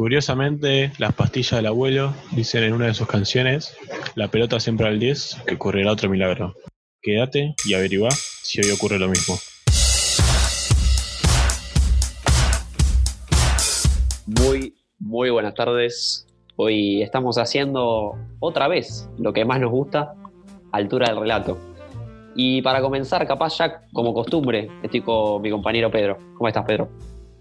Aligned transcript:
Curiosamente, 0.00 0.92
las 0.96 1.12
pastillas 1.12 1.58
del 1.58 1.66
abuelo 1.66 2.14
dicen 2.32 2.64
en 2.64 2.72
una 2.72 2.86
de 2.86 2.94
sus 2.94 3.06
canciones, 3.06 3.76
la 4.14 4.28
pelota 4.28 4.58
siempre 4.58 4.86
al 4.86 4.98
10, 4.98 5.42
que 5.46 5.56
ocurrirá 5.56 5.92
otro 5.92 6.08
milagro. 6.08 6.54
Quédate 7.02 7.54
y 7.66 7.74
averigua 7.74 8.08
si 8.10 8.62
hoy 8.62 8.70
ocurre 8.70 8.98
lo 8.98 9.08
mismo. 9.08 9.34
Muy, 14.24 14.74
muy 14.98 15.28
buenas 15.28 15.52
tardes. 15.52 16.26
Hoy 16.56 17.02
estamos 17.02 17.36
haciendo 17.36 18.16
otra 18.38 18.68
vez 18.68 19.06
lo 19.18 19.34
que 19.34 19.44
más 19.44 19.60
nos 19.60 19.70
gusta, 19.70 20.14
altura 20.72 21.08
del 21.10 21.20
relato. 21.20 21.58
Y 22.34 22.62
para 22.62 22.80
comenzar, 22.80 23.26
capaz 23.26 23.58
ya 23.58 23.82
como 23.92 24.14
costumbre, 24.14 24.70
estoy 24.82 25.02
con 25.02 25.42
mi 25.42 25.50
compañero 25.50 25.90
Pedro. 25.90 26.16
¿Cómo 26.38 26.48
estás, 26.48 26.64
Pedro? 26.64 26.88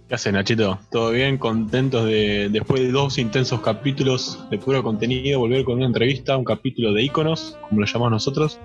¿Qué 0.10 0.16
haces, 0.16 0.34
Nachito? 0.34 0.80
¿Todo 0.90 1.12
bien? 1.12 1.38
Contentos 1.38 2.04
de, 2.06 2.50
después 2.50 2.82
de 2.82 2.92
dos 2.92 3.20
intensos 3.20 3.62
capítulos 3.62 4.44
de 4.50 4.58
puro 4.58 4.82
contenido, 4.82 5.38
volver 5.38 5.64
con 5.64 5.76
una 5.76 5.86
entrevista, 5.86 6.36
un 6.36 6.44
capítulo 6.44 6.94
de 6.94 7.04
íconos, 7.04 7.60
como 7.70 7.82
lo 7.82 7.86
llamamos 7.86 8.14
nosotros, 8.14 8.60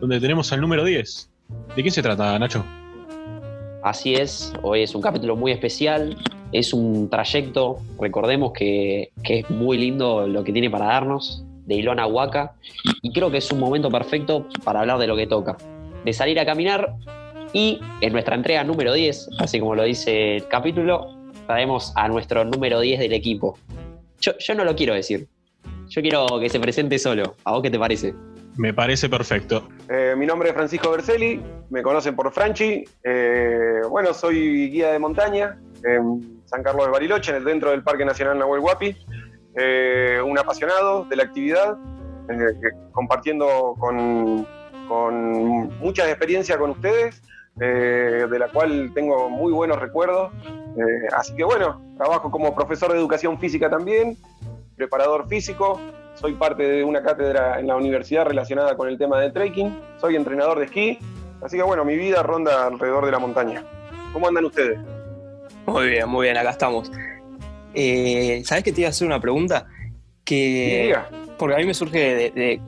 donde 0.00 0.20
tenemos 0.20 0.52
al 0.52 0.60
número 0.60 0.84
10. 0.84 1.30
¿De 1.74 1.82
qué 1.82 1.90
se 1.90 2.02
trata, 2.02 2.38
Nacho? 2.38 2.62
Así 3.82 4.12
es, 4.12 4.52
hoy 4.60 4.82
es 4.82 4.94
un 4.94 5.00
capítulo 5.00 5.34
muy 5.34 5.50
especial, 5.52 6.14
es 6.52 6.74
un 6.74 7.08
trayecto, 7.08 7.78
recordemos 7.98 8.52
que, 8.52 9.12
que 9.24 9.38
es 9.38 9.48
muy 9.50 9.78
lindo 9.78 10.26
lo 10.26 10.44
que 10.44 10.52
tiene 10.52 10.68
para 10.68 10.84
darnos, 10.88 11.42
de 11.64 11.76
Ilona 11.76 12.06
Huaca, 12.06 12.52
y 13.00 13.14
creo 13.14 13.30
que 13.30 13.38
es 13.38 13.50
un 13.50 13.60
momento 13.60 13.90
perfecto 13.90 14.46
para 14.62 14.80
hablar 14.80 14.98
de 14.98 15.06
lo 15.06 15.16
que 15.16 15.26
toca, 15.26 15.56
de 16.04 16.12
salir 16.12 16.38
a 16.38 16.44
caminar 16.44 16.96
y 17.52 17.80
en 18.00 18.12
nuestra 18.12 18.34
entrega 18.34 18.64
número 18.64 18.92
10, 18.92 19.30
así 19.38 19.60
como 19.60 19.74
lo 19.74 19.82
dice 19.84 20.36
el 20.36 20.48
capítulo, 20.48 21.14
traemos 21.46 21.92
a 21.96 22.08
nuestro 22.08 22.44
número 22.44 22.80
10 22.80 23.00
del 23.00 23.12
equipo. 23.12 23.58
Yo, 24.20 24.54
no 24.54 24.64
lo 24.64 24.74
quiero 24.74 24.94
decir. 24.94 25.28
Yo 25.88 26.00
quiero 26.00 26.26
que 26.40 26.48
se 26.48 26.60
presente 26.60 26.98
solo. 26.98 27.36
¿A 27.44 27.52
vos 27.52 27.62
qué 27.62 27.70
te 27.70 27.78
parece? 27.78 28.14
Me 28.56 28.72
parece 28.72 29.08
perfecto. 29.08 29.68
Eh, 29.88 30.14
mi 30.16 30.26
nombre 30.26 30.50
es 30.50 30.54
Francisco 30.54 30.90
Berselli, 30.90 31.42
me 31.70 31.82
conocen 31.82 32.14
por 32.14 32.32
Franchi. 32.32 32.84
Eh, 33.02 33.80
bueno, 33.90 34.14
soy 34.14 34.70
guía 34.70 34.92
de 34.92 34.98
montaña 34.98 35.58
en 35.84 36.40
San 36.46 36.62
Carlos 36.62 36.86
de 36.86 36.92
Bariloche, 36.92 37.40
dentro 37.40 37.70
del 37.70 37.82
Parque 37.82 38.04
Nacional 38.04 38.38
Nahuel 38.38 38.60
Huapi. 38.60 38.96
Eh, 39.56 40.20
un 40.24 40.38
apasionado 40.38 41.04
de 41.04 41.16
la 41.16 41.24
actividad, 41.24 41.76
compartiendo 42.92 43.74
con, 43.78 44.46
con 44.88 45.78
muchas 45.78 46.08
experiencias 46.08 46.56
con 46.56 46.70
ustedes 46.70 47.20
eh, 47.60 48.26
de 48.30 48.38
la 48.38 48.48
cual 48.48 48.92
tengo 48.94 49.28
muy 49.28 49.52
buenos 49.52 49.78
recuerdos. 49.78 50.32
Eh, 50.76 51.08
así 51.16 51.34
que 51.34 51.44
bueno, 51.44 51.80
trabajo 51.96 52.30
como 52.30 52.54
profesor 52.54 52.92
de 52.92 52.98
educación 52.98 53.38
física 53.38 53.68
también, 53.68 54.16
preparador 54.76 55.28
físico, 55.28 55.78
soy 56.14 56.34
parte 56.34 56.62
de 56.62 56.84
una 56.84 57.02
cátedra 57.02 57.60
en 57.60 57.66
la 57.66 57.76
universidad 57.76 58.26
relacionada 58.26 58.76
con 58.76 58.88
el 58.88 58.98
tema 58.98 59.20
del 59.20 59.32
trekking, 59.32 59.78
soy 60.00 60.16
entrenador 60.16 60.58
de 60.58 60.66
esquí, 60.66 60.98
así 61.42 61.56
que 61.56 61.62
bueno, 61.62 61.84
mi 61.84 61.96
vida 61.96 62.22
ronda 62.22 62.66
alrededor 62.66 63.04
de 63.04 63.12
la 63.12 63.18
montaña. 63.18 63.64
¿Cómo 64.12 64.28
andan 64.28 64.44
ustedes? 64.44 64.78
Muy 65.66 65.88
bien, 65.88 66.08
muy 66.08 66.26
bien, 66.26 66.36
acá 66.36 66.50
estamos. 66.50 66.90
Eh, 67.74 68.42
¿Sabes 68.44 68.64
que 68.64 68.72
te 68.72 68.82
iba 68.82 68.88
a 68.88 68.90
hacer 68.90 69.06
una 69.06 69.20
pregunta? 69.20 69.66
Que, 70.24 70.94
porque 71.38 71.54
a 71.54 71.58
mí 71.58 71.64
me 71.64 71.74
surge 71.74 72.30
de, 72.30 72.60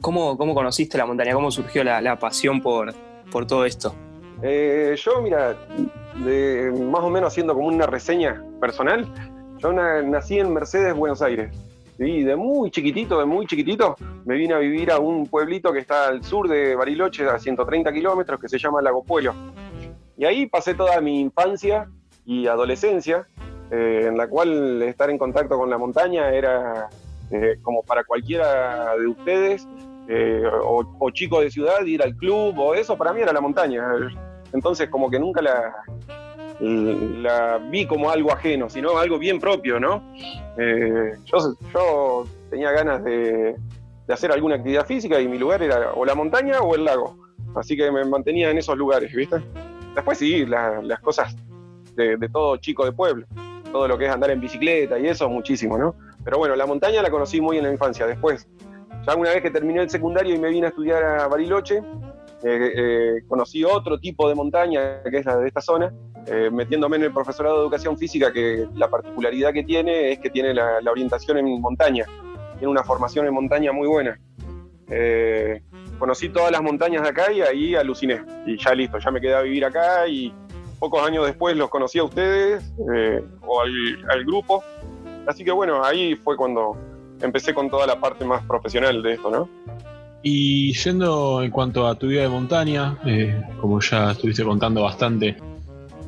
cómo, 0.00 0.36
cómo 0.36 0.54
conociste 0.54 0.98
la 0.98 1.06
montaña, 1.06 1.32
cómo 1.34 1.50
surgió 1.50 1.84
la, 1.84 2.18
pasión 2.18 2.60
por, 2.60 2.94
por 3.30 3.46
todo 3.46 3.64
esto. 3.64 3.94
Eh, 4.42 4.94
yo, 4.96 5.20
mira, 5.20 5.56
de, 6.24 6.72
más 6.90 7.02
o 7.02 7.10
menos 7.10 7.32
haciendo 7.32 7.54
como 7.54 7.68
una 7.68 7.86
reseña 7.86 8.42
personal, 8.60 9.06
yo 9.58 9.72
nací 9.72 10.38
en 10.38 10.52
Mercedes, 10.52 10.94
Buenos 10.94 11.22
Aires. 11.22 11.54
Y 11.98 12.22
de 12.22 12.36
muy 12.36 12.70
chiquitito, 12.70 13.18
de 13.18 13.24
muy 13.24 13.46
chiquitito, 13.46 13.96
me 14.24 14.36
vine 14.36 14.54
a 14.54 14.58
vivir 14.58 14.92
a 14.92 15.00
un 15.00 15.26
pueblito 15.26 15.72
que 15.72 15.80
está 15.80 16.06
al 16.06 16.22
sur 16.22 16.48
de 16.48 16.76
Bariloche, 16.76 17.28
a 17.28 17.38
130 17.40 17.92
kilómetros, 17.92 18.40
que 18.40 18.48
se 18.48 18.58
llama 18.58 18.80
Lago 18.80 19.02
Pueblo. 19.02 19.34
Y 20.16 20.24
ahí 20.24 20.46
pasé 20.46 20.74
toda 20.74 21.00
mi 21.00 21.20
infancia 21.20 21.88
y 22.24 22.46
adolescencia, 22.46 23.26
eh, 23.72 24.04
en 24.06 24.16
la 24.16 24.28
cual 24.28 24.80
estar 24.82 25.10
en 25.10 25.18
contacto 25.18 25.58
con 25.58 25.68
la 25.68 25.78
montaña 25.78 26.30
era 26.30 26.88
eh, 27.32 27.58
como 27.62 27.82
para 27.82 28.04
cualquiera 28.04 28.96
de 28.96 29.06
ustedes, 29.08 29.66
o, 30.64 30.84
o, 31.00 31.10
chico 31.10 31.38
de 31.40 31.50
ciudad, 31.50 31.84
ir 31.84 32.02
al 32.02 32.16
club 32.16 32.58
o 32.58 32.74
eso, 32.74 32.96
para 32.96 33.12
mí 33.12 33.20
era 33.20 33.30
la 33.30 33.42
montaña. 33.42 33.82
Entonces 34.52 34.88
como 34.88 35.10
que 35.10 35.18
nunca 35.18 35.42
la, 35.42 35.74
la 36.60 37.58
vi 37.70 37.86
como 37.86 38.10
algo 38.10 38.32
ajeno, 38.32 38.68
sino 38.68 38.98
algo 38.98 39.18
bien 39.18 39.38
propio, 39.38 39.78
¿no? 39.78 40.02
Eh, 40.56 41.14
yo, 41.24 42.24
tenía 42.50 42.72
ganas 42.72 43.04
de, 43.04 43.56
hacer 44.08 44.32
alguna 44.32 44.56
actividad 44.56 44.86
física 44.86 45.20
y 45.20 45.28
mi 45.28 45.38
lugar 45.38 45.62
era 45.62 45.92
o 45.92 46.04
la 46.04 46.14
montaña 46.14 46.60
o 46.60 46.74
el 46.74 46.84
lago. 46.84 47.16
Así 47.54 47.76
que 47.76 47.90
me 47.90 48.04
mantenía 48.04 48.50
en 48.50 48.58
esos 48.58 48.76
lugares, 48.76 49.12
¿viste? 49.12 49.36
Después 49.94 50.18
sí, 50.18 50.46
las 50.46 51.00
cosas 51.00 51.34
de, 51.94 52.16
todo 52.32 52.56
chico 52.58 52.84
de 52.84 52.92
pueblo, 52.92 53.26
todo 53.72 53.88
lo 53.88 53.98
que 53.98 54.06
es 54.06 54.10
andar 54.10 54.30
en 54.30 54.40
bicicleta 54.40 54.98
y 54.98 55.06
eso, 55.06 55.28
muchísimo, 55.28 55.78
¿no? 55.78 55.94
Pero 56.24 56.38
bueno, 56.38 56.56
la 56.56 56.66
montaña 56.66 57.02
la 57.02 57.10
conocí 57.10 57.40
muy 57.40 57.58
en 57.58 57.64
la 57.64 57.72
infancia. 57.72 58.06
Después, 58.06 58.48
ya 59.06 59.14
una 59.14 59.30
vez 59.30 59.42
que 59.42 59.50
terminé 59.50 59.82
el 59.82 59.90
secundario 59.90 60.34
y 60.34 60.38
me 60.38 60.50
vine 60.50 60.66
a 60.66 60.70
estudiar 60.70 61.02
a 61.02 61.28
Bariloche, 61.28 61.82
eh, 62.42 62.72
eh, 62.76 63.22
conocí 63.26 63.64
otro 63.64 63.98
tipo 63.98 64.28
de 64.28 64.34
montaña, 64.36 65.02
que 65.02 65.18
es 65.18 65.26
la 65.26 65.36
de 65.36 65.48
esta 65.48 65.60
zona, 65.60 65.92
eh, 66.26 66.50
metiéndome 66.52 66.96
en 66.96 67.04
el 67.04 67.12
profesorado 67.12 67.56
de 67.56 67.62
educación 67.62 67.98
física, 67.98 68.32
que 68.32 68.66
la 68.74 68.88
particularidad 68.88 69.52
que 69.52 69.64
tiene 69.64 70.12
es 70.12 70.20
que 70.20 70.30
tiene 70.30 70.54
la, 70.54 70.78
orientación 70.88 71.38
en 71.38 71.60
montaña, 71.60 72.06
tiene 72.58 72.68
una 72.68 72.84
formación 72.84 73.26
en 73.26 73.34
montaña 73.34 73.72
muy 73.72 73.88
buena. 73.88 74.20
conocí 75.98 76.28
todas 76.28 76.52
las 76.52 76.62
montañas 76.62 77.02
de 77.02 77.08
acá 77.08 77.32
y 77.32 77.40
ahí 77.40 77.74
aluciné, 77.74 78.22
y 78.46 78.56
ya 78.56 78.72
listo, 78.72 78.98
ya 78.98 79.10
me 79.10 79.20
quedé 79.20 79.34
a 79.34 79.42
vivir 79.42 79.64
acá 79.64 80.06
y 80.06 80.32
pocos 80.78 81.02
años 81.04 81.26
después 81.26 81.56
los 81.56 81.68
conocí 81.70 81.98
a 81.98 82.04
ustedes 82.04 82.72
o 83.44 83.60
al, 83.60 84.06
al 84.10 84.24
grupo, 84.24 84.62
así 85.26 85.44
que 85.44 85.50
bueno, 85.50 85.84
ahí 85.84 86.14
fue 86.14 86.36
cuando 86.36 86.76
empecé 87.20 87.52
con 87.52 87.68
toda 87.68 87.84
la 87.84 87.98
parte 87.98 88.24
más 88.24 88.44
profesional 88.44 89.02
de 89.02 89.14
esto, 89.14 89.28
¿no? 89.28 89.48
Y 90.22 90.72
yendo 90.74 91.42
en 91.42 91.50
cuanto 91.50 91.86
a 91.86 91.94
tu 91.94 92.08
vida 92.08 92.22
de 92.22 92.28
montaña, 92.28 92.98
eh, 93.06 93.40
como 93.60 93.80
ya 93.80 94.12
estuviste 94.12 94.42
contando 94.44 94.82
bastante, 94.82 95.36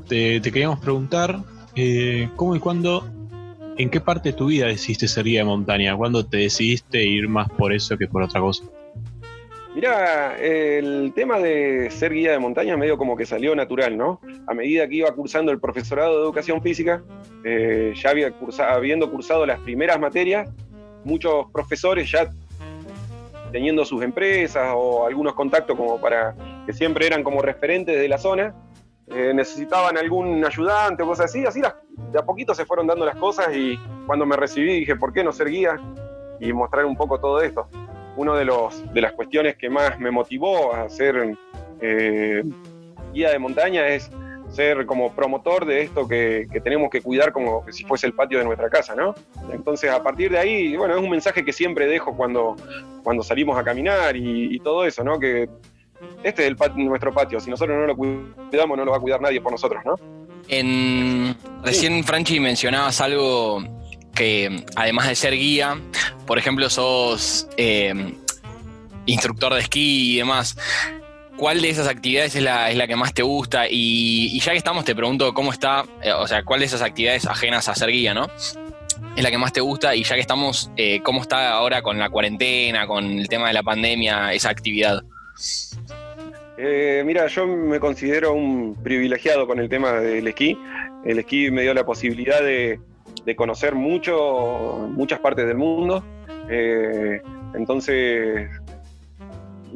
te, 0.09 0.41
queríamos 0.43 0.81
preguntar 0.81 1.39
eh, 1.77 2.29
cómo 2.37 2.57
y 2.57 2.59
cuándo, 2.59 3.09
en 3.77 3.89
qué 3.89 4.01
parte 4.01 4.31
de 4.31 4.33
tu 4.37 4.47
vida 4.47 4.67
decidiste 4.67 5.07
ser 5.07 5.25
guía 5.25 5.41
de 5.41 5.45
montaña, 5.45 5.97
cuándo 5.97 6.27
te 6.27 6.39
decidiste 6.39 7.05
ir 7.05 7.29
más 7.29 7.49
por 7.51 7.73
eso 7.73 7.97
que 7.97 8.09
por 8.09 8.23
otra 8.23 8.41
cosa. 8.41 8.65
Mirá, 9.75 10.37
el 10.37 11.13
tema 11.15 11.39
de 11.39 11.91
ser 11.93 12.13
guía 12.13 12.33
de 12.33 12.41
montaña 12.41 12.77
medio 12.77 12.99
como 12.99 13.17
que 13.17 13.25
salió 13.25 13.55
natural, 13.55 13.97
¿no? 13.97 14.21
A 14.49 14.55
medida 14.55 14.89
que 14.89 14.97
iba 14.97 15.15
cursando 15.15 15.53
el 15.53 15.61
profesorado 15.61 16.17
de 16.17 16.23
educación 16.25 16.61
física, 16.61 17.05
eh, 17.45 17.95
ya 17.95 18.11
había 18.11 18.35
habiendo 18.69 19.09
cursado 19.09 19.47
las 19.47 19.61
primeras 19.61 20.01
materias, 20.01 20.51
muchos 21.05 21.47
profesores 21.53 22.11
ya 22.11 22.29
teniendo 23.51 23.85
sus 23.85 24.03
empresas 24.03 24.73
o 24.75 25.07
algunos 25.07 25.35
contactos 25.35 25.77
como 25.77 26.01
para 26.01 26.35
que 26.67 26.73
siempre 26.73 27.07
eran 27.07 27.23
como 27.23 27.43
referentes 27.43 27.99
de 27.99 28.09
la 28.09 28.19
zona, 28.19 28.55
eh, 29.09 29.33
necesitaban 29.35 29.99
algún 29.99 30.45
ayudante 30.45 31.03
o 31.03 31.07
cosas 31.07 31.27
así, 31.27 31.45
así 31.45 31.61
de 31.61 32.19
a 32.19 32.23
poquito 32.23 32.55
se 32.55 32.65
fueron 32.65 32.87
dando 32.87 33.05
las 33.05 33.17
cosas 33.17 33.55
y 33.55 33.79
cuando 34.07 34.25
me 34.25 34.37
recibí 34.37 34.81
dije, 34.81 34.97
¿por 34.97 35.13
qué 35.13 35.25
no 35.25 35.33
ser 35.33 35.49
guía? 35.49 35.81
Y 36.39 36.53
mostrar 36.53 36.85
un 36.85 36.97
poco 36.97 37.19
todo 37.19 37.41
esto. 37.41 37.67
Una 38.17 38.37
de, 38.37 38.45
los, 38.45 38.93
de 38.93 39.01
las 39.01 39.13
cuestiones 39.13 39.57
que 39.57 39.69
más 39.69 39.99
me 39.99 40.11
motivó 40.11 40.75
a 40.75 40.89
ser 40.89 41.37
eh, 41.81 42.43
guía 43.13 43.31
de 43.31 43.39
montaña 43.39 43.89
es 43.89 44.11
ser 44.51 44.85
como 44.87 45.15
promotor 45.15 45.65
de 45.65 45.83
esto 45.83 46.07
que, 46.07 46.47
tenemos 46.63 46.91
que 46.91 47.01
cuidar 47.01 47.33
como 47.33 47.65
si 47.71 47.85
fuese 47.85 48.07
el 48.07 48.15
patio 48.15 48.39
de 48.39 48.45
nuestra 48.45 48.69
casa, 48.69 48.95
¿no? 48.95 49.15
Entonces, 49.53 49.91
a 49.91 50.03
partir 50.03 50.31
de 50.31 50.39
ahí, 50.39 50.77
bueno, 50.77 50.97
es 50.97 51.03
un 51.03 51.11
mensaje 51.11 51.45
que 51.45 51.53
siempre 51.53 51.87
dejo 51.87 52.17
cuando, 52.17 52.57
cuando 53.03 53.23
salimos 53.23 53.59
a 53.59 53.65
caminar 53.65 54.17
y, 54.17 54.59
todo 54.61 54.85
eso, 54.85 55.03
¿no? 55.03 55.19
Que 55.19 55.49
este 56.23 56.47
es 56.47 56.55
el 56.61 56.75
nuestro 56.77 57.13
patio, 57.13 57.41
si 57.41 57.51
nosotros 57.51 57.77
no 57.79 57.87
lo 57.87 57.97
cuidamos, 57.97 58.77
no 58.77 58.85
lo 58.85 58.91
va 58.91 58.97
a 58.99 59.01
cuidar 59.01 59.21
nadie 59.21 59.41
por 59.41 59.53
nosotros, 59.53 59.83
¿no? 59.85 59.95
En, 60.49 61.37
recién, 61.63 62.03
Franchi, 62.05 62.41
mencionabas 62.41 63.01
algo 63.01 63.63
que, 64.15 64.65
además 64.77 65.09
de 65.09 65.15
ser 65.15 65.35
guía, 65.35 65.81
por 66.27 66.39
ejemplo, 66.39 66.69
sos 66.69 67.49
eh, 67.57 68.15
instructor 69.07 69.55
de 69.55 69.61
esquí 69.61 70.15
y 70.15 70.17
demás. 70.19 70.57
¿Cuál 71.41 71.63
de 71.63 71.71
esas 71.71 71.89
actividades 71.89 72.37
es 72.37 72.43
la, 72.43 72.71
es 72.71 72.77
la 72.77 72.87
que 72.87 72.97
más 72.97 73.15
te 73.15 73.23
gusta? 73.23 73.65
Y, 73.69 74.39
ya 74.41 74.53
que 74.53 74.59
estamos, 74.59 74.85
te 74.85 74.95
pregunto 74.95 75.33
cómo 75.33 75.53
está, 75.53 75.87
eh, 76.03 76.13
o 76.13 76.27
sea, 76.27 76.45
¿cuál 76.45 76.61
de 76.61 76.67
esas 76.67 76.83
actividades 76.83 77.27
ajenas 77.27 77.67
a 77.69 77.75
ser 77.75 77.91
guía, 77.91 78.13
no? 78.13 78.27
Es 79.17 79.25
la 79.25 79.31
que 79.31 79.39
más 79.39 79.53
te 79.53 79.63
gusta 79.63 79.97
y 79.97 80.05
ya 80.05 80.17
que 80.17 80.21
estamos, 80.21 80.71
eh, 80.77 81.01
¿cómo 81.03 81.23
está 81.23 81.53
ahora 81.53 81.81
con 81.81 81.99
la 81.99 82.11
cuarentena, 82.11 82.87
con 82.87 83.07
el 83.07 83.29
tema 83.29 83.49
de 83.49 83.55
la 83.55 83.63
pandemia, 83.63 84.35
esa 84.35 84.51
actividad? 84.51 85.03
Eh, 86.59 87.03
mira, 87.07 87.27
yo 87.29 87.47
me 87.47 87.81
considero 87.81 88.35
un 88.35 88.77
privilegiado 88.83 89.47
con 89.47 89.59
el 89.61 89.71
tema 89.71 89.93
del 89.93 90.29
esquí. 90.29 90.59
El 91.07 91.21
esquí 91.21 91.51
me 91.51 91.63
dio 91.63 91.73
la 91.73 91.87
posibilidad 91.87 92.43
de, 92.43 92.79
conocer 93.35 93.75
mucho, 93.75 94.91
muchas 94.91 95.21
partes 95.21 95.47
del 95.47 95.57
mundo. 95.57 96.05
Entonces, 97.55 98.51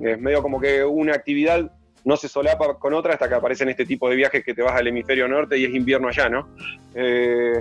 es 0.03 0.21
medio 0.21 0.43
como 0.43 0.61
que 0.61 0.85
una 0.85 1.15
actividad 1.15 1.71
no 2.05 2.17
se 2.17 2.29
solapa 2.29 2.79
con 2.79 2.93
otra 2.95 3.15
hasta 3.15 3.29
que 3.29 3.35
aparecen 3.35 3.69
este 3.71 3.87
tipo 3.87 4.09
de 4.09 4.17
viajes 4.17 4.45
que 4.45 4.55
te 4.55 4.63
vas 4.63 4.75
al 4.75 4.87
hemisferio 4.87 5.27
norte 5.27 5.57
y 5.59 5.65
es 5.65 5.75
invierno 5.75 6.09
allá, 6.09 6.29
¿no? 6.29 6.49
Eh, 6.95 7.59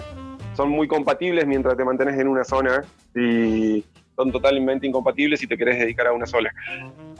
son 0.56 0.70
muy 0.70 0.88
compatibles 0.88 1.48
mientras 1.48 1.78
te 1.78 1.86
mantienes 1.86 2.20
en 2.20 2.28
una 2.28 2.44
zona 2.44 2.84
y 3.16 3.84
son 4.16 4.32
totalmente 4.32 4.86
incompatibles 4.86 5.40
si 5.40 5.48
te 5.48 5.58
querés 5.58 5.80
dedicar 5.80 6.08
a 6.08 6.14
una 6.14 6.26
sola. 6.26 6.54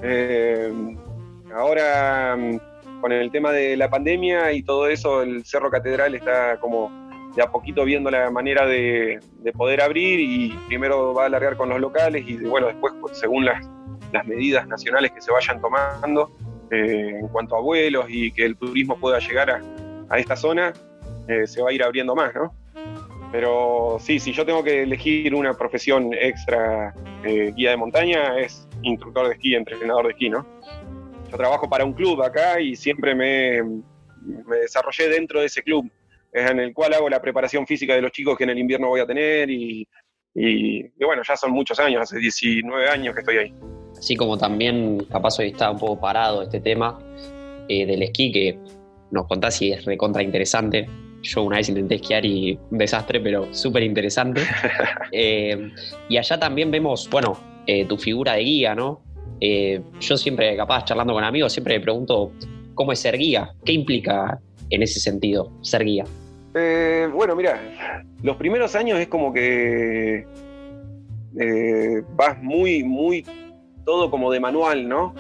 Eh, 0.02 0.72
ahora, 1.56 2.38
con 3.02 3.12
el 3.12 3.32
tema 3.32 3.52
de 3.52 3.78
la 3.78 3.90
pandemia 3.90 4.52
y 4.52 4.62
todo 4.64 4.88
eso, 4.88 5.24
el 5.24 5.44
Cerro 5.46 5.72
Catedral 5.72 6.14
está 6.16 6.60
como 6.60 6.92
de 7.36 7.42
a 7.42 7.48
poquito 7.48 7.84
viendo 7.84 8.12
la 8.12 8.30
manera 8.30 8.68
de, 8.68 9.20
poder 9.58 9.82
abrir 9.82 10.20
y 10.20 10.50
primero 10.68 11.14
va 11.14 11.24
a 11.24 11.26
alargar 11.26 11.58
con 11.58 11.70
los 11.70 11.80
locales 11.80 12.24
y 12.28 12.38
bueno, 12.38 12.68
después 12.68 12.94
según 13.14 13.46
las, 13.46 13.68
medidas 14.26 14.68
nacionales 14.68 15.12
que 15.12 15.22
se 15.22 15.32
vayan 15.32 15.60
tomando 15.60 16.32
eh, 16.72 17.20
en 17.20 17.28
cuanto 17.30 17.56
a 17.56 17.62
vuelos 17.62 18.06
y 18.10 18.32
que 18.32 18.46
el 18.46 18.56
turismo 18.56 18.98
pueda 19.00 19.20
llegar 19.20 19.50
a, 20.10 20.18
esta 20.18 20.36
zona, 20.36 20.74
eh, 21.28 21.48
se 21.48 21.62
va 21.62 21.72
a 21.72 21.74
ir 21.74 21.84
abriendo 21.84 22.14
más, 22.14 22.36
¿no? 22.36 22.54
Pero 23.32 23.98
sí, 24.00 24.20
si 24.20 24.32
yo 24.32 24.46
tengo 24.46 24.64
que 24.64 24.84
elegir 24.84 25.34
una 25.34 25.56
profesión 25.56 26.14
extra 26.14 26.94
eh, 27.24 27.52
guía 27.56 27.72
de 27.72 27.78
montaña, 27.78 28.38
es 28.40 28.68
instructor 28.84 29.28
de 29.28 29.34
esquí, 29.34 29.56
entrenador 29.56 30.06
de 30.06 30.12
esquí, 30.12 30.30
¿no? 30.30 30.46
Yo 31.32 31.38
trabajo 31.38 31.68
para 31.68 31.84
un 31.84 31.94
club 31.94 32.22
acá 32.22 32.60
y 32.60 32.76
siempre 32.76 33.16
me, 33.16 33.64
me 34.24 34.58
desarrollé 34.58 35.10
dentro 35.10 35.40
de 35.40 35.48
ese 35.48 35.64
club 35.64 35.90
en 36.34 36.60
el 36.60 36.74
cual 36.74 36.94
hago 36.94 37.10
la 37.10 37.22
preparación 37.22 37.68
física 37.68 37.94
de 37.94 38.02
los 38.02 38.12
chicos 38.12 38.38
que 38.38 38.44
en 38.44 38.50
el 38.50 38.58
invierno 38.58 38.90
voy 38.90 39.00
a 39.00 39.06
tener 39.06 39.50
y, 39.50 39.88
bueno, 41.00 41.22
ya 41.28 41.38
son 41.38 41.52
muchos 41.52 41.80
años, 41.80 42.02
hace 42.02 42.18
19 42.18 42.90
años 42.90 43.14
que 43.14 43.22
estoy 43.22 43.38
ahí. 43.38 43.54
Así 44.04 44.18
como 44.18 44.38
también 44.38 44.98
capaz 45.10 45.40
hoy 45.40 45.52
está 45.52 45.72
un 45.72 45.80
poco 45.80 45.98
parado 45.98 46.42
este 46.42 46.60
tema 46.60 47.00
eh, 47.70 47.86
del 47.86 48.04
esquí 48.04 48.34
que 48.34 48.60
nos 49.12 49.28
contás 49.28 49.62
y 49.62 49.72
es 49.72 49.86
recontra 49.86 50.22
interesante. 50.22 50.90
Yo 51.22 51.44
una 51.44 51.56
vez 51.56 51.70
intenté 51.70 51.96
esquiar 51.96 52.26
y 52.26 52.60
un 52.70 52.78
desastre, 52.78 53.22
pero 53.22 53.54
súper 53.54 53.84
interesante. 53.84 54.42
Eh, 55.16 55.72
y 56.10 56.18
allá 56.18 56.40
también 56.40 56.72
vemos, 56.72 57.08
bueno, 57.10 57.38
eh, 57.68 57.86
tu 57.86 57.98
figura 57.98 58.34
de 58.34 58.42
guía, 58.44 58.76
¿no? 58.76 59.02
yo 59.40 60.18
siempre, 60.18 60.56
capaz, 60.58 60.86
charlando 60.86 61.14
con 61.14 61.24
amigos, 61.24 61.54
siempre 61.54 61.78
me 61.78 61.84
pregunto 61.84 62.32
cómo 62.74 62.92
es 62.94 63.00
ser 63.00 63.18
guía, 63.18 63.54
qué 63.64 63.74
implica 63.74 64.40
en 64.70 64.82
ese 64.82 65.00
sentido 65.00 65.52
ser 65.62 65.86
guía. 65.86 66.06
Bueno, 67.14 67.36
mira, 67.36 68.04
los 68.24 68.36
primeros 68.38 68.74
años 68.76 69.00
es 69.00 69.08
como 69.08 69.32
que 69.32 70.26
eh, 71.40 72.04
vas 72.16 72.42
muy, 72.42 72.84
muy 72.84 73.26
todo 73.84 74.10
como 74.10 74.32
de 74.32 74.40
manual, 74.40 74.88
¿no? 74.88 75.14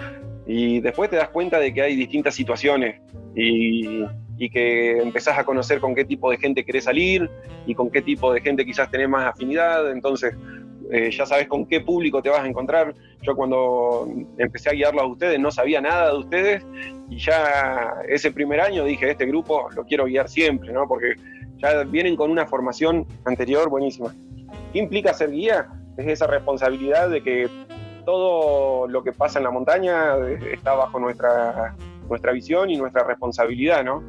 Y 0.45 0.81
después 0.81 1.09
te 1.09 1.15
das 1.15 1.29
cuenta 1.29 1.59
de 1.59 1.73
que 1.73 1.81
hay 1.81 1.95
distintas 1.95 2.35
situaciones 2.35 3.01
y, 3.35 4.03
que 4.51 4.97
empezás 4.97 5.37
a 5.37 5.45
conocer 5.45 5.79
con 5.79 5.95
qué 5.95 6.03
tipo 6.03 6.29
de 6.29 6.35
gente 6.35 6.65
querés 6.65 6.83
salir 6.83 7.29
y 7.65 7.73
con 7.73 7.89
qué 7.89 8.01
tipo 8.01 8.33
de 8.33 8.41
gente 8.41 8.65
quizás 8.65 8.91
tenés 8.91 9.07
más 9.07 9.25
afinidad. 9.25 9.89
Entonces, 9.89 10.35
eh, 10.91 11.09
ya 11.11 11.25
sabes 11.25 11.47
con 11.47 11.65
qué 11.65 11.79
público 11.79 12.21
te 12.21 12.29
vas 12.29 12.41
a 12.41 12.47
encontrar. 12.47 12.93
Yo 13.21 13.37
cuando 13.37 14.05
empecé 14.37 14.69
a 14.69 14.73
guiarlos 14.73 15.03
a 15.03 15.07
ustedes 15.07 15.39
no 15.39 15.49
sabía 15.49 15.79
nada 15.79 16.11
de 16.11 16.17
ustedes 16.17 16.65
y 17.09 17.19
ya 17.19 17.93
ese 18.09 18.31
primer 18.31 18.59
año 18.59 18.83
dije, 18.83 19.09
este 19.09 19.25
grupo 19.25 19.69
lo 19.73 19.85
quiero 19.85 20.05
guiar 20.05 20.27
siempre, 20.27 20.73
¿no? 20.73 20.89
Porque 20.89 21.15
ya 21.57 21.83
vienen 21.83 22.17
con 22.17 22.29
una 22.29 22.45
formación 22.45 23.07
anterior 23.23 23.69
buenísima. 23.69 24.13
¿Qué 24.73 24.79
implica 24.79 25.13
ser 25.13 25.31
guía? 25.31 25.69
Es 25.97 26.07
esa 26.07 26.27
responsabilidad 26.27 27.09
de 27.09 27.23
que 27.23 27.49
todo 28.05 28.87
lo 28.87 29.03
que 29.03 29.11
pasa 29.11 29.39
en 29.39 29.45
la 29.45 29.51
montaña 29.51 30.15
está 30.51 30.73
bajo 30.73 30.99
nuestra, 30.99 31.75
nuestra 32.07 32.31
visión 32.31 32.69
y 32.69 32.77
nuestra 32.77 33.03
responsabilidad, 33.03 33.83
¿no? 33.83 34.03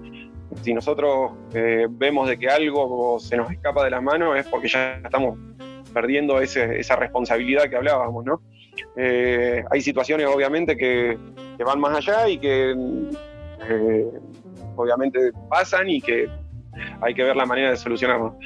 Si 0.63 0.73
nosotros 0.73 1.33
eh, 1.53 1.87
vemos 1.91 2.29
de 2.29 2.39
que 2.39 2.49
algo 2.49 3.19
se 3.19 3.37
nos 3.37 3.51
escapa 3.51 3.85
de 3.85 3.91
las 3.91 4.03
manos 4.03 4.37
es 4.37 4.47
porque 4.47 4.69
ya 4.69 5.01
estamos 5.05 5.39
perdiendo 5.93 6.41
esa 6.41 6.97
responsabilidad 6.97 7.69
que 7.69 7.77
hablábamos, 7.77 8.25
¿no? 8.25 8.41
Eh, 8.97 9.65
hay 9.71 9.81
situaciones 9.81 10.27
obviamente 10.27 10.77
que, 10.77 11.19
van 11.65 11.81
más 11.81 11.97
allá 11.97 12.29
y 12.29 12.39
que 12.39 12.75
eh, 13.69 14.07
obviamente 14.77 15.31
pasan 15.49 15.89
y 15.89 16.01
que 16.01 16.29
hay 17.01 17.15
que 17.15 17.23
ver 17.23 17.37
la 17.37 17.47
manera 17.47 17.71
de 17.71 17.77
solucionarlo. 17.77 18.37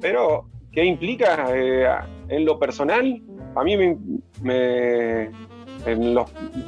Pero, 0.00 0.48
¿qué 0.72 0.84
implica 0.84 1.46
en 1.54 2.44
lo 2.44 2.58
personal? 2.58 3.22
A 3.56 3.62
mí 3.62 3.76
me, 4.42 5.30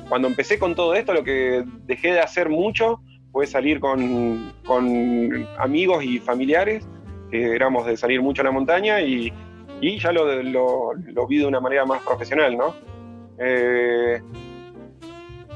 cuando 0.08 0.28
empecé 0.28 0.58
con 0.58 0.74
todo 0.74 0.94
esto, 0.94 1.12
lo 1.12 1.24
que 1.24 1.64
dejé 1.84 2.12
de 2.12 2.20
hacer 2.20 2.48
mucho 2.48 3.00
fue 3.32 3.46
salir 3.46 3.80
con, 3.80 4.52
amigos 5.58 6.04
y 6.04 6.18
familiares, 6.18 6.86
que 7.30 7.54
éramos 7.54 7.86
de 7.86 7.96
salir 7.96 8.22
mucho 8.22 8.42
a 8.42 8.44
la 8.44 8.50
montaña 8.52 9.00
y 9.00 9.32
ya 9.98 10.12
lo, 10.12 10.42
lo, 10.42 11.26
vi 11.26 11.38
de 11.38 11.46
una 11.46 11.60
manera 11.60 11.84
más 11.84 12.02
profesional, 12.02 12.56
¿no? 12.56 12.74
Eh, 13.38 14.22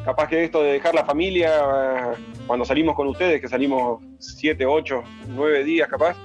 capaz 0.04 0.28
que 0.28 0.44
esto 0.44 0.62
de 0.62 0.72
dejar 0.72 0.94
la 0.94 1.04
familia, 1.04 2.12
cuando 2.46 2.64
salimos 2.64 2.94
con 2.94 3.08
ustedes, 3.08 3.40
que 3.40 3.48
salimos 3.48 4.02
7, 4.18 4.66
8, 4.66 5.02
9 5.28 5.64
días 5.64 5.88
capaz, 5.88 6.16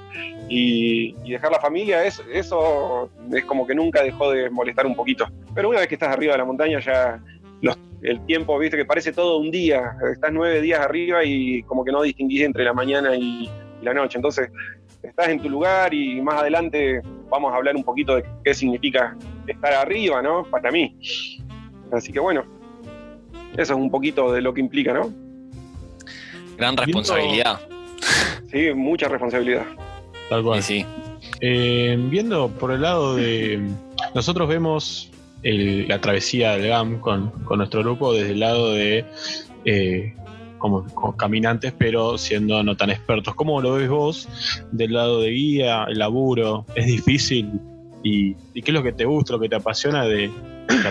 y, 0.47 1.13
dejar 1.29 1.51
la 1.51 1.59
familia, 1.59 2.03
es, 2.05 2.21
eso 2.31 3.09
es 3.31 3.43
como 3.45 3.65
que 3.65 3.75
nunca 3.75 4.03
dejó 4.03 4.31
de 4.31 4.49
molestar 4.49 4.85
un 4.85 4.95
poquito. 4.95 5.27
Pero 5.53 5.69
una 5.69 5.79
vez 5.79 5.87
que 5.87 5.95
estás 5.95 6.13
arriba 6.13 6.33
de 6.33 6.37
la 6.39 6.45
montaña 6.45 6.79
ya 6.79 7.19
el 8.01 8.23
tiempo, 8.25 8.57
viste, 8.59 8.77
que 8.77 8.85
parece 8.85 9.11
todo 9.11 9.37
un 9.37 9.49
día, 9.49 9.95
estás 10.13 10.31
nueve 10.31 10.61
días 10.61 10.79
arriba 10.79 11.23
y 11.23 11.63
como 11.63 11.83
que 11.83 11.91
no 11.91 12.03
distinguís 12.03 12.43
entre 12.43 12.63
la 12.63 12.73
mañana 12.73 13.15
y 13.15 13.49
la 13.81 13.93
noche. 13.93 14.17
Entonces, 14.17 14.49
estás 15.01 15.29
en 15.29 15.39
tu 15.39 15.49
lugar 15.49 15.93
y 15.93 16.21
más 16.21 16.41
adelante 16.41 17.01
vamos 17.29 17.51
a 17.51 17.55
hablar 17.55 17.75
un 17.75 17.83
poquito 17.83 18.15
de 18.15 18.25
qué 18.43 18.53
significa 18.53 19.17
estar 19.47 19.73
arriba, 19.73 20.21
¿no? 20.21 20.43
Para 20.43 20.71
mí. 20.71 20.97
Así 21.91 22.11
que 22.11 22.19
bueno, 22.19 22.43
eso 23.53 23.73
es 23.73 23.79
un 23.79 23.89
poquito 23.89 24.31
de 24.31 24.41
lo 24.41 24.53
que 24.53 24.61
implica, 24.61 24.93
¿no? 24.93 25.11
Gran 26.57 26.77
responsabilidad. 26.77 27.59
Sí, 28.51 28.73
mucha 28.73 29.07
responsabilidad. 29.07 29.65
Tal 30.29 30.43
cual. 30.43 30.63
Sí, 30.63 30.85
eh, 31.41 31.97
viendo 32.09 32.49
por 32.49 32.71
el 32.71 32.81
lado 32.81 33.15
de. 33.15 33.59
Nosotros 34.13 34.47
vemos 34.47 35.11
la 35.43 36.01
travesía 36.01 36.57
del 36.57 36.69
GAM 36.69 36.99
con, 36.99 37.31
nuestro 37.55 37.81
grupo 37.81 38.13
desde 38.13 38.31
el 38.31 38.39
lado 38.39 38.73
de 38.73 39.05
eh, 39.65 40.15
como, 40.57 40.85
caminantes, 41.17 41.73
pero 41.77 42.17
siendo 42.17 42.63
no 42.63 42.75
tan 42.75 42.89
expertos. 42.89 43.35
¿Cómo 43.35 43.61
lo 43.61 43.73
ves 43.73 43.89
vos 43.89 44.29
del 44.71 44.93
lado 44.93 45.21
de 45.21 45.29
guía, 45.29 45.85
el 45.87 45.99
laburo? 45.99 46.65
¿Es 46.75 46.87
difícil? 46.87 47.51
¿Y, 48.03 48.33
qué 48.53 48.61
es 48.65 48.73
lo 48.73 48.83
que 48.83 48.93
te 48.93 49.05
gusta, 49.05 49.33
lo 49.33 49.39
que 49.39 49.49
te 49.49 49.55
apasiona 49.55 50.05
de, 50.05 50.31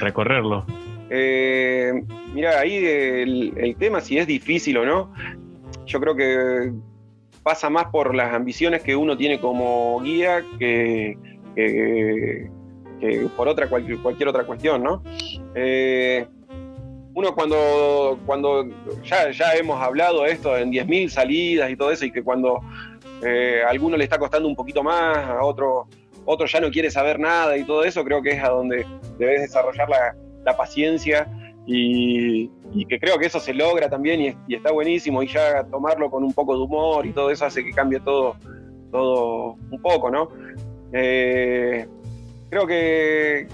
recorrerlo? 0.01 0.65
Eh, 1.11 1.93
mira, 2.33 2.61
ahí 2.61 2.77
el, 2.77 3.77
tema, 3.79 4.01
si 4.01 4.19
es 4.19 4.27
difícil 4.27 4.77
o 4.79 4.85
no, 4.85 5.13
yo 5.87 6.01
creo 6.01 6.15
que 6.15 6.73
pasa 7.45 7.71
más 7.71 7.87
por 7.87 8.15
las 8.15 8.35
ambiciones 8.35 8.83
que 8.83 8.97
uno 8.97 9.17
tiene 9.17 9.39
como 9.39 10.01
guía 10.01 10.45
que, 10.59 11.17
por 13.37 13.49
otra 13.49 13.69
cualquier, 13.69 13.99
cualquier 13.99 14.31
otra 14.31 14.45
cuestión, 14.45 14.83
¿no? 14.83 15.03
Eh, 15.55 16.27
uno 17.15 17.35
cuando, 17.35 18.19
cuando 18.27 18.67
ya, 19.05 19.31
ya 19.31 19.55
hemos 19.55 19.81
hablado 19.81 20.27
esto 20.27 20.57
en 20.57 20.73
10.000 20.73 21.09
salidas 21.09 21.71
y 21.71 21.77
todo 21.77 21.93
eso, 21.93 22.05
y 22.05 22.11
que 22.11 22.23
cuando 22.25 22.61
eh, 23.23 23.63
a 23.65 23.71
alguno 23.71 23.97
le 23.97 24.05
está 24.05 24.19
costando 24.19 24.49
un 24.49 24.57
poquito 24.57 24.83
más, 24.83 25.19
a 25.19 25.45
otro, 25.45 25.87
otro 26.25 26.47
ya 26.47 26.61
no 26.61 26.71
quiere 26.71 26.91
saber 26.91 27.21
nada 27.21 27.57
y 27.57 27.65
todo 27.65 27.85
eso, 27.85 28.05
creo 28.05 28.21
que 28.21 28.31
es 28.31 28.43
a 28.43 28.49
donde 28.49 28.87
debes 29.19 29.43
desarrollar 29.43 29.89
la, 29.89 30.17
paciencia 30.57 31.27
y, 31.67 32.51
que 32.87 32.99
creo 32.99 33.19
que 33.19 33.27
eso 33.27 33.41
se 33.41 33.55
logra 33.55 33.89
también 33.89 34.37
y, 34.49 34.55
está 34.55 34.73
buenísimo 34.73 35.23
y 35.23 35.29
ya 35.29 35.65
tomarlo 35.65 36.11
con 36.11 36.25
un 36.25 36.33
poco 36.33 36.57
de 36.57 36.63
humor 36.63 37.07
y 37.07 37.13
todo 37.13 37.31
eso 37.31 37.47
hace 37.47 37.65
que 37.65 37.73
cambie 37.73 38.01
todo, 38.01 38.37
todo 38.91 39.57
un 39.71 39.81
poco, 39.81 40.11
¿no? 40.11 40.29
Eh, 40.93 41.87
creo 42.51 42.67
que, 42.67 43.49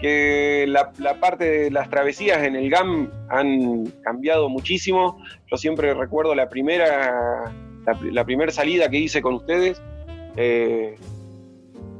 que 0.00 0.66
la, 0.68 0.92
parte 1.20 1.44
de 1.44 1.70
las 1.70 1.88
travesías 1.88 2.42
en 2.42 2.56
el 2.56 2.70
GAM 2.70 3.10
han 3.28 3.86
cambiado 4.02 4.48
muchísimo. 4.48 5.18
Yo 5.50 5.56
siempre 5.56 5.94
recuerdo 5.94 6.34
la 6.34 6.48
primera, 6.48 7.52
la, 8.12 8.24
primera 8.24 8.52
salida 8.52 8.88
que 8.88 8.98
hice 8.98 9.22
con 9.22 9.34
ustedes. 9.34 9.80
Eh, 10.36 10.96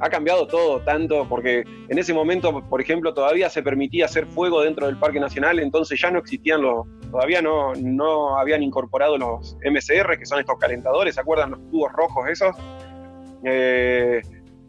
ha 0.05 0.11
cambiado 0.11 0.47
todo 0.47 0.81
tanto 0.81 1.27
porque 1.29 1.65
en 1.89 1.99
ese 1.99 2.13
momento, 2.13 2.63
por 2.69 2.81
ejemplo, 2.81 3.15
todavía 3.15 3.49
se 3.49 3.63
permitía 3.63 4.05
hacer 4.05 4.27
fuego 4.27 4.61
dentro 4.61 4.87
del 4.87 4.99
Parque 4.99 5.19
Nacional, 5.19 5.59
entonces 5.59 5.99
ya 5.99 6.11
no 6.11 6.19
existían 6.19 6.61
los, 6.61 6.87
todavía 7.11 7.41
no, 7.41 7.73
no 7.75 8.39
habían 8.39 8.63
incorporado 8.63 9.17
los 9.17 9.57
MCR, 9.65 10.19
que 10.19 10.27
son 10.27 10.41
estos 10.41 10.59
calentadores, 10.59 11.15
¿se 11.15 11.23
acuerdan 11.23 11.53
los 11.53 11.71
tubos 11.71 11.91
rojos 11.93 12.29
esos? 12.29 12.55
Eh, 13.45 14.21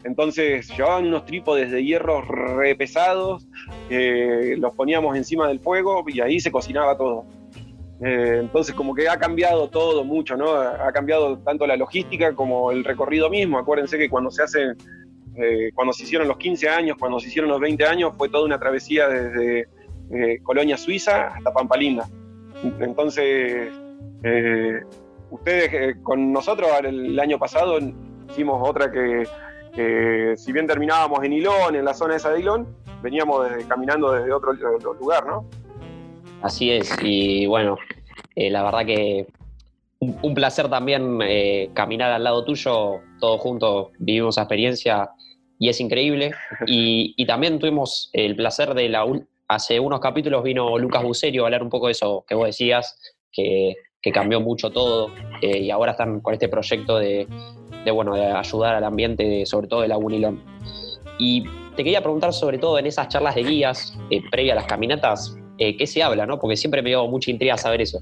Entonces 0.06 0.70
llevaban 0.70 1.08
unos 1.08 1.26
trípodes 1.26 1.72
de 1.72 1.84
hierro 1.84 2.22
re 2.22 2.76
pesados, 2.76 3.48
eh, 3.90 4.56
los 4.58 4.74
poníamos 4.76 5.18
encima 5.18 5.48
del 5.48 5.60
fuego 5.60 6.06
y 6.08 6.22
ahí 6.22 6.40
se 6.40 6.52
cocinaba 6.52 6.96
todo. 6.96 7.26
Eh, 8.02 8.38
entonces 8.42 8.76
como 8.76 8.94
que 8.94 9.08
ha 9.10 9.18
cambiado 9.18 9.70
todo 9.70 10.04
mucho, 10.04 10.36
¿no? 10.38 10.52
Ha 10.52 10.92
cambiado 10.92 11.40
tanto 11.40 11.66
la 11.66 11.76
logística 11.76 12.36
como 12.36 12.72
el 12.72 12.84
recorrido 12.84 13.30
mismo. 13.30 13.58
Acuérdense 13.58 13.98
que 13.98 14.10
cuando 14.10 14.30
se 14.30 14.44
hace, 14.44 14.60
eh, 15.38 15.72
cuando 15.74 15.94
se 15.94 16.04
hicieron 16.04 16.28
los 16.28 16.38
15 16.38 16.70
años, 16.70 16.98
cuando 17.00 17.20
se 17.20 17.28
hicieron 17.28 17.50
los 17.50 17.60
20 17.60 17.86
años, 17.86 18.14
fue 18.18 18.30
toda 18.30 18.46
una 18.46 18.60
travesía 18.60 19.08
desde 19.08 19.68
Colonia 20.44 20.78
Suiza 20.78 21.28
hasta 21.28 21.52
Pampalinda. 21.52 22.08
Entonces, 22.80 23.72
ustedes 25.32 25.98
con 26.04 26.32
nosotros 26.32 26.70
el 26.84 27.20
año 27.20 27.40
pasado 27.40 27.80
hicimos 28.30 28.70
otra 28.70 28.92
que 28.92 29.28
si 30.38 30.52
bien 30.52 30.68
terminábamos 30.68 31.24
en 31.24 31.34
Hilón, 31.34 31.76
en 31.76 31.86
la 31.86 31.94
zona 31.94 32.16
esa 32.16 32.30
de 32.32 32.40
Hilón, 32.40 32.68
veníamos 33.02 33.48
caminando 33.68 34.12
desde 34.12 34.34
otro, 34.34 34.54
lugar, 35.00 35.26
¿no? 35.28 35.46
Así 36.42 36.72
es, 36.72 36.96
y 37.02 37.46
bueno, 37.46 37.78
eh, 38.36 38.50
la 38.50 38.64
verdad 38.64 38.86
que 38.86 39.28
un, 40.00 40.34
placer 40.34 40.70
también 40.70 41.20
eh, 41.22 41.70
caminar 41.74 42.12
al 42.12 42.24
lado 42.24 42.44
tuyo, 42.44 43.02
todos 43.20 43.42
juntos 43.42 43.90
vivimos 43.98 44.36
esa 44.36 44.42
experiencia 44.42 45.10
y 45.66 45.70
es 45.70 45.82
increíble. 45.82 46.32
Y, 46.68 47.26
también 47.26 47.60
tuvimos 47.60 48.10
el 48.14 48.36
placer 48.36 48.74
de 48.74 48.90
la... 48.90 49.06
Hace 49.48 49.80
unos 49.80 50.00
capítulos 50.00 50.44
vino 50.44 50.78
Lucas 50.80 51.04
Bucerio 51.04 51.44
a 51.44 51.48
hablar 51.48 51.62
un 51.62 51.70
poco 51.70 51.86
de 51.88 51.92
eso 51.92 52.26
que 52.28 52.34
vos 52.34 52.48
decías, 52.48 52.98
que, 53.32 53.76
cambió 54.14 54.40
mucho 54.40 54.70
todo 54.70 55.10
eh, 55.42 55.58
y 55.62 55.72
ahora 55.72 55.94
están 55.94 56.20
con 56.22 56.34
este 56.34 56.48
proyecto 56.48 57.00
de, 57.00 57.28
de, 57.84 57.92
bueno, 57.92 58.14
de 58.14 58.28
ayudar 58.28 58.76
al 58.76 58.84
ambiente, 58.84 59.46
sobre 59.48 59.68
todo 59.68 59.82
de 59.82 59.88
la 59.88 59.98
Unilón. 59.98 60.44
Y 61.18 61.44
te 61.76 61.84
quería 61.84 62.02
preguntar 62.02 62.32
sobre 62.32 62.60
todo 62.60 62.78
en 62.78 62.86
esas 62.86 63.08
charlas 63.08 63.34
de 63.34 63.44
guías 63.44 63.98
eh, 64.12 64.22
previa 64.30 64.54
a 64.54 64.58
las 64.58 64.66
caminatas, 64.66 65.36
eh, 65.58 65.76
¿qué 65.76 65.88
se 65.88 66.04
habla? 66.04 66.28
¿no? 66.28 66.40
Porque 66.40 66.56
siempre 66.56 66.84
me 66.84 66.90
dio 66.90 67.08
mucha 67.08 67.32
intriga 67.32 67.58
saber 67.58 67.82
eso. 67.82 68.00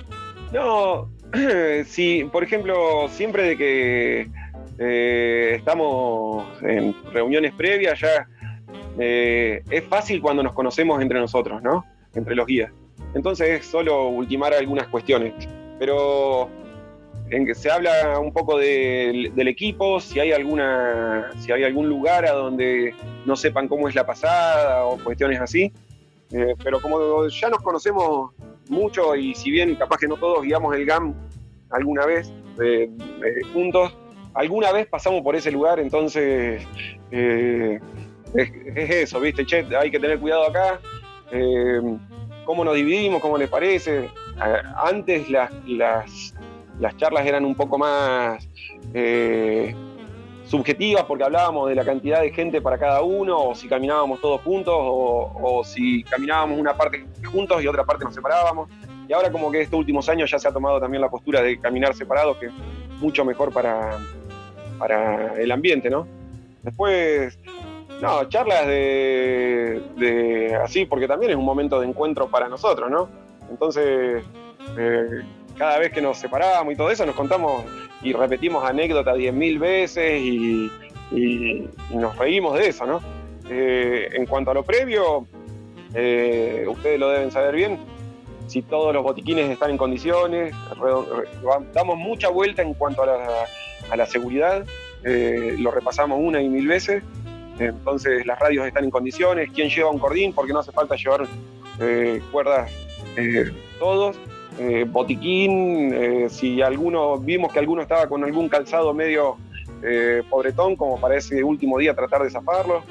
No, 0.52 1.10
sí, 1.86 2.26
por 2.32 2.44
ejemplo, 2.44 3.08
siempre 3.10 3.44
de 3.44 3.58
que 3.58 4.28
eh, 4.78 5.54
estamos 5.58 6.46
en 6.62 6.96
reuniones 7.12 7.54
previas 7.54 8.00
ya 8.00 8.28
es 8.98 9.84
fácil 9.86 10.22
cuando 10.22 10.44
nos 10.44 10.54
conocemos 10.54 11.02
entre 11.02 11.20
nosotros, 11.20 11.62
¿no? 11.64 11.84
Entre 12.14 12.36
los 12.36 12.46
guías. 12.46 12.72
Entonces 13.16 13.50
es 13.50 13.66
solo 13.66 14.10
ultimar 14.10 14.54
algunas 14.54 14.88
cuestiones. 14.88 15.34
Pero 15.80 16.50
en 17.30 17.46
que 17.46 17.56
se 17.56 17.72
habla 17.72 18.20
un 18.20 18.32
poco 18.32 18.58
del 18.58 19.48
equipo, 19.48 20.00
si 20.00 20.20
hay 20.20 20.32
alguna, 20.32 21.32
si 21.40 21.52
hay 21.52 21.64
algún 21.64 21.90
lugar 21.90 22.26
a 22.26 22.32
donde 22.32 22.94
no 23.26 23.36
sepan 23.36 23.68
cómo 23.68 23.90
es 23.90 23.96
la 23.96 24.06
pasada 24.06 24.86
o 24.86 24.98
cuestiones 24.98 25.40
así. 25.40 25.72
Eh, 26.32 26.56
pero 26.64 26.82
como 26.82 27.28
ya 27.28 27.50
nos 27.50 27.62
conocemos 27.62 28.32
mucho 28.70 29.16
y 29.16 29.36
si 29.36 29.52
bien 29.52 29.76
capaz 29.76 29.98
que 29.98 30.08
no 30.08 30.16
todos 30.18 30.44
guiamos 30.44 30.76
el 30.76 30.86
GAM 30.86 31.14
alguna 31.70 32.06
vez 32.06 32.32
eh, 32.64 32.90
eh, 33.24 33.42
juntos, 33.54 33.96
alguna 34.34 34.72
vez 34.72 34.88
pasamos 34.88 35.22
por 35.22 35.36
ese 35.36 35.52
lugar, 35.52 35.80
entonces 35.80 36.66
es, 37.12 37.82
eso, 38.76 39.20
¿viste? 39.20 39.46
Che, 39.46 39.66
hay 39.76 39.92
que 39.92 40.00
tener 40.00 40.20
cuidado 40.20 40.48
acá. 40.48 40.80
¿Cómo 42.46 42.66
nos 42.66 42.76
dividimos? 42.76 43.22
¿Cómo 43.22 43.38
les 43.38 43.50
parece? 43.50 44.10
Antes 44.76 45.30
las, 45.30 45.52
las 45.66 46.34
las 46.80 46.98
charlas 46.98 47.26
eran 47.26 47.46
un 47.46 47.56
poco 47.56 47.78
más 47.78 48.48
eh, 48.94 49.76
subjetivas 50.46 51.04
porque 51.04 51.24
hablábamos 51.24 51.70
de 51.70 51.76
la 51.76 51.86
cantidad 51.86 52.22
de 52.22 52.32
gente 52.32 52.62
para 52.62 52.78
cada 52.78 53.02
uno, 53.02 53.50
o 53.50 53.56
si 53.56 53.68
caminábamos 53.68 54.22
todos 54.22 54.42
juntos, 54.42 54.74
o, 54.76 55.62
si 55.64 56.04
caminábamos 56.04 56.60
una 56.60 56.76
parte 56.76 57.06
juntos 57.32 57.64
y 57.64 57.68
otra 57.68 57.84
parte 57.84 58.06
nos 58.06 58.14
separábamos. 58.14 58.70
Y 59.08 59.14
ahora 59.14 59.32
como 59.32 59.52
que 59.52 59.62
estos 59.62 59.80
últimos 59.80 60.08
años 60.10 60.32
ya 60.32 60.40
se 60.40 60.48
ha 60.48 60.52
tomado 60.52 60.80
también 60.80 61.02
la 61.02 61.10
postura 61.10 61.42
de 61.42 61.60
caminar 61.60 61.94
separados, 61.94 62.38
que 62.38 62.48
es 62.48 62.54
mucho 63.00 63.26
mejor 63.26 63.52
para, 63.52 64.00
para 64.78 65.34
el 65.36 65.52
ambiente, 65.52 65.90
¿no? 65.90 66.08
Después, 66.62 67.38
no, 68.02 68.28
charlas 68.30 68.68
de, 68.68 70.58
así, 70.64 70.86
porque 70.86 71.08
también 71.08 71.32
es 71.32 71.38
un 71.38 71.46
momento 71.46 71.80
de 71.80 71.88
encuentro 71.88 72.28
para 72.28 72.48
nosotros, 72.48 72.90
¿no? 72.90 73.10
Entonces, 73.50 74.24
eh, 74.78 75.22
cada 75.58 75.80
vez 75.80 75.92
que 75.92 76.02
nos 76.02 76.18
separábamos 76.18 76.74
y 76.74 76.78
todo 76.78 76.90
eso, 76.90 77.06
nos 77.06 77.16
contamos 77.16 77.64
y 78.02 78.14
repetimos 78.14 78.64
anécdotas 78.64 79.18
diez 79.18 79.34
mil 79.34 79.60
veces 79.60 80.22
y, 80.22 80.72
nos 81.94 82.18
reímos 82.18 82.58
de 82.58 82.70
eso, 82.70 82.88
¿no? 82.88 83.00
Eh, 83.50 84.10
en 84.14 84.26
cuanto 84.26 84.50
a 84.50 84.54
lo 84.56 84.64
previo, 84.64 85.28
eh, 85.94 86.66
ustedes 86.68 87.00
lo 87.00 87.10
deben 87.10 87.30
saber 87.30 87.54
bien, 87.54 87.78
si 88.48 88.62
todos 88.64 88.94
los 88.94 89.04
botiquines 89.04 89.50
están 89.50 89.72
en 89.72 89.78
condiciones, 89.78 90.56
damos 91.74 91.98
mucha 91.98 92.30
vuelta 92.30 92.62
en 92.62 92.74
cuanto 92.74 93.04
a 93.04 93.06
la, 93.06 93.28
seguridad, 94.08 94.66
eh, 95.04 95.56
lo 95.60 95.72
repasamos 95.72 96.20
una 96.22 96.42
y 96.42 96.50
mil 96.50 96.68
veces, 96.68 97.04
entonces 97.60 98.26
las 98.26 98.40
radios 98.40 98.66
están 98.66 98.84
en 98.84 98.92
condiciones, 98.92 99.50
quién 99.54 99.70
lleva 99.70 99.90
un 99.90 100.00
cordín, 100.00 100.34
porque 100.34 100.54
no 100.54 100.60
hace 100.60 100.72
falta 100.72 100.96
llevar 100.96 101.28
cuerdas 102.32 102.72
todos, 103.80 104.18
eh, 104.60 104.86
botiquín, 104.88 105.94
eh, 105.94 106.28
si 106.30 106.62
alguno, 106.62 107.18
vimos 107.18 107.52
que 107.52 107.60
alguno 107.60 107.82
estaba 107.82 108.08
con 108.08 108.24
algún 108.24 108.50
calzado 108.50 108.94
medio 108.94 109.38
eh, 109.82 110.22
pobretón, 110.30 110.76
como 110.76 111.00
para 111.00 111.18
ese 111.18 111.44
último 111.44 111.80
día 111.80 111.96
tratar 111.96 112.24
de 112.24 112.30
zafarlo. 112.30 112.84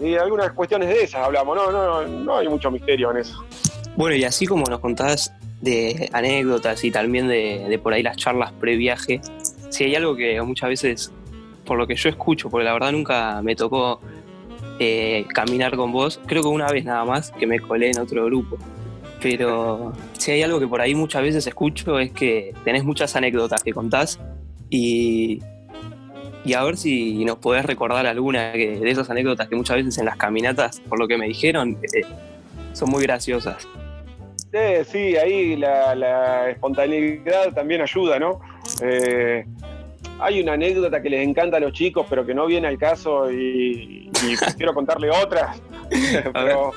Y 0.00 0.14
algunas 0.14 0.52
cuestiones 0.52 0.88
de 0.88 1.04
esas 1.04 1.26
hablamos, 1.26 1.54
no, 1.54 1.70
no, 1.70 2.06
no 2.06 2.36
hay 2.38 2.48
mucho 2.48 2.70
misterio 2.70 3.10
en 3.10 3.18
eso. 3.18 3.44
Bueno, 3.94 4.16
y 4.16 4.24
así 4.24 4.46
como 4.46 4.64
nos 4.64 4.80
contabas 4.80 5.32
de 5.60 6.08
anécdotas 6.12 6.82
y 6.82 6.90
también 6.90 7.28
de, 7.28 7.78
por 7.82 7.92
ahí 7.92 8.02
las 8.02 8.16
charlas 8.16 8.52
pre-viaje, 8.52 9.20
si 9.72 9.84
hay 9.84 9.96
algo 9.96 10.14
que 10.14 10.40
muchas 10.42 10.68
veces, 10.68 11.12
por 11.64 11.78
lo 11.78 11.86
que 11.86 11.96
yo 11.96 12.08
escucho, 12.08 12.48
porque 12.48 12.64
la 12.64 12.72
verdad 12.72 12.92
nunca 12.92 13.42
me 13.42 13.56
tocó 13.56 14.00
caminar 15.32 15.76
con 15.76 15.92
vos, 15.92 16.20
creo 16.26 16.42
que 16.42 16.48
una 16.48 16.66
vez 16.68 16.84
nada 16.84 17.04
más 17.04 17.30
que 17.30 17.46
me 17.46 17.60
colé 17.60 17.90
en 17.90 18.00
otro 18.00 18.24
grupo 18.24 18.58
pero 19.22 19.92
si 20.18 20.32
hay 20.32 20.42
algo 20.42 20.58
que 20.58 20.66
por 20.66 20.80
ahí 20.80 20.94
muchas 20.94 21.22
veces 21.22 21.46
escucho 21.46 21.98
es 21.98 22.10
que 22.10 22.52
tenés 22.64 22.84
muchas 22.84 23.14
anécdotas 23.14 23.62
que 23.62 23.72
contás 23.72 24.18
y, 24.68 25.40
y 26.44 26.54
a 26.54 26.64
ver 26.64 26.76
si 26.76 27.24
nos 27.24 27.38
podés 27.38 27.64
recordar 27.64 28.06
alguna 28.06 28.50
de 28.52 28.90
esas 28.90 29.08
anécdotas 29.10 29.48
que 29.48 29.54
muchas 29.54 29.76
veces 29.76 29.96
en 29.98 30.06
las 30.06 30.16
caminatas, 30.16 30.80
por 30.80 30.98
lo 30.98 31.06
que 31.06 31.16
me 31.16 31.28
dijeron, 31.28 31.78
eh, 31.94 32.02
son 32.72 32.90
muy 32.90 33.04
graciosas. 33.04 33.68
sí, 34.86 35.16
ahí 35.16 35.56
la, 35.56 36.50
espontaneidad 36.50 37.52
también 37.54 37.80
ayuda, 37.80 38.18
¿no? 38.18 38.40
Eh, 38.80 39.44
hay 40.18 40.40
una 40.40 40.52
anécdota 40.52 41.02
que 41.02 41.10
les 41.10 41.26
encanta 41.26 41.56
a 41.56 41.60
los 41.60 41.72
chicos, 41.72 42.06
pero 42.08 42.24
que 42.24 42.34
no 42.34 42.46
viene 42.46 42.68
al 42.68 42.78
caso 42.78 43.30
y, 43.30 44.08
y 44.08 44.36
quiero 44.56 44.72
contarle 44.72 45.10
otras. 45.10 45.60
pero, 46.32 46.70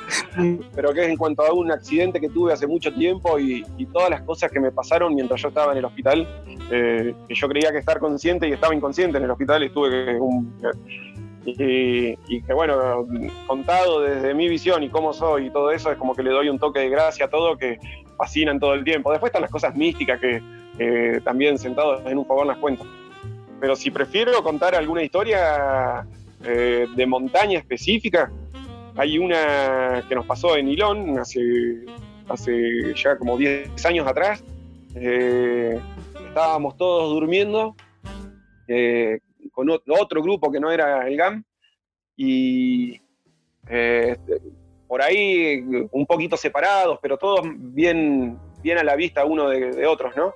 pero, 0.75 0.93
que 0.93 1.01
es 1.01 1.07
en 1.07 1.15
cuanto 1.15 1.43
a 1.43 1.53
un 1.53 1.71
accidente 1.71 2.19
que 2.19 2.27
tuve 2.27 2.51
hace 2.51 2.67
mucho 2.67 2.93
tiempo 2.93 3.39
y, 3.39 3.63
todas 3.93 4.09
las 4.09 4.23
cosas 4.23 4.51
que 4.51 4.59
me 4.59 4.71
pasaron 4.71 5.15
mientras 5.15 5.41
yo 5.41 5.47
estaba 5.47 5.71
en 5.71 5.77
el 5.77 5.85
hospital, 5.85 6.27
eh, 6.69 7.13
que 7.29 7.35
yo 7.35 7.47
creía 7.47 7.71
que 7.71 7.77
estar 7.77 7.99
consciente 7.99 8.49
y 8.49 8.51
estaba 8.51 8.75
inconsciente 8.75 9.17
en 9.17 9.23
el 9.23 9.31
hospital 9.31 9.63
y 9.63 9.67
estuve 9.67 9.89
que 9.89 10.15
un, 10.19 10.53
y, 11.45 12.41
que 12.41 12.53
bueno, 12.53 13.07
contado 13.47 14.01
desde 14.01 14.33
mi 14.33 14.49
visión 14.49 14.83
y 14.83 14.89
cómo 14.89 15.13
soy 15.13 15.47
y 15.47 15.49
todo 15.49 15.71
eso, 15.71 15.91
es 15.91 15.97
como 15.97 16.15
que 16.15 16.23
le 16.23 16.31
doy 16.31 16.49
un 16.49 16.59
toque 16.59 16.79
de 16.79 16.89
gracia 16.89 17.25
a 17.25 17.29
todo 17.29 17.57
que 17.57 17.77
fascinan 18.17 18.59
todo 18.59 18.73
el 18.73 18.83
tiempo. 18.83 19.11
Después 19.11 19.29
están 19.29 19.43
las 19.43 19.51
cosas 19.51 19.75
místicas 19.75 20.19
que 20.19 20.41
también 21.23 21.57
sentados 21.57 22.01
en 22.05 22.17
un 22.17 22.25
fogón 22.25 22.47
las 22.47 22.57
cuento. 22.57 22.85
Pero 23.59 23.75
si 23.75 23.91
prefiero 23.91 24.43
contar 24.43 24.75
alguna 24.75 25.03
historia 25.03 26.05
eh, 26.43 26.87
de 26.95 27.05
montaña 27.05 27.59
específica, 27.59 28.31
hay 28.95 29.17
una 29.17 30.03
que 30.07 30.15
nos 30.15 30.25
pasó 30.25 30.55
en 30.55 30.69
Ilón 30.69 31.19
hace, 31.19 31.85
hace 32.27 32.93
ya 32.95 33.17
como 33.17 33.37
10 33.37 33.85
años 33.85 34.07
atrás. 34.07 34.43
Eh, 34.95 35.79
estábamos 36.27 36.77
todos 36.77 37.09
durmiendo 37.11 37.75
eh, 38.67 39.19
con 39.51 39.69
otro 39.69 40.21
grupo 40.21 40.51
que 40.51 40.59
no 40.59 40.71
era 40.71 41.07
el 41.07 41.17
GAM 41.17 41.43
y 42.15 43.01
eh, 43.69 44.17
por 44.87 45.01
ahí 45.01 45.61
un 45.91 46.05
poquito 46.05 46.37
separados, 46.37 46.99
pero 47.01 47.17
todos 47.17 47.41
bien, 47.55 48.37
bien 48.61 48.77
a 48.77 48.83
la 48.83 48.95
vista 48.95 49.25
uno 49.25 49.49
de, 49.49 49.71
de 49.71 49.87
otros, 49.87 50.15
¿no? 50.15 50.33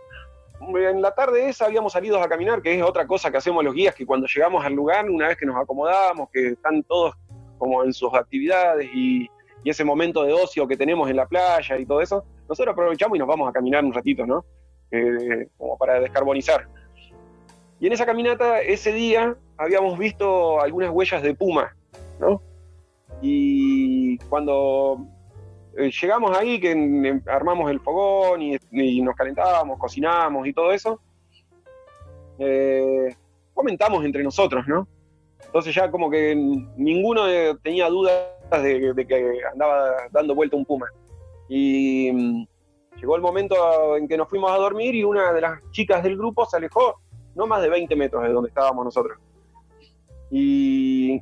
En 0.61 1.01
la 1.01 1.11
tarde 1.11 1.49
esa 1.49 1.65
habíamos 1.65 1.93
salido 1.93 2.21
a 2.21 2.27
caminar, 2.27 2.61
que 2.61 2.75
es 2.75 2.83
otra 2.83 3.07
cosa 3.07 3.31
que 3.31 3.37
hacemos 3.37 3.63
los 3.63 3.73
guías, 3.73 3.95
que 3.95 4.05
cuando 4.05 4.27
llegamos 4.27 4.63
al 4.63 4.73
lugar, 4.73 5.09
una 5.09 5.29
vez 5.29 5.37
que 5.37 5.45
nos 5.45 5.55
acomodamos, 5.55 6.29
que 6.31 6.49
están 6.49 6.83
todos 6.83 7.15
como 7.57 7.83
en 7.83 7.93
sus 7.93 8.13
actividades 8.13 8.89
y, 8.93 9.29
ese 9.65 9.83
momento 9.83 10.23
de 10.23 10.33
ocio 10.33 10.67
que 10.67 10.75
tenemos 10.75 11.07
en 11.11 11.17
la 11.17 11.27
playa 11.27 11.77
y 11.77 11.85
todo 11.85 12.01
eso, 12.01 12.23
nosotros 12.47 12.73
aprovechamos 12.73 13.15
y 13.15 13.19
nos 13.19 13.27
vamos 13.27 13.47
a 13.47 13.51
caminar 13.51 13.83
un 13.85 13.93
ratito, 13.93 14.25
¿no? 14.25 14.43
Eh, 14.89 15.47
como 15.57 15.77
para 15.77 15.99
descarbonizar. 15.99 16.65
Y 17.79 17.85
en 17.85 17.93
esa 17.93 18.05
caminata, 18.05 18.61
ese 18.61 18.93
día, 18.93 19.35
habíamos 19.57 19.99
visto 19.99 20.59
algunas 20.59 20.89
huellas 20.89 21.21
de 21.21 21.35
puma, 21.35 21.75
¿no? 22.19 22.41
Y 23.21 24.17
cuando 24.29 25.05
llegamos 25.75 26.37
ahí, 26.37 26.59
que 26.59 27.21
armamos 27.27 27.69
el 27.71 27.79
fogón 27.79 28.41
y, 28.41 29.01
nos 29.01 29.15
calentábamos, 29.15 29.79
cocinamos 29.79 30.47
y 30.47 30.53
todo 30.53 30.71
eso, 30.71 30.99
eh, 32.37 33.15
comentamos 33.53 34.03
entre 34.05 34.23
nosotros, 34.23 34.67
¿no? 34.67 34.87
Entonces 35.45 35.73
ya 35.73 35.89
como 35.89 36.09
que 36.09 36.35
ninguno 36.35 37.27
eh, 37.27 37.55
tenía 37.63 37.89
dudas 37.89 38.23
de, 38.51 38.93
de 38.93 39.07
que 39.07 39.39
andaba 39.51 40.07
dando 40.11 40.35
vuelta 40.35 40.55
un 40.55 40.65
puma. 40.65 40.87
Y 41.47 42.11
mm, 42.11 42.47
llegó 42.99 43.15
el 43.15 43.21
momento 43.21 43.97
en 43.97 44.07
que 44.07 44.17
nos 44.17 44.29
fuimos 44.29 44.51
a 44.51 44.57
dormir 44.57 44.95
y 44.95 45.03
una 45.03 45.33
de 45.33 45.41
las 45.41 45.59
chicas 45.71 46.03
del 46.03 46.17
grupo 46.17 46.45
se 46.45 46.57
alejó 46.57 46.99
no 47.35 47.47
más 47.47 47.61
de 47.61 47.69
20 47.69 47.95
metros 47.95 48.23
de 48.23 48.29
donde 48.29 48.49
estábamos 48.49 48.85
nosotros. 48.85 49.17
Y 50.29 51.19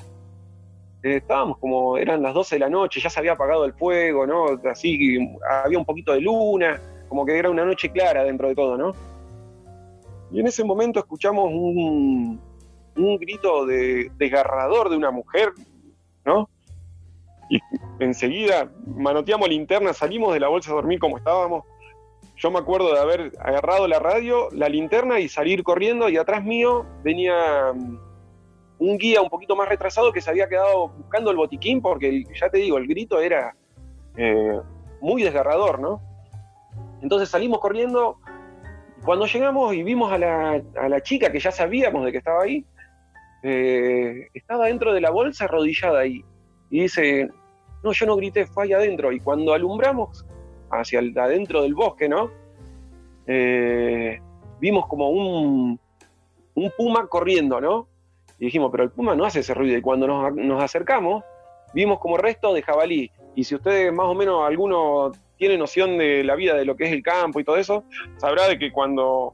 eh, 1.07 1.17
estábamos 1.17 1.57
como, 1.57 1.97
eran 1.97 2.21
las 2.21 2.33
12 2.33 2.55
de 2.55 2.59
la 2.59 2.69
noche, 2.69 2.99
ya 2.99 3.09
se 3.09 3.19
había 3.19 3.33
apagado 3.33 3.65
el 3.65 3.73
fuego, 3.73 4.27
¿no? 4.27 4.59
Así, 4.69 5.17
había 5.63 5.77
un 5.77 5.85
poquito 5.85 6.13
de 6.13 6.21
luna, 6.21 6.81
como 7.07 7.25
que 7.25 7.37
era 7.37 7.49
una 7.49 7.65
noche 7.65 7.89
clara 7.91 8.23
dentro 8.23 8.47
de 8.47 8.55
todo, 8.55 8.77
¿no? 8.77 8.93
Y 10.31 10.39
en 10.39 10.47
ese 10.47 10.63
momento 10.63 10.99
escuchamos 10.99 11.45
un, 11.45 12.39
un 12.97 13.17
grito 13.17 13.65
de, 13.65 14.11
desgarrador 14.17 14.89
de 14.89 14.97
una 14.97 15.11
mujer, 15.11 15.53
¿no? 16.25 16.49
Y 17.49 17.59
enseguida 17.99 18.69
manoteamos 18.85 19.47
linterna, 19.47 19.93
salimos 19.93 20.33
de 20.33 20.41
la 20.41 20.49
bolsa 20.49 20.71
a 20.71 20.75
dormir 20.75 20.99
como 20.99 21.17
estábamos. 21.17 21.63
Yo 22.35 22.51
me 22.51 22.59
acuerdo 22.59 22.93
de 22.93 22.99
haber 22.99 23.31
agarrado 23.39 23.87
la 23.87 23.99
radio, 23.99 24.49
la 24.51 24.67
linterna 24.67 25.19
y 25.19 25.29
salir 25.29 25.63
corriendo 25.63 26.09
y 26.09 26.17
atrás 26.17 26.43
mío 26.43 26.85
venía 27.03 27.73
un 28.79 28.97
guía 28.97 29.21
un 29.21 29.29
poquito 29.29 29.55
más 29.55 29.67
retrasado 29.67 30.11
que 30.11 30.21
se 30.21 30.29
había 30.29 30.47
quedado 30.47 30.89
buscando 30.89 31.31
el 31.31 31.37
botiquín 31.37 31.81
porque, 31.81 32.23
ya 32.39 32.49
te 32.49 32.59
digo, 32.59 32.77
el 32.77 32.87
grito 32.87 33.19
era 33.19 33.55
eh, 34.15 34.59
muy 35.01 35.23
desgarrador, 35.23 35.79
¿no? 35.79 36.01
Entonces 37.01 37.29
salimos 37.29 37.59
corriendo. 37.59 38.17
Cuando 39.05 39.25
llegamos 39.25 39.73
y 39.73 39.83
vimos 39.83 40.11
a 40.11 40.17
la, 40.17 40.61
a 40.75 40.89
la 40.89 41.01
chica 41.01 41.31
que 41.31 41.39
ya 41.39 41.51
sabíamos 41.51 42.03
de 42.05 42.11
que 42.11 42.17
estaba 42.17 42.43
ahí, 42.43 42.65
eh, 43.43 44.27
estaba 44.33 44.65
dentro 44.65 44.93
de 44.93 45.01
la 45.01 45.11
bolsa 45.11 45.45
arrodillada 45.45 45.99
ahí. 45.99 46.23
Y 46.69 46.81
dice, 46.81 47.29
no, 47.83 47.91
yo 47.91 48.05
no 48.05 48.15
grité, 48.15 48.45
fue 48.45 48.65
ahí 48.65 48.73
adentro. 48.73 49.11
Y 49.11 49.19
cuando 49.19 49.53
alumbramos 49.53 50.25
hacia 50.71 50.99
adentro 50.99 51.61
del 51.61 51.73
bosque, 51.73 52.09
¿no? 52.09 52.31
Eh, 53.27 54.19
vimos 54.59 54.87
como 54.87 55.09
un, 55.09 55.79
un 56.55 56.71
puma 56.77 57.07
corriendo, 57.07 57.61
¿no? 57.61 57.87
Y 58.39 58.45
dijimos, 58.45 58.69
pero 58.71 58.83
el 58.83 58.91
puma 58.91 59.15
no 59.15 59.25
hace 59.25 59.39
ese 59.39 59.53
ruido. 59.53 59.77
Y 59.77 59.81
cuando 59.81 60.07
nos, 60.07 60.33
nos 60.35 60.63
acercamos, 60.63 61.23
vimos 61.73 61.99
como 61.99 62.17
resto 62.17 62.53
de 62.53 62.61
jabalí. 62.61 63.11
Y 63.35 63.43
si 63.43 63.55
ustedes 63.55 63.93
más 63.93 64.07
o 64.07 64.13
menos, 64.13 64.45
alguno 64.45 65.11
tiene 65.37 65.57
noción 65.57 65.97
de 65.97 66.23
la 66.23 66.35
vida, 66.35 66.55
de 66.55 66.65
lo 66.65 66.75
que 66.75 66.85
es 66.85 66.91
el 66.91 67.03
campo 67.03 67.39
y 67.39 67.43
todo 67.43 67.57
eso, 67.57 67.83
sabrá 68.17 68.47
de 68.47 68.57
que 68.57 68.71
cuando 68.71 69.33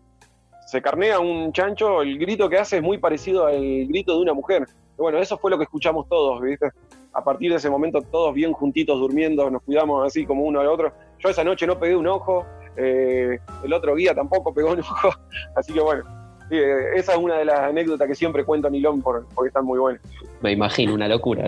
se 0.65 0.81
carnea 0.81 1.19
un 1.19 1.51
chancho, 1.53 2.01
el 2.01 2.17
grito 2.17 2.49
que 2.49 2.57
hace 2.57 2.77
es 2.77 2.83
muy 2.83 2.97
parecido 2.97 3.45
al 3.45 3.85
grito 3.87 4.15
de 4.15 4.21
una 4.21 4.33
mujer. 4.33 4.65
Bueno, 4.97 5.17
eso 5.19 5.37
fue 5.37 5.51
lo 5.51 5.57
que 5.57 5.63
escuchamos 5.63 6.07
todos, 6.07 6.41
¿viste? 6.41 6.71
A 7.13 7.23
partir 7.23 7.51
de 7.51 7.57
ese 7.57 7.69
momento, 7.69 8.01
todos 8.01 8.33
bien 8.33 8.53
juntitos 8.53 8.99
durmiendo, 8.99 9.49
nos 9.49 9.61
cuidamos 9.63 10.05
así 10.05 10.25
como 10.25 10.43
uno 10.43 10.59
al 10.59 10.67
otro. 10.67 10.93
Yo 11.19 11.29
esa 11.29 11.43
noche 11.43 11.67
no 11.67 11.79
pegué 11.79 11.95
un 11.95 12.07
ojo, 12.07 12.45
eh, 12.75 13.39
el 13.63 13.73
otro 13.73 13.95
guía 13.95 14.15
tampoco 14.15 14.53
pegó 14.53 14.71
un 14.71 14.79
ojo, 14.81 15.09
así 15.55 15.73
que 15.73 15.79
bueno, 15.79 16.03
sí, 16.49 16.55
eh, 16.57 16.95
esa 16.95 17.13
es 17.13 17.17
una 17.17 17.37
de 17.37 17.45
las 17.45 17.59
anécdotas 17.59 18.07
que 18.07 18.15
siempre 18.15 18.43
cuento 18.43 18.67
a 18.67 18.71
Nilón 18.71 19.01
por- 19.01 19.25
porque 19.33 19.47
están 19.49 19.65
muy 19.65 19.79
buenas. 19.79 20.01
Me 20.41 20.51
imagino, 20.51 20.93
una 20.93 21.07
locura. 21.07 21.45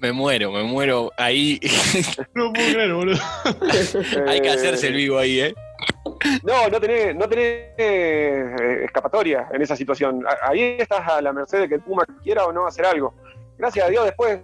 Me 0.00 0.12
muero, 0.12 0.52
me 0.52 0.62
muero. 0.62 1.10
Ahí 1.16 1.58
No 2.34 2.52
puedo 2.52 2.72
creer, 2.72 2.92
boludo. 2.92 3.18
hay 4.26 4.40
que 4.40 4.48
hacerse 4.50 4.88
el 4.88 4.94
vivo 4.94 5.18
ahí, 5.18 5.40
¿eh? 5.40 5.54
No, 6.44 6.68
no 6.68 6.80
tenés, 6.80 7.14
no 7.16 7.28
tenés 7.28 7.70
eh, 7.76 8.82
escapatoria 8.84 9.48
en 9.52 9.62
esa 9.62 9.76
situación. 9.76 10.24
Ahí 10.42 10.76
estás 10.78 11.06
a 11.08 11.20
la 11.20 11.32
merced 11.32 11.60
de 11.60 11.68
que 11.68 11.74
el 11.76 11.80
Puma 11.80 12.04
quiera 12.22 12.44
o 12.46 12.52
no 12.52 12.66
hacer 12.66 12.86
algo. 12.86 13.14
Gracias 13.58 13.86
a 13.86 13.90
Dios 13.90 14.04
después 14.04 14.40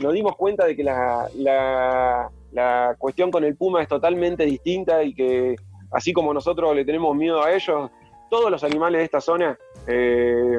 nos 0.00 0.12
dimos 0.12 0.34
cuenta 0.36 0.64
de 0.66 0.74
que 0.76 0.82
la, 0.84 1.28
la- 1.36 2.30
la 2.52 2.96
cuestión 2.98 3.30
con 3.30 3.44
el 3.44 3.54
Puma 3.54 3.80
es 3.82 3.86
totalmente 3.88 4.44
distinta 4.44 5.04
y 5.04 5.14
que 5.14 5.54
así 5.92 6.12
como 6.12 6.34
nosotros 6.34 6.74
le 6.74 6.84
tenemos 6.84 7.14
miedo 7.14 7.44
a 7.44 7.52
ellos, 7.52 7.90
todos 8.30 8.50
los 8.50 8.64
animales 8.64 9.00
de 9.00 9.04
esta 9.04 9.20
zona 9.20 9.58
eh, 9.86 10.58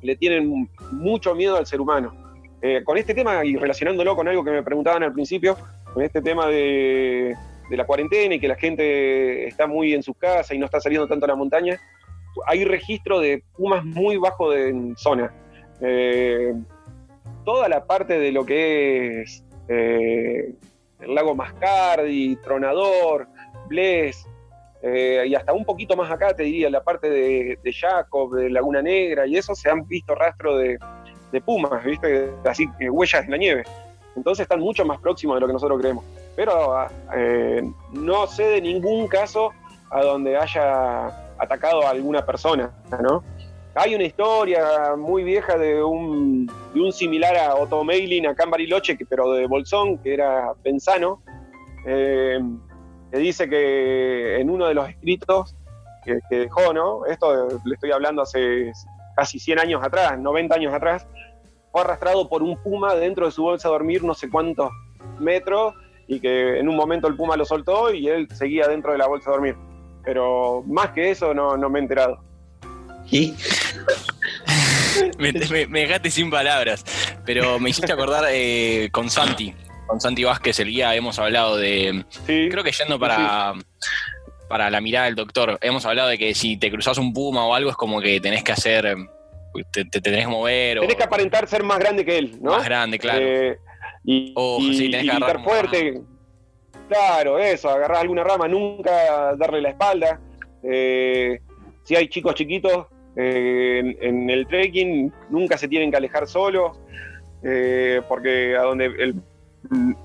le 0.00 0.16
tienen 0.16 0.68
mucho 0.90 1.34
miedo 1.34 1.56
al 1.56 1.66
ser 1.66 1.80
humano. 1.80 2.12
Eh, 2.60 2.82
con 2.84 2.96
este 2.96 3.14
tema 3.14 3.44
y 3.44 3.56
relacionándolo 3.56 4.16
con 4.16 4.26
algo 4.28 4.42
que 4.42 4.50
me 4.50 4.62
preguntaban 4.62 5.02
al 5.02 5.12
principio, 5.12 5.56
con 5.92 6.02
este 6.02 6.22
tema 6.22 6.46
de, 6.46 7.36
la 7.70 7.86
cuarentena 7.86 8.34
y 8.34 8.40
que 8.40 8.48
la 8.48 8.56
gente 8.56 9.46
está 9.46 9.66
muy 9.66 9.94
en 9.94 10.02
sus 10.02 10.16
casas 10.16 10.52
y 10.52 10.58
no 10.58 10.66
está 10.66 10.80
saliendo 10.80 11.08
tanto 11.08 11.24
a 11.24 11.28
la 11.28 11.36
montaña, 11.36 11.80
hay 12.46 12.64
registro 12.64 13.18
de 13.20 13.42
pumas 13.56 13.84
muy 13.84 14.16
bajo 14.16 14.50
de 14.50 14.68
en 14.68 14.96
zona. 14.96 15.32
Eh, 15.80 16.54
toda 17.44 17.68
la 17.68 17.84
parte 17.84 18.18
de 18.18 18.30
lo 18.30 18.44
que 18.44 19.22
es 19.22 19.44
el 19.68 21.14
lago 21.14 21.34
Mascardi, 21.34 22.36
Tronador, 22.36 23.26
Bles, 23.68 24.26
eh, 24.82 25.24
y 25.28 25.34
hasta 25.36 25.52
un 25.52 25.64
poquito 25.64 25.96
más 25.96 26.10
acá, 26.10 26.34
te 26.34 26.42
diría, 26.42 26.68
la 26.68 26.82
parte 26.82 27.08
de, 27.08 27.58
de 27.62 27.72
Jacob, 27.72 28.34
de 28.34 28.50
Laguna 28.50 28.82
Negra, 28.82 29.26
y 29.26 29.36
eso 29.36 29.54
se 29.54 29.70
han 29.70 29.86
visto 29.86 30.14
rastro 30.14 30.56
de, 30.56 30.78
pumas, 31.44 31.82
¿viste? 31.84 32.30
Así 32.44 32.68
que 32.78 32.90
huellas 32.90 33.24
en 33.24 33.30
la 33.30 33.36
nieve. 33.38 33.64
Entonces 34.16 34.42
están 34.42 34.60
mucho 34.60 34.84
más 34.84 34.98
próximos 34.98 35.36
de 35.36 35.40
lo 35.40 35.46
que 35.46 35.52
nosotros 35.54 35.80
creemos. 35.80 36.04
Pero 36.36 36.86
eh, 37.14 37.62
no 37.92 38.26
sé 38.26 38.44
de 38.44 38.60
ningún 38.60 39.08
caso 39.08 39.50
a 39.90 40.02
donde 40.02 40.36
haya 40.36 41.06
atacado 41.38 41.86
a 41.86 41.90
alguna 41.90 42.26
persona, 42.26 42.70
¿no? 43.00 43.24
Hay 43.74 43.94
una 43.94 44.04
historia 44.04 44.94
muy 44.98 45.22
vieja 45.22 45.56
de 45.56 45.82
un, 45.82 46.46
de 46.74 46.80
un 46.80 46.92
similar 46.92 47.34
a 47.36 47.54
Otto 47.54 47.82
Meilin 47.84 48.26
acá 48.26 48.44
en 48.44 49.06
pero 49.08 49.32
de 49.32 49.46
Bolsón, 49.46 49.96
que 49.98 50.12
era 50.12 50.52
Pensano, 50.62 51.22
eh, 51.86 52.38
que 53.12 53.18
dice 53.18 53.48
que 53.48 54.40
en 54.40 54.48
uno 54.50 54.66
de 54.66 54.74
los 54.74 54.88
escritos 54.88 55.54
que, 56.04 56.18
que 56.30 56.36
dejó, 56.40 56.72
¿no? 56.72 57.04
Esto 57.06 57.48
le 57.64 57.74
estoy 57.74 57.92
hablando 57.92 58.22
hace 58.22 58.72
casi 59.14 59.38
100 59.38 59.58
años 59.60 59.82
atrás, 59.84 60.18
90 60.18 60.54
años 60.54 60.72
atrás, 60.74 61.06
fue 61.70 61.82
arrastrado 61.82 62.28
por 62.28 62.42
un 62.42 62.56
puma 62.62 62.94
dentro 62.94 63.26
de 63.26 63.32
su 63.32 63.42
bolsa 63.42 63.68
a 63.68 63.72
dormir 63.72 64.02
no 64.02 64.14
sé 64.14 64.28
cuántos 64.30 64.70
metros 65.20 65.74
y 66.08 66.18
que 66.20 66.58
en 66.58 66.68
un 66.68 66.76
momento 66.76 67.06
el 67.06 67.14
puma 67.16 67.36
lo 67.36 67.44
soltó 67.44 67.92
y 67.92 68.08
él 68.08 68.28
seguía 68.34 68.66
dentro 68.66 68.92
de 68.92 68.98
la 68.98 69.06
bolsa 69.06 69.30
a 69.30 69.34
dormir. 69.34 69.56
Pero 70.04 70.62
más 70.66 70.90
que 70.90 71.10
eso 71.10 71.32
no, 71.34 71.56
no 71.56 71.68
me 71.70 71.78
he 71.78 71.82
enterado. 71.82 72.24
Y 73.10 73.34
Me, 75.18 75.32
me- 75.32 75.66
me 75.66 75.80
dejaste 75.80 76.10
sin 76.10 76.30
palabras. 76.30 76.84
Pero 77.24 77.58
me 77.58 77.70
hiciste 77.70 77.92
acordar 77.92 78.24
eh, 78.30 78.88
con 78.92 79.08
Santi. 79.10 79.54
Con 79.92 80.00
Santi 80.00 80.24
Vázquez, 80.24 80.58
el 80.60 80.68
guía, 80.68 80.94
hemos 80.94 81.18
hablado 81.18 81.58
de. 81.58 82.02
Sí, 82.26 82.48
Creo 82.50 82.64
que 82.64 82.72
yendo 82.72 82.98
para. 82.98 83.52
Para 84.48 84.70
la 84.70 84.80
mirada 84.80 85.04
del 85.04 85.14
doctor, 85.14 85.58
hemos 85.60 85.84
hablado 85.84 86.08
de 86.08 86.16
que 86.16 86.34
si 86.34 86.56
te 86.56 86.70
cruzas 86.70 86.96
un 86.96 87.12
puma 87.12 87.44
o 87.46 87.54
algo 87.54 87.68
es 87.70 87.76
como 87.76 88.00
que 88.00 88.20
tenés 88.20 88.42
que 88.42 88.52
hacer. 88.52 88.96
Te, 89.70 89.84
te 89.84 90.00
tenés 90.00 90.20
que 90.20 90.28
mover 90.32 90.78
o 90.78 90.80
tenés 90.80 90.96
que 90.96 91.02
aparentar 91.04 91.46
ser 91.46 91.62
más 91.62 91.78
grande 91.78 92.06
que 92.06 92.16
él, 92.16 92.38
¿no? 92.40 92.52
más 92.52 92.64
grande, 92.64 92.98
claro. 92.98 93.20
Eh, 93.22 93.58
y, 94.04 94.32
O, 94.34 94.56
y- 94.60 94.74
sí, 94.74 94.90
tenés 94.90 95.04
y 95.04 95.08
que 95.10 95.14
gritar 95.16 95.44
fuerte. 95.44 96.00
Claro, 96.88 97.38
eso, 97.38 97.68
agarrar 97.68 97.98
alguna 97.98 98.24
rama, 98.24 98.48
nunca 98.48 99.34
darle 99.36 99.60
la 99.60 99.68
espalda. 99.70 100.18
Eh, 100.62 101.38
si 101.84 101.96
hay 101.96 102.08
chicos 102.08 102.34
chiquitos 102.34 102.86
eh, 103.16 103.78
en, 103.80 103.96
en 104.00 104.30
el 104.30 104.46
trekking, 104.46 105.12
nunca 105.28 105.58
se 105.58 105.68
tienen 105.68 105.90
que 105.90 105.98
alejar 105.98 106.26
solos, 106.26 106.78
eh, 107.42 108.00
porque 108.08 108.56
a 108.56 108.62
donde 108.62 108.86
el, 108.86 109.16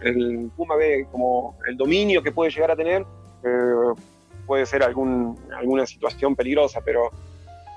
el 0.01 0.51
puma 0.55 0.75
ve 0.75 1.07
como 1.11 1.57
el 1.67 1.77
dominio 1.77 2.21
que 2.21 2.31
puede 2.31 2.51
llegar 2.51 2.71
a 2.71 2.75
tener, 2.75 3.05
eh, 3.43 4.01
puede 4.45 4.65
ser 4.65 4.83
algún, 4.83 5.37
alguna 5.55 5.85
situación 5.85 6.35
peligrosa, 6.35 6.81
pero 6.83 7.11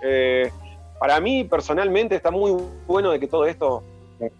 eh, 0.03 0.51
para 0.99 1.21
mí 1.21 1.45
personalmente 1.45 2.14
está 2.14 2.31
muy 2.31 2.57
bueno 2.87 3.11
de 3.11 3.21
que 3.21 3.27
todo 3.27 3.47
esto 3.47 3.83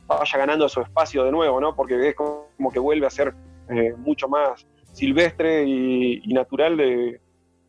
vaya 0.07 0.39
ganando 0.39 0.69
su 0.69 0.81
espacio 0.81 1.25
de 1.25 1.33
nuevo, 1.33 1.61
¿no? 1.61 1.75
Porque 1.75 2.09
es 2.09 2.15
como 2.15 2.71
que 2.73 2.79
vuelve 2.79 3.07
a 3.07 3.11
ser 3.11 3.35
eh, 3.71 3.95
mucho 3.97 4.29
más 4.29 4.67
silvestre 4.93 5.65
y, 5.65 6.21
y 6.23 6.35
natural 6.35 6.77
de, 6.77 7.21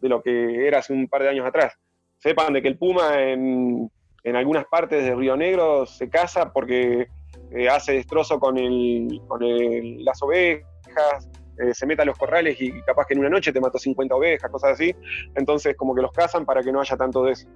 de 0.02 0.10
lo 0.10 0.22
que 0.22 0.68
era 0.68 0.80
hace 0.80 0.94
un 0.94 1.08
par 1.08 1.24
de 1.24 1.30
años 1.30 1.48
atrás. 1.48 1.78
Sepan 2.18 2.54
de 2.54 2.62
que 2.62 2.68
el 2.68 2.78
puma 2.78 3.22
en, 3.22 3.90
en 4.24 4.36
algunas 4.36 4.66
partes 4.66 5.04
de 5.04 5.16
Río 5.16 5.38
Negro 5.38 5.86
se 5.86 6.10
caza 6.10 6.52
porque 6.52 7.08
eh, 7.52 7.70
hace 7.70 7.94
destrozo 7.94 8.40
con, 8.40 8.58
el, 8.58 9.22
con 9.28 9.44
el- 9.44 10.04
las 10.04 10.22
ovejas, 10.24 11.30
eh, 11.60 11.74
se 11.74 11.86
mete 11.86 12.02
a 12.02 12.06
los 12.06 12.18
corrales 12.18 12.60
y 12.62 12.72
capaz 12.84 13.06
que 13.06 13.14
en 13.14 13.20
una 13.20 13.30
noche 13.30 13.52
te 13.52 13.60
mató 13.62 13.78
50 13.78 14.16
ovejas, 14.16 14.50
cosas 14.50 14.72
así. 14.72 14.96
Entonces 15.36 15.76
como 15.76 15.94
que 15.94 16.02
los 16.02 16.12
cazan 16.12 16.46
para 16.46 16.62
que 16.64 16.72
no 16.72 16.82
haya 16.82 16.98
tanto 16.98 17.24
de 17.24 17.34
eso. 17.34 17.48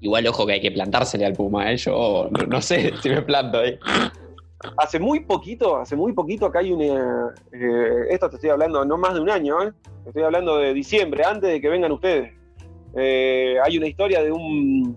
Igual, 0.00 0.26
ojo 0.28 0.46
que 0.46 0.52
hay 0.52 0.60
que 0.60 0.70
plantársele 0.70 1.26
al 1.26 1.32
puma, 1.34 1.70
¿eh? 1.72 1.76
Yo 1.76 2.28
no, 2.30 2.46
no 2.46 2.62
sé 2.62 2.92
si 3.02 3.08
me 3.10 3.22
planto 3.22 3.58
ahí. 3.58 3.78
Hace 4.76 4.98
muy 4.98 5.20
poquito, 5.20 5.76
hace 5.76 5.94
muy 5.94 6.12
poquito 6.12 6.46
acá 6.46 6.58
hay 6.60 6.72
una. 6.72 7.32
eh, 7.52 8.06
esto 8.10 8.28
te 8.28 8.36
estoy 8.36 8.50
hablando 8.50 8.84
no 8.84 8.96
más 8.98 9.14
de 9.14 9.20
un 9.20 9.30
año, 9.30 9.62
¿eh? 9.62 9.72
Te 10.04 10.10
estoy 10.10 10.22
hablando 10.24 10.56
de 10.58 10.72
diciembre, 10.74 11.22
antes 11.24 11.50
de 11.50 11.60
que 11.60 11.68
vengan 11.68 11.92
ustedes. 11.92 12.32
Eh, 12.96 13.56
hay 13.62 13.76
una 13.78 13.86
historia 13.86 14.22
de 14.22 14.32
un, 14.32 14.96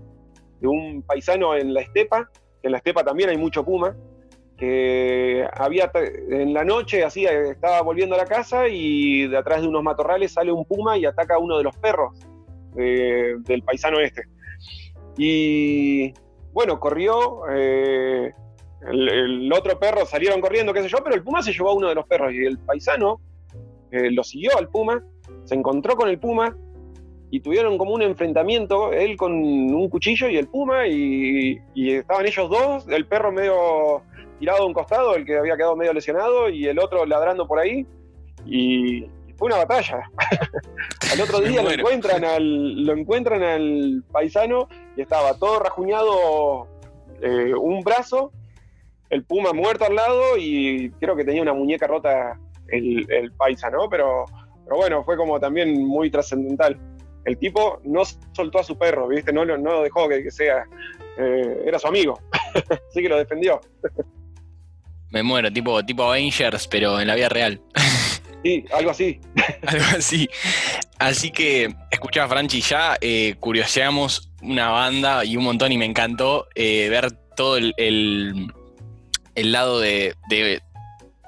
de 0.60 0.67
un 0.67 1.04
paisano 1.04 1.56
en 1.56 1.74
la 1.74 1.82
estepa, 1.82 2.30
que 2.62 2.67
en 2.67 2.72
la 2.72 2.78
estepa 2.78 3.04
también 3.04 3.30
hay 3.30 3.38
mucho 3.38 3.63
puma, 3.63 3.96
que 4.62 5.43
había 5.54 5.91
en 5.95 6.54
la 6.54 6.63
noche, 6.63 7.04
así, 7.04 7.26
eh, 7.26 7.50
estaba 7.50 7.82
volviendo 7.82 8.13
a 8.13 8.19
la 8.19 8.28
casa 8.28 8.67
y 8.67 9.28
de 9.28 9.36
atrás 9.36 9.63
de 9.63 9.67
unos 9.67 9.82
matorrales 9.82 10.34
sale 10.34 10.52
un 10.52 10.65
puma 10.65 11.00
y 11.00 11.06
ataca 11.06 11.34
a 11.34 11.39
uno 11.39 11.58
de 11.58 11.63
los 11.63 11.76
perros 11.78 12.15
eh, 12.78 13.38
del 13.39 13.63
paisano 13.63 14.00
este. 14.00 14.21
Y 15.17 16.13
bueno, 16.54 16.80
corrió. 16.80 17.41
eh, 17.52 18.32
el, 18.88 19.52
otro 19.52 19.80
perro 19.80 20.06
salieron 20.06 20.39
corriendo, 20.41 20.74
qué 20.74 20.84
sé 20.84 20.89
yo, 20.89 21.00
pero 21.04 21.15
el 21.15 21.24
puma 21.24 21.41
se 21.41 21.54
llevó 21.54 21.69
a 21.69 21.74
uno 21.74 21.89
de 21.89 21.95
los 21.95 22.06
perros 22.06 22.32
y 22.32 22.45
el 22.45 22.60
paisano 22.60 23.19
lo 23.91 24.24
siguió 24.24 24.58
al 24.58 24.69
puma, 24.69 25.04
se 25.43 25.56
encontró 25.56 25.95
con 25.95 26.08
el 26.08 26.19
puma 26.19 26.56
y 27.32 27.39
tuvieron 27.39 27.78
como 27.78 27.94
un 27.94 28.02
enfrentamiento, 28.02 28.91
él 28.91 29.17
con 29.17 29.34
un 29.34 29.89
cuchillo 29.89 30.30
y 30.30 30.38
el 30.38 30.48
puma, 30.48 30.88
y, 30.88 31.60
y 31.74 31.94
estaban 31.94 32.26
ellos 32.28 32.50
dos, 32.50 32.88
el 32.89 33.08
perro 33.08 33.32
medio 33.32 34.04
tirado 34.39 34.63
a 34.63 34.65
un 34.67 34.74
costado, 34.74 35.15
el 35.15 35.26
que 35.26 35.38
había 35.38 35.56
quedado 35.56 35.76
medio 35.76 35.94
lesionado, 35.94 36.50
y 36.50 36.67
el 36.67 36.78
otro 36.78 37.06
ladrando 37.06 37.48
por 37.48 37.60
ahí, 37.60 37.88
y, 38.46 39.08
fue 39.41 39.48
una 39.48 39.58
batalla. 39.58 40.04
al 41.13 41.22
otro 41.22 41.39
día 41.41 41.63
lo 41.63 41.72
encuentran, 41.72 42.24
al, 42.24 42.86
lo 42.86 42.94
encuentran 42.94 43.41
al 43.41 44.04
paisano 44.12 44.67
y 44.96 45.02
estaba 45.02 45.34
todo 45.36 45.58
rajuñado 45.58 46.67
eh, 47.22 47.52
un 47.56 47.82
brazo, 47.82 48.32
el 49.10 49.24
puma 49.24 49.52
muerto 49.52 49.86
al 49.86 49.96
lado 49.96 50.38
y 50.38 50.91
creo 51.00 51.15
que 51.15 51.26
tenía 51.26 51.41
una 51.41 51.56
muñeca 51.56 51.88
rota 51.88 52.39
el, 52.67 53.12
el 53.12 53.32
paisa, 53.32 53.72
¿no? 53.72 53.89
Pero, 53.89 54.26
pero 54.63 54.78
bueno, 54.78 55.04
fue 55.04 55.17
como 55.17 55.39
también 55.39 55.88
muy 55.88 56.12
trascendental. 56.12 56.80
El 57.25 57.38
tipo 57.38 57.79
no 57.84 58.01
soltó 58.34 58.60
a 58.60 58.63
su 58.63 58.77
perro, 58.77 59.07
¿viste? 59.07 59.31
No, 59.31 59.45
lo- 59.45 59.57
no 59.57 59.71
lo 59.71 59.84
dejó 59.84 60.07
que, 60.10 60.23
que 60.23 60.31
sea. 60.31 60.63
eh, 61.17 61.63
era 61.65 61.77
su 61.79 61.88
amigo. 61.88 62.19
Así 62.89 63.01
que 63.01 63.10
lo 63.10 63.17
defendió. 63.17 63.60
Me 65.10 65.23
muero, 65.23 65.51
tipo, 65.51 65.84
tipo 65.86 66.03
Avengers, 66.03 66.67
pero 66.67 66.99
en 66.99 67.07
la 67.07 67.15
vida 67.15 67.29
real. 67.29 67.62
Sí, 68.43 68.65
algo 68.73 68.89
así. 68.89 69.19
Algo 69.67 69.86
así. 69.97 70.27
Así 70.97 71.29
que, 71.31 71.75
escuchá, 71.91 72.27
Franchi, 72.27 72.60
ya 72.62 72.97
eh, 72.99 73.36
curioseamos 73.39 74.31
una 74.41 74.69
banda 74.69 75.23
y 75.23 75.38
un 75.38 75.43
montón 75.43 75.71
y 75.71 75.77
me 75.77 75.86
encantó 75.86 76.47
eh, 76.55 76.88
ver 76.89 77.12
todo 77.36 77.57
el, 77.57 77.73
el- 77.77 78.51
el 79.36 79.51
lado 79.51 79.79
de, 79.79 80.15
de- 80.29 80.60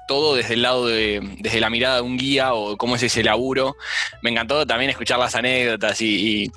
todo 0.08 0.34
desde 0.34 0.54
el 0.54 0.62
lado 0.62 0.86
de, 0.86 1.20
desde 1.38 1.60
la 1.60 1.70
mirada 1.70 1.96
de 1.96 2.02
un 2.02 2.16
guía 2.16 2.54
o 2.54 2.76
cómo 2.76 2.96
es 2.96 3.02
ese 3.02 3.22
laburo. 3.22 3.76
Me 4.22 4.30
encantó 4.30 4.66
también 4.66 4.90
escuchar 4.90 5.18
las 5.18 5.34
anécdotas 5.34 6.00
y, 6.00 6.44
y- 6.44 6.50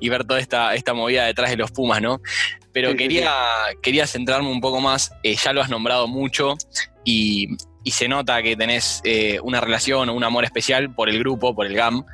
y 0.00 0.08
ver 0.10 0.24
toda 0.24 0.38
esta, 0.38 0.74
esta 0.74 0.92
movida 0.92 1.24
detrás 1.24 1.48
de 1.50 1.56
los 1.56 1.70
Pumas, 1.70 2.02
¿no? 2.02 2.20
Pero 2.74 2.88
Sí, 2.90 2.92
sí, 2.92 2.98
quería, 2.98 3.34
quería 3.82 4.06
centrarme 4.06 4.50
un 4.50 4.60
poco 4.60 4.80
más, 4.80 5.12
eh, 5.22 5.34
ya 5.34 5.52
lo 5.54 5.62
has 5.62 5.70
nombrado 5.70 6.06
mucho 6.08 6.56
y, 7.04 7.48
y 7.82 7.90
se 7.92 8.06
nota 8.08 8.42
que 8.42 8.54
tenés 8.56 9.00
eh, 9.04 9.38
una 9.42 9.60
relación 9.62 10.08
o 10.10 10.14
un 10.14 10.24
amor 10.24 10.44
especial 10.44 10.94
por 10.94 11.08
el 11.08 11.18
grupo, 11.18 11.54
por 11.54 11.66
el 11.66 11.74
GAM. 11.74 12.04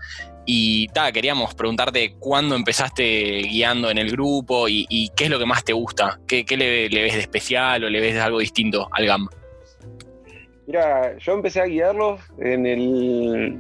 Y 0.50 0.86
ta, 0.88 1.12
queríamos 1.12 1.54
preguntarte 1.54 2.14
cuándo 2.18 2.54
empezaste 2.56 3.42
guiando 3.42 3.90
en 3.90 3.98
el 3.98 4.10
grupo 4.10 4.66
y, 4.68 4.86
y 4.88 5.10
qué 5.16 5.24
es 5.24 5.30
lo 5.30 5.38
que 5.38 5.44
más 5.44 5.62
te 5.62 5.72
gusta, 5.74 6.18
qué, 6.26 6.46
qué 6.46 6.56
le, 6.56 6.88
le 6.88 7.02
ves 7.02 7.14
de 7.14 7.20
especial 7.20 7.84
o 7.84 7.90
le 7.90 8.00
ves 8.00 8.14
de 8.14 8.20
algo 8.20 8.38
distinto 8.38 8.88
al 8.92 9.04
GAM. 9.06 9.28
Mira, 10.68 11.16
yo 11.16 11.32
empecé 11.32 11.62
a 11.62 11.64
guiarlos 11.64 12.20
en 12.36 12.66
el 12.66 13.58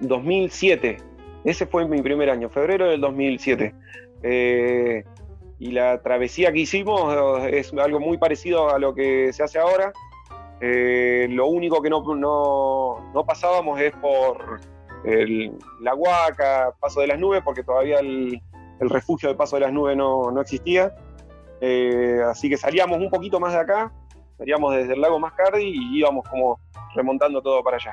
2007. 0.00 0.98
Ese 1.44 1.64
fue 1.64 1.88
mi 1.88 2.02
primer 2.02 2.28
año, 2.28 2.50
febrero 2.50 2.90
del 2.90 3.00
2007. 3.00 3.74
Eh, 4.22 5.02
y 5.58 5.70
la 5.70 6.02
travesía 6.02 6.52
que 6.52 6.58
hicimos 6.58 7.14
eh, 7.46 7.58
es 7.58 7.72
algo 7.72 8.00
muy 8.00 8.18
parecido 8.18 8.68
a 8.68 8.78
lo 8.78 8.94
que 8.94 9.32
se 9.32 9.42
hace 9.42 9.58
ahora. 9.58 9.94
Eh, 10.60 11.26
lo 11.30 11.46
único 11.46 11.80
que 11.80 11.88
no, 11.88 12.02
no- 12.14 13.10
no 13.14 13.24
pasábamos 13.24 13.80
es 13.80 13.92
por 13.94 14.60
el- 15.06 15.52
la 15.80 15.94
Huaca, 15.94 16.74
Paso 16.78 17.00
de 17.00 17.06
las 17.06 17.18
Nubes, 17.18 17.40
porque 17.42 17.62
todavía 17.64 17.98
el, 18.00 18.42
refugio 18.78 19.30
de 19.30 19.36
Paso 19.36 19.56
de 19.56 19.60
las 19.60 19.72
Nubes 19.72 19.96
no, 19.96 20.30
no 20.30 20.42
existía. 20.42 20.94
Así 22.28 22.50
que 22.50 22.58
salíamos 22.58 22.98
un 22.98 23.08
poquito 23.08 23.40
más 23.40 23.54
de 23.54 23.60
acá, 23.60 23.90
salíamos 24.42 24.74
desde 24.74 24.94
el 24.94 25.00
lago 25.00 25.20
Mascardi 25.20 25.62
y 25.64 25.98
íbamos 25.98 26.28
como 26.28 26.58
remontando 26.96 27.40
todo 27.40 27.62
para 27.62 27.76
allá. 27.76 27.92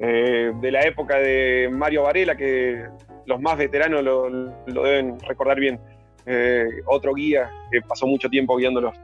Eh, 0.00 0.52
de 0.60 0.70
la 0.72 0.80
época 0.82 1.18
de 1.18 1.70
Mario 1.72 2.02
Varela, 2.02 2.36
que 2.36 2.84
los 3.26 3.40
más 3.40 3.56
veteranos 3.56 4.02
lo, 4.02 4.28
lo 4.28 4.82
deben 4.82 5.18
recordar 5.20 5.58
bien. 5.60 5.78
Eh, 6.26 6.66
otro 6.86 7.14
guía 7.14 7.50
que 7.70 7.80
pasó 7.82 8.06
mucho 8.06 8.28
tiempo 8.28 8.56
guiándolos. 8.56 8.96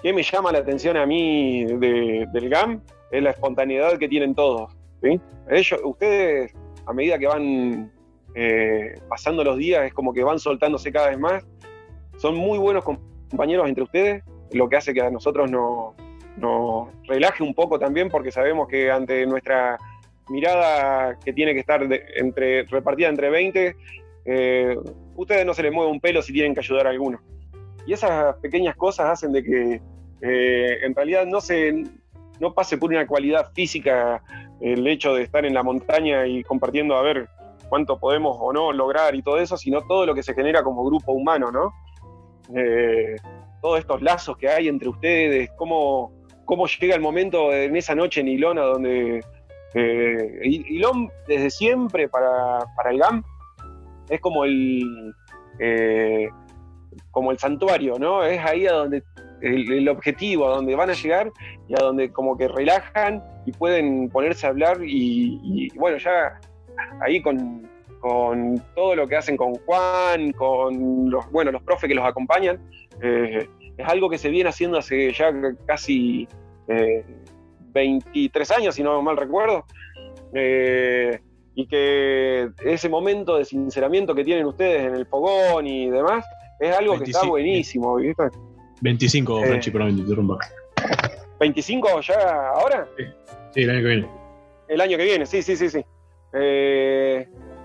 ¿Qué 0.00 0.12
me 0.12 0.22
llama 0.22 0.52
la 0.52 0.58
atención 0.58 0.96
a 0.96 1.06
mí 1.06 1.64
de- 1.64 2.28
del 2.32 2.48
GAM? 2.48 2.80
Es 3.10 3.22
la 3.22 3.30
espontaneidad 3.30 3.98
que 3.98 4.08
tienen 4.08 4.34
todos. 4.34 4.72
¿sí? 5.02 5.20
Ellos, 5.50 5.80
ustedes, 5.84 6.54
a 6.86 6.92
medida 6.92 7.18
que 7.18 7.26
van 7.26 7.90
eh, 8.34 8.94
pasando 9.08 9.42
los 9.42 9.56
días, 9.56 9.84
es 9.86 9.92
como 9.92 10.12
que 10.12 10.22
van 10.22 10.38
soltándose 10.38 10.92
cada 10.92 11.08
vez 11.10 11.18
más. 11.18 11.44
Son 12.16 12.36
muy 12.36 12.58
buenos 12.58 12.84
compañeros 12.84 13.68
entre 13.68 13.82
ustedes, 13.84 14.22
lo 14.54 14.68
que 14.68 14.76
hace 14.76 14.94
que 14.94 15.00
a 15.00 15.10
nosotros 15.10 15.50
no- 15.50 15.94
nos 16.36 16.88
relaje 17.06 17.42
un 17.42 17.54
poco 17.54 17.78
también, 17.78 18.08
porque 18.08 18.32
sabemos 18.32 18.68
que 18.68 18.90
ante 18.90 19.26
nuestra 19.26 19.78
mirada 20.28 21.18
que 21.18 21.32
tiene 21.32 21.52
que 21.52 21.60
estar 21.60 21.86
entre, 22.16 22.62
repartida 22.64 23.08
entre 23.08 23.28
20, 23.28 23.76
eh, 24.24 24.76
ustedes 25.16 25.44
no 25.44 25.52
se 25.52 25.62
les 25.62 25.72
mueve 25.72 25.90
un 25.90 26.00
pelo 26.00 26.22
si 26.22 26.32
tienen 26.32 26.54
que 26.54 26.60
ayudar 26.60 26.86
a 26.86 26.90
alguno. 26.90 27.20
Y 27.86 27.92
esas 27.92 28.36
pequeñas 28.36 28.76
cosas 28.76 29.10
hacen 29.10 29.32
de 29.32 29.42
que 29.42 29.80
eh, 30.22 30.78
en 30.84 30.94
realidad 30.94 31.26
no 31.26 31.40
se 31.40 31.84
no 32.40 32.54
pase 32.54 32.76
por 32.78 32.90
una 32.90 33.06
cualidad 33.06 33.52
física 33.52 34.22
el 34.60 34.86
hecho 34.86 35.14
de 35.14 35.22
estar 35.22 35.44
en 35.44 35.54
la 35.54 35.62
montaña 35.62 36.26
y 36.26 36.42
compartiendo 36.42 36.96
a 36.96 37.02
ver 37.02 37.28
cuánto 37.68 37.98
podemos 37.98 38.36
o 38.40 38.52
no 38.52 38.72
lograr 38.72 39.14
y 39.14 39.22
todo 39.22 39.38
eso, 39.38 39.56
sino 39.56 39.82
todo 39.82 40.06
lo 40.06 40.14
que 40.14 40.22
se 40.22 40.34
genera 40.34 40.62
como 40.62 40.84
grupo 40.84 41.12
humano, 41.12 41.50
¿no? 41.52 41.72
Eh, 42.56 43.16
todos 43.62 43.78
estos 43.78 44.02
lazos 44.02 44.36
que 44.36 44.48
hay 44.48 44.68
entre 44.68 44.88
ustedes, 44.88 45.50
cómo, 45.56 46.12
cómo 46.44 46.66
llega 46.66 46.94
el 46.94 47.00
momento 47.00 47.52
en 47.52 47.74
esa 47.76 47.94
noche 47.94 48.20
en 48.20 48.28
Ilona 48.28 48.62
donde 48.62 49.24
eh, 49.74 50.40
Ilón 50.42 51.10
desde 51.26 51.48
siempre 51.48 52.08
para, 52.08 52.58
para 52.76 52.90
el 52.90 52.98
GAM 52.98 53.24
es 54.10 54.20
como 54.20 54.44
el 54.44 55.14
eh, 55.58 56.28
como 57.10 57.30
el 57.30 57.38
santuario, 57.38 57.98
¿no? 57.98 58.24
Es 58.24 58.44
ahí 58.44 58.66
a 58.66 58.72
donde 58.72 59.02
el, 59.40 59.88
objetivo, 59.88 60.46
a 60.46 60.56
donde 60.56 60.74
van 60.74 60.90
a 60.90 60.94
llegar 60.94 61.32
y 61.68 61.74
a 61.74 61.82
donde 61.82 62.10
como 62.12 62.36
que 62.36 62.48
relajan 62.48 63.22
y 63.46 63.52
pueden 63.52 64.08
ponerse 64.08 64.46
a 64.46 64.50
hablar 64.50 64.78
y, 64.82 65.40
y, 65.42 65.68
bueno, 65.78 65.98
ya 65.98 66.38
ahí 67.00 67.20
con, 67.22 67.68
con 68.00 68.62
todo 68.74 68.94
lo 68.94 69.08
que 69.08 69.16
hacen 69.16 69.36
con 69.36 69.54
Juan, 69.54 70.32
con 70.32 71.10
los, 71.10 71.30
bueno, 71.30 71.50
los 71.50 71.62
profes 71.62 71.88
que 71.88 71.94
los 71.94 72.04
acompañan, 72.04 72.60
eh, 73.02 73.48
es 73.76 73.88
algo 73.88 74.08
que 74.08 74.18
se 74.18 74.28
viene 74.30 74.48
haciendo 74.48 74.78
hace 74.78 75.12
ya 75.12 75.32
casi 75.66 76.28
eh, 76.68 77.04
23 77.72 78.50
años, 78.52 78.74
si 78.74 78.82
no 78.82 79.02
mal 79.02 79.16
recuerdo. 79.16 79.64
Eh, 80.34 81.20
y 81.54 81.66
que 81.66 82.48
ese 82.64 82.88
momento 82.88 83.36
de 83.36 83.44
sinceramiento 83.44 84.14
que 84.14 84.24
tienen 84.24 84.46
ustedes 84.46 84.86
en 84.86 84.94
el 84.94 85.06
fogón 85.06 85.66
y 85.66 85.90
demás, 85.90 86.24
es 86.60 86.74
algo 86.74 86.92
que 86.98 87.04
está 87.10 87.20
25. 87.20 87.28
buenísimo, 87.28 87.96
¿viste? 87.96 88.22
25, 88.80 89.40
Eh. 89.40 89.46
Franchi, 89.48 89.70
perdón, 89.70 89.96
te 89.96 90.02
interrumpa. 90.02 90.38
¿25 91.38 92.00
ya 92.06 92.48
ahora? 92.54 92.88
Sí, 93.52 93.62
el 93.62 93.70
año 93.70 93.80
que 93.80 93.86
viene. 93.86 94.08
El 94.68 94.80
año 94.80 94.96
que 94.96 95.04
viene, 95.04 95.26
sí, 95.26 95.42
sí, 95.42 95.56
sí, 95.56 95.68
sí. 95.68 95.84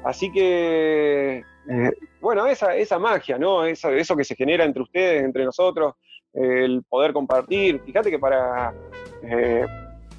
Así 0.04 0.32
que, 0.32 1.44
eh, 1.70 1.92
bueno, 2.22 2.46
esa, 2.48 2.76
esa 2.76 3.00
magia, 3.00 3.38
¿no? 3.38 3.66
Eso, 3.66 4.16
que 4.16 4.24
se 4.24 4.36
genera 4.36 4.64
entre 4.64 4.84
ustedes, 4.84 5.24
entre 5.24 5.46
nosotros, 5.46 5.96
eh, 6.34 6.66
el 6.66 6.84
poder 6.84 7.14
compartir. 7.14 7.82
Fíjate 7.82 8.10
que 8.10 8.20
para, 8.20 8.74
eh, 9.24 9.66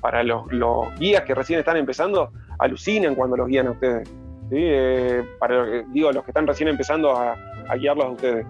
para 0.00 0.22
los, 0.22 0.50
los 0.52 0.94
guías 0.98 1.22
que 1.22 1.34
recién 1.34 1.58
están 1.58 1.76
empezando, 1.76 2.30
alucinan 2.58 3.14
cuando 3.14 3.36
los 3.36 3.48
guían 3.48 3.68
a 3.68 3.70
ustedes. 3.72 4.08
¿sí? 4.50 4.70
Para, 5.38 5.82
digo, 5.88 6.12
los 6.12 6.24
que 6.24 6.30
están 6.30 6.46
recién 6.46 6.68
empezando 6.68 7.16
a, 7.16 7.36
a 7.68 7.76
guiarlos 7.76 8.06
a 8.06 8.10
ustedes. 8.10 8.46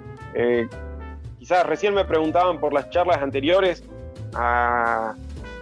Quizás 1.38 1.66
recién 1.66 1.94
me 1.94 2.04
preguntaban 2.04 2.58
por 2.58 2.72
las 2.72 2.90
charlas 2.90 3.18
anteriores 3.18 3.84
a, 4.34 5.14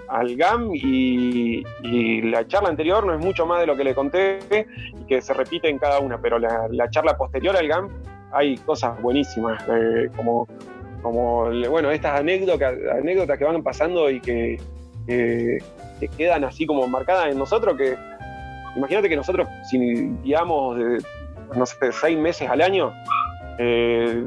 al 0.08 0.36
GAM 0.36 0.70
y, 0.74 1.62
la 2.30 2.46
charla 2.46 2.68
anterior 2.68 3.06
no 3.06 3.14
es 3.14 3.20
mucho 3.20 3.46
más 3.46 3.60
de 3.60 3.66
lo 3.66 3.76
que 3.76 3.84
le 3.84 3.94
conté 3.94 4.38
y 4.92 5.04
que 5.06 5.20
se 5.20 5.32
repite 5.32 5.68
en 5.68 5.78
cada 5.78 6.00
una, 6.00 6.20
pero 6.20 6.38
la, 6.38 6.66
la 6.70 6.90
charla 6.90 7.16
posterior 7.16 7.56
al 7.56 7.68
GAM 7.68 7.88
hay 8.32 8.56
cosas 8.58 9.00
buenísimas, 9.00 9.62
eh, 9.68 10.10
como, 10.16 10.46
como, 11.02 11.50
bueno, 11.70 11.90
estas 11.90 12.20
anécdotas, 12.20 12.74
anécdotas 12.98 13.38
que 13.38 13.44
van 13.44 13.62
pasando 13.62 14.10
y 14.10 14.20
que, 14.20 14.60
que, 15.06 15.58
quedan 16.16 16.44
así 16.44 16.66
como 16.66 16.86
marcadas 16.86 17.28
en 17.28 17.38
nosotros, 17.38 17.76
que 17.76 17.96
imagínate 18.76 19.08
que 19.08 19.16
nosotros, 19.16 19.48
si 19.70 20.10
guiamos, 20.22 20.76
no 21.54 21.66
sé, 21.66 21.92
seis 21.92 22.18
meses 22.18 22.48
al 22.50 22.60
año, 22.60 22.92
eh, 23.58 24.22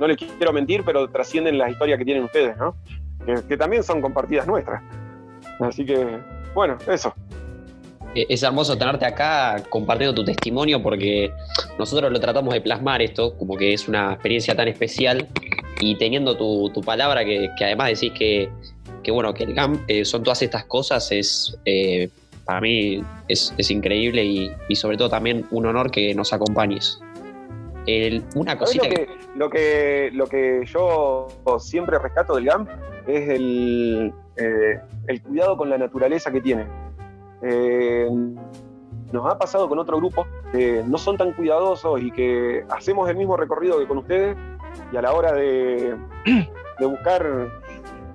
no 0.00 0.06
les 0.06 0.16
quiero 0.16 0.52
mentir, 0.52 0.82
pero 0.84 1.08
trascienden 1.08 1.58
las 1.58 1.70
historias 1.70 1.98
que 1.98 2.04
tienen 2.04 2.24
ustedes, 2.24 2.56
¿no? 2.56 2.74
que 3.48 3.56
también 3.56 3.84
son 3.84 4.00
compartidas 4.00 4.46
nuestras. 4.46 4.82
Así 5.62 5.84
que, 5.84 6.18
bueno, 6.54 6.76
eso. 6.86 7.14
Eh, 8.14 8.26
es 8.28 8.42
hermoso 8.42 8.76
tenerte 8.76 9.06
acá 9.06 9.62
compartiendo 9.68 10.14
tu 10.14 10.24
testimonio 10.24 10.82
porque 10.82 11.32
nosotros 11.78 12.10
lo 12.12 12.20
tratamos 12.20 12.52
de 12.52 12.60
plasmar 12.60 13.00
esto, 13.02 13.36
como 13.38 13.56
que 13.56 13.72
es 13.72 13.88
una 13.88 14.12
experiencia 14.12 14.54
tan 14.54 14.68
especial 14.68 15.28
y 15.80 15.96
teniendo 15.96 16.36
tu, 16.36 16.70
palabra 16.84 17.24
que, 17.24 17.50
además 17.60 17.88
decís 17.88 18.12
que, 18.12 18.50
bueno, 19.10 19.32
que 19.34 19.44
el 19.44 19.54
GAM 19.54 19.84
eh, 19.88 20.04
son 20.04 20.22
todas 20.22 20.42
estas 20.42 20.64
cosas, 20.66 21.10
es 21.10 21.58
eh, 21.64 22.08
para 22.44 22.60
mí 22.60 23.02
es, 23.28 23.52
increíble 23.70 24.24
y, 24.24 24.76
sobre 24.76 24.96
todo 24.96 25.08
también 25.08 25.46
un 25.50 25.66
honor 25.66 25.90
que 25.90 26.14
nos 26.14 26.32
acompañes. 26.32 27.00
una 28.34 28.58
cosita 28.58 28.84
lo 28.84 28.90
que, 28.90 29.08
lo 29.36 29.50
que, 29.50 30.10
lo 30.12 30.26
que 30.26 30.64
yo 30.66 31.28
siempre 31.58 31.98
rescato 31.98 32.34
del 32.36 32.44
GAM 32.44 32.68
es 33.06 33.28
el, 33.28 34.12
el 34.36 35.22
cuidado 35.22 35.56
con 35.56 35.68
la 35.68 35.78
naturaleza 35.78 36.30
que 36.32 36.40
tiene 36.40 36.66
eh, 37.42 38.08
nos 39.12 39.30
ha 39.30 39.36
pasado 39.36 39.68
con 39.68 39.78
otro 39.78 39.98
grupo 39.98 40.26
que 40.52 40.82
no 40.86 40.96
son 40.96 41.18
tan 41.18 41.32
cuidadosos 41.32 42.00
y 42.00 42.10
que 42.10 42.64
hacemos 42.70 43.10
el 43.10 43.16
mismo 43.16 43.36
recorrido 43.36 43.78
que 43.78 43.86
con 43.86 43.98
ustedes 43.98 44.36
y 44.90 44.96
a 44.96 45.02
la 45.02 45.12
hora 45.12 45.32
de, 45.34 45.94
buscar 46.80 47.50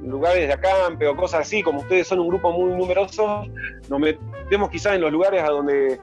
lugares 0.02 0.48
de 0.48 0.54
acampe 0.54 1.08
o 1.08 1.16
cosas 1.16 1.42
así, 1.42 1.62
como 1.62 1.82
ustedes 1.82 2.08
son 2.08 2.20
un 2.20 2.30
grupo 2.30 2.52
muy 2.52 2.74
numeroso, 2.74 3.46
nos 3.90 4.00
metemos 4.00 4.70
quizás 4.70 4.96
en 4.96 5.02
los 5.02 5.12
lugares 5.12 5.44
a 5.44 5.50
donde 5.50 6.00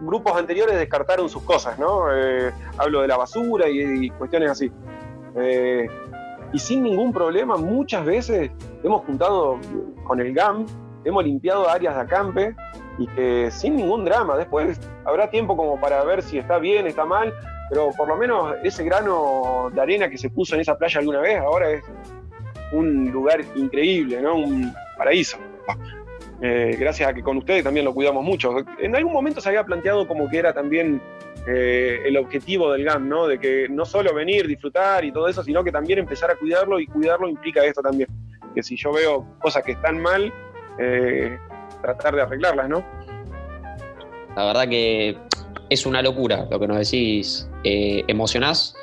grupos 0.00 0.36
anteriores 0.36 0.76
descartaron 0.76 1.28
sus 1.28 1.42
cosas, 1.42 1.78
¿no? 1.78 2.12
Eh, 2.12 2.52
hablo 2.76 3.02
de 3.02 3.08
la 3.08 3.16
basura 3.16 3.68
y, 3.68 4.10
cuestiones 4.10 4.50
así. 4.50 4.70
Eh, 5.36 5.88
y 6.52 6.58
sin 6.58 6.82
ningún 6.82 7.12
problema, 7.12 7.56
muchas 7.56 8.04
veces 8.04 8.50
hemos 8.82 9.04
juntado 9.04 9.58
con 10.04 10.20
el 10.20 10.32
GAM 10.32 10.66
hemos 11.06 11.24
limpiado 11.24 11.68
áreas 11.68 11.94
de 11.94 12.00
acampe 12.00 12.54
y 12.98 13.06
que 13.06 13.50
sin 13.50 13.76
ningún 13.76 14.04
drama, 14.04 14.36
después 14.36 14.80
habrá 15.04 15.30
tiempo 15.30 15.56
como 15.56 15.80
para 15.80 16.02
ver 16.04 16.22
si 16.22 16.38
está 16.38 16.58
bien, 16.58 16.86
está 16.86 17.04
mal, 17.04 17.32
pero 17.70 17.90
por 17.96 18.08
lo 18.08 18.16
menos 18.16 18.54
ese 18.64 18.84
grano 18.84 19.70
de 19.72 19.80
arena 19.80 20.10
que 20.10 20.18
se 20.18 20.30
puso 20.30 20.54
en 20.56 20.62
esa 20.62 20.76
playa 20.76 20.98
alguna 21.00 21.20
vez, 21.20 21.38
ahora 21.38 21.70
es 21.70 21.84
un 22.72 23.10
lugar 23.12 23.40
increíble, 23.54 24.20
¿no? 24.20 24.34
Un 24.34 24.72
paraíso. 24.98 25.38
Eh, 26.42 26.76
gracias 26.78 27.08
a 27.08 27.14
que 27.14 27.22
con 27.22 27.36
ustedes 27.36 27.62
también 27.62 27.86
lo 27.86 27.94
cuidamos 27.94 28.24
mucho. 28.24 28.56
En 28.78 28.96
algún 28.96 29.12
momento 29.12 29.40
se 29.40 29.48
había 29.48 29.64
planteado 29.64 30.08
como 30.08 30.28
que 30.28 30.38
era 30.38 30.52
también 30.52 31.00
eh, 31.46 32.02
el 32.04 32.16
objetivo 32.16 32.72
del 32.72 32.84
GAM, 32.84 33.08
¿no? 33.08 33.26
De 33.26 33.38
que 33.38 33.68
no 33.68 33.84
solo 33.84 34.12
venir, 34.12 34.46
disfrutar 34.46 35.04
y 35.04 35.12
todo 35.12 35.28
eso, 35.28 35.42
sino 35.44 35.62
que 35.62 35.70
también 35.70 36.00
empezar 36.00 36.30
a 36.30 36.36
cuidarlo 36.36 36.80
y 36.80 36.86
cuidarlo 36.86 37.28
implica 37.28 37.64
esto 37.64 37.82
también. 37.82 38.08
Que 38.54 38.62
si 38.62 38.76
yo 38.76 38.92
veo 38.92 39.26
cosas 39.40 39.62
que 39.62 39.72
están 39.72 40.00
mal, 40.00 40.32
eh, 40.78 41.38
tratar 41.82 42.16
de 42.16 42.22
arreglarlas, 42.22 42.68
¿no? 42.68 42.84
La 44.34 44.44
verdad 44.44 44.68
que 44.68 45.16
es 45.70 45.86
una 45.86 46.02
locura 46.02 46.46
lo 46.50 46.60
que 46.60 46.66
nos 46.66 46.78
decís, 46.78 47.48
eh, 47.64 48.04
emocionás. 48.08 48.74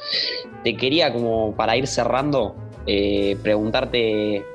Te 0.63 0.75
quería 0.75 1.11
como 1.11 1.55
para 1.55 1.75
ir 1.77 1.87
cerrando, 1.87 2.55
eh, 2.87 3.37
preguntarte 3.43 4.45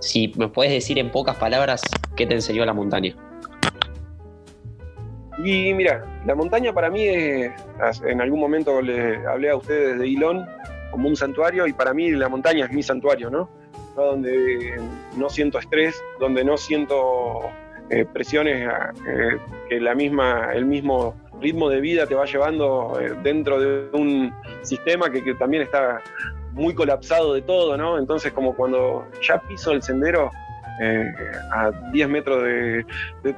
si 0.00 0.32
me 0.36 0.48
puedes 0.48 0.72
decir 0.72 0.98
en 0.98 1.10
pocas 1.10 1.36
palabras 1.36 1.82
qué 2.16 2.26
te 2.26 2.34
enseñó 2.34 2.64
la 2.64 2.72
montaña. 2.72 3.14
Y 5.46 5.72
mira, 5.74 6.04
la 6.26 6.34
montaña 6.34 6.72
para 6.72 6.90
mí 6.90 7.06
es, 7.06 7.52
en 8.04 8.20
algún 8.20 8.40
momento 8.40 8.82
le 8.82 9.24
hablé 9.28 9.50
a 9.50 9.56
ustedes 9.56 9.96
de 9.96 10.08
Ilón 10.08 10.44
como 10.90 11.08
un 11.08 11.14
santuario 11.14 11.68
y 11.68 11.72
para 11.72 11.94
mí 11.94 12.10
la 12.10 12.28
montaña 12.28 12.64
es 12.64 12.72
mi 12.72 12.82
santuario, 12.82 13.30
¿no? 13.30 13.48
donde 13.94 14.74
no 15.16 15.30
siento 15.30 15.60
estrés, 15.60 16.02
donde 16.18 16.44
no 16.44 16.56
siento 16.56 17.42
eh, 17.90 18.04
presiones 18.12 18.68
eh, 19.06 19.38
que 19.68 19.80
la 19.80 19.94
misma, 19.94 20.52
el 20.52 20.66
mismo 20.66 21.14
ritmo 21.40 21.68
de 21.68 21.80
vida 21.80 22.08
te 22.08 22.16
va 22.16 22.24
llevando 22.24 22.98
eh, 23.00 23.14
dentro 23.22 23.60
de 23.60 23.88
un 23.96 24.34
sistema 24.62 25.10
que, 25.10 25.32
también 25.34 25.62
está 25.62 26.02
muy 26.54 26.74
colapsado 26.74 27.34
de 27.34 27.42
todo, 27.42 27.76
¿no? 27.76 27.98
Entonces 27.98 28.32
como 28.32 28.56
cuando 28.56 29.06
ya 29.22 29.38
piso 29.42 29.70
el 29.70 29.80
sendero 29.80 30.28
a 31.52 31.70
10 31.92 32.08
metros 32.08 32.42
de, 32.42 32.84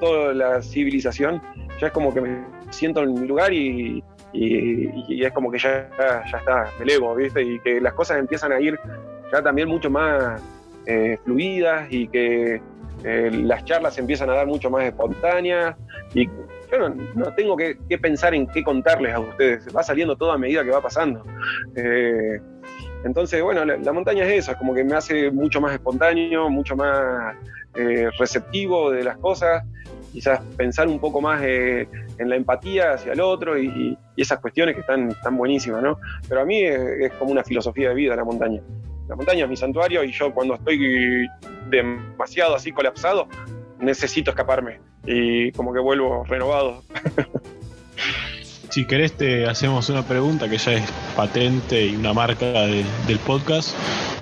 toda 0.00 0.34
la 0.34 0.62
civilización, 0.62 1.40
ya 1.80 1.88
es 1.88 1.92
como 1.92 2.12
que 2.12 2.20
me 2.20 2.44
siento 2.70 3.02
en 3.02 3.14
mi 3.14 3.26
lugar 3.26 3.52
y, 3.52 4.02
es 4.32 5.32
como 5.32 5.50
que 5.50 5.58
ya, 5.58 5.88
ya 6.30 6.38
está, 6.38 6.70
me 6.78 6.84
elevo, 6.84 7.14
¿viste? 7.14 7.42
Y 7.42 7.58
que 7.60 7.80
las 7.80 7.94
cosas 7.94 8.18
empiezan 8.18 8.52
a 8.52 8.60
ir 8.60 8.78
ya 9.32 9.42
también 9.42 9.68
mucho 9.68 9.90
más 9.90 10.40
eh, 10.86 11.18
fluidas 11.24 11.86
y 11.90 12.08
que 12.08 12.60
eh, 13.04 13.30
las 13.30 13.64
charlas 13.64 13.98
empiezan 13.98 14.30
a 14.30 14.34
dar 14.34 14.46
mucho 14.46 14.70
más 14.70 14.84
espontáneas 14.84 15.76
y 16.14 16.26
yo 16.26 16.88
no, 17.14 17.34
tengo 17.34 17.56
que, 17.56 17.76
pensar 18.00 18.34
en 18.34 18.46
qué 18.46 18.62
contarles 18.62 19.14
a 19.14 19.20
ustedes, 19.20 19.74
va 19.74 19.82
saliendo 19.82 20.16
todo 20.16 20.32
a 20.32 20.38
medida 20.38 20.64
que 20.64 20.70
va 20.70 20.82
pasando. 20.82 21.24
Eh, 21.76 22.40
entonces, 23.04 23.42
bueno, 23.42 23.64
la, 23.64 23.92
montaña 23.92 24.24
es 24.24 24.44
eso, 24.44 24.52
es 24.52 24.58
como 24.58 24.74
que 24.74 24.84
me 24.84 24.94
hace 24.94 25.30
mucho 25.30 25.60
más 25.60 25.72
espontáneo, 25.72 26.48
mucho 26.50 26.76
más 26.76 27.36
receptivo 28.18 28.90
de 28.90 29.04
las 29.04 29.18
cosas, 29.18 29.64
quizás 30.12 30.40
pensar 30.56 30.88
un 30.88 30.98
poco 30.98 31.20
más 31.20 31.42
en 31.42 32.28
la 32.28 32.34
empatía 32.34 32.94
hacia 32.94 33.12
el 33.12 33.20
otro 33.20 33.58
y, 33.58 33.96
esas 34.16 34.40
cuestiones 34.40 34.74
que 34.74 34.80
están, 34.80 35.10
están 35.10 35.36
buenísimas, 35.36 35.80
¿no? 35.80 36.00
Pero 36.28 36.40
a 36.40 36.44
mí 36.44 36.60
es 36.64 37.12
como 37.20 37.30
una 37.30 37.44
filosofía 37.44 37.90
de 37.90 37.94
vida 37.94 38.16
la 38.16 38.24
montaña 38.24 38.60
la 39.08 39.16
montaña 39.16 39.44
es 39.44 39.50
mi 39.50 39.56
santuario 39.56 40.04
y 40.04 40.12
yo 40.12 40.32
cuando 40.32 40.54
estoy 40.54 41.26
demasiado 41.70 42.54
así 42.54 42.72
colapsado, 42.72 43.26
necesito 43.80 44.30
escaparme 44.30 44.80
y 45.06 45.50
como 45.52 45.72
que 45.72 45.80
vuelvo 45.80 46.24
renovado. 46.24 46.82
Si 48.70 48.86
querés 48.86 49.12
te 49.14 49.46
hacemos 49.46 49.88
una 49.88 50.02
pregunta 50.02 50.48
que 50.48 50.58
ya 50.58 50.74
es 50.74 50.92
patente 51.16 51.86
y 51.86 51.96
una 51.96 52.12
marca 52.12 52.46
del 52.46 53.18
podcast, 53.26 53.76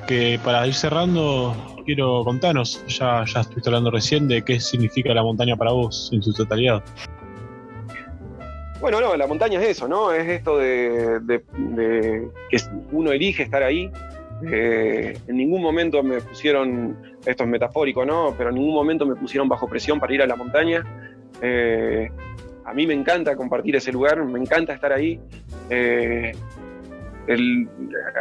que 0.06 0.38
para 0.44 0.66
ir 0.66 0.74
cerrando 0.74 1.54
quiero 1.84 2.24
contarnos, 2.24 2.84
ya, 2.86 3.24
ya 3.26 3.40
estuviste 3.40 3.68
hablando 3.68 3.90
recién 3.90 4.28
de 4.28 4.42
qué 4.42 4.60
significa 4.60 5.12
la 5.14 5.22
montaña 5.22 5.56
para 5.56 5.72
vos 5.72 6.10
en 6.12 6.22
su 6.22 6.32
totalidad. 6.32 6.82
Bueno, 8.80 9.00
no, 9.00 9.16
la 9.16 9.26
montaña 9.26 9.60
es 9.60 9.70
eso, 9.70 9.88
¿no? 9.88 10.12
Es 10.12 10.28
esto 10.28 10.58
de, 10.58 11.20
de 11.20 12.30
que 12.50 12.58
uno 12.92 13.10
elige 13.10 13.42
estar 13.42 13.62
ahí, 13.62 13.90
eh, 14.44 15.18
en 15.26 15.36
ningún 15.36 15.62
momento 15.62 16.02
me 16.02 16.20
pusieron, 16.20 16.96
esto 17.24 17.44
es 17.44 17.48
metafórico, 17.48 18.04
¿no? 18.04 18.34
Pero 18.36 18.50
en 18.50 18.56
ningún 18.56 18.74
momento 18.74 19.06
me 19.06 19.16
pusieron 19.16 19.48
bajo 19.48 19.66
presión 19.66 19.98
para 19.98 20.14
ir 20.14 20.22
a 20.22 20.26
la 20.26 20.36
montaña. 20.36 20.84
Eh, 21.40 22.10
a 22.66 22.74
mí 22.74 22.86
me 22.86 22.94
encanta 22.94 23.36
compartir 23.36 23.76
ese 23.76 23.92
lugar, 23.92 24.24
me 24.24 24.40
encanta 24.40 24.72
estar 24.72 24.92
ahí. 24.92 25.20
Eh, 25.70 26.32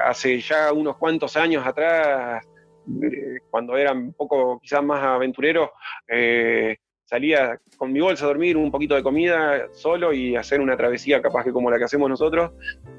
hace 0.06 0.40
ya 0.40 0.72
unos 0.72 0.98
cuantos 0.98 1.36
años 1.36 1.66
atrás, 1.66 2.46
cuando 3.50 3.76
era 3.76 3.92
un 3.92 4.14
poco 4.14 4.60
quizás 4.60 4.84
más 4.84 5.04
aventurero, 5.04 5.72
salía 7.06 7.60
con 7.78 7.92
mi 7.94 8.00
bolsa 8.00 8.26
a 8.26 8.28
dormir, 8.28 8.58
un 8.58 8.72
poquito 8.72 8.96
de 8.96 9.04
comida 9.04 9.68
solo 9.72 10.12
y 10.12 10.36
hacer 10.36 10.60
una 10.60 10.76
travesía 10.76 11.22
capaz 11.22 11.44
que 11.44 11.52
como 11.52 11.70
la 11.70 11.78
que 11.78 11.86
hacemos 11.86 12.10
nosotros 12.10 12.52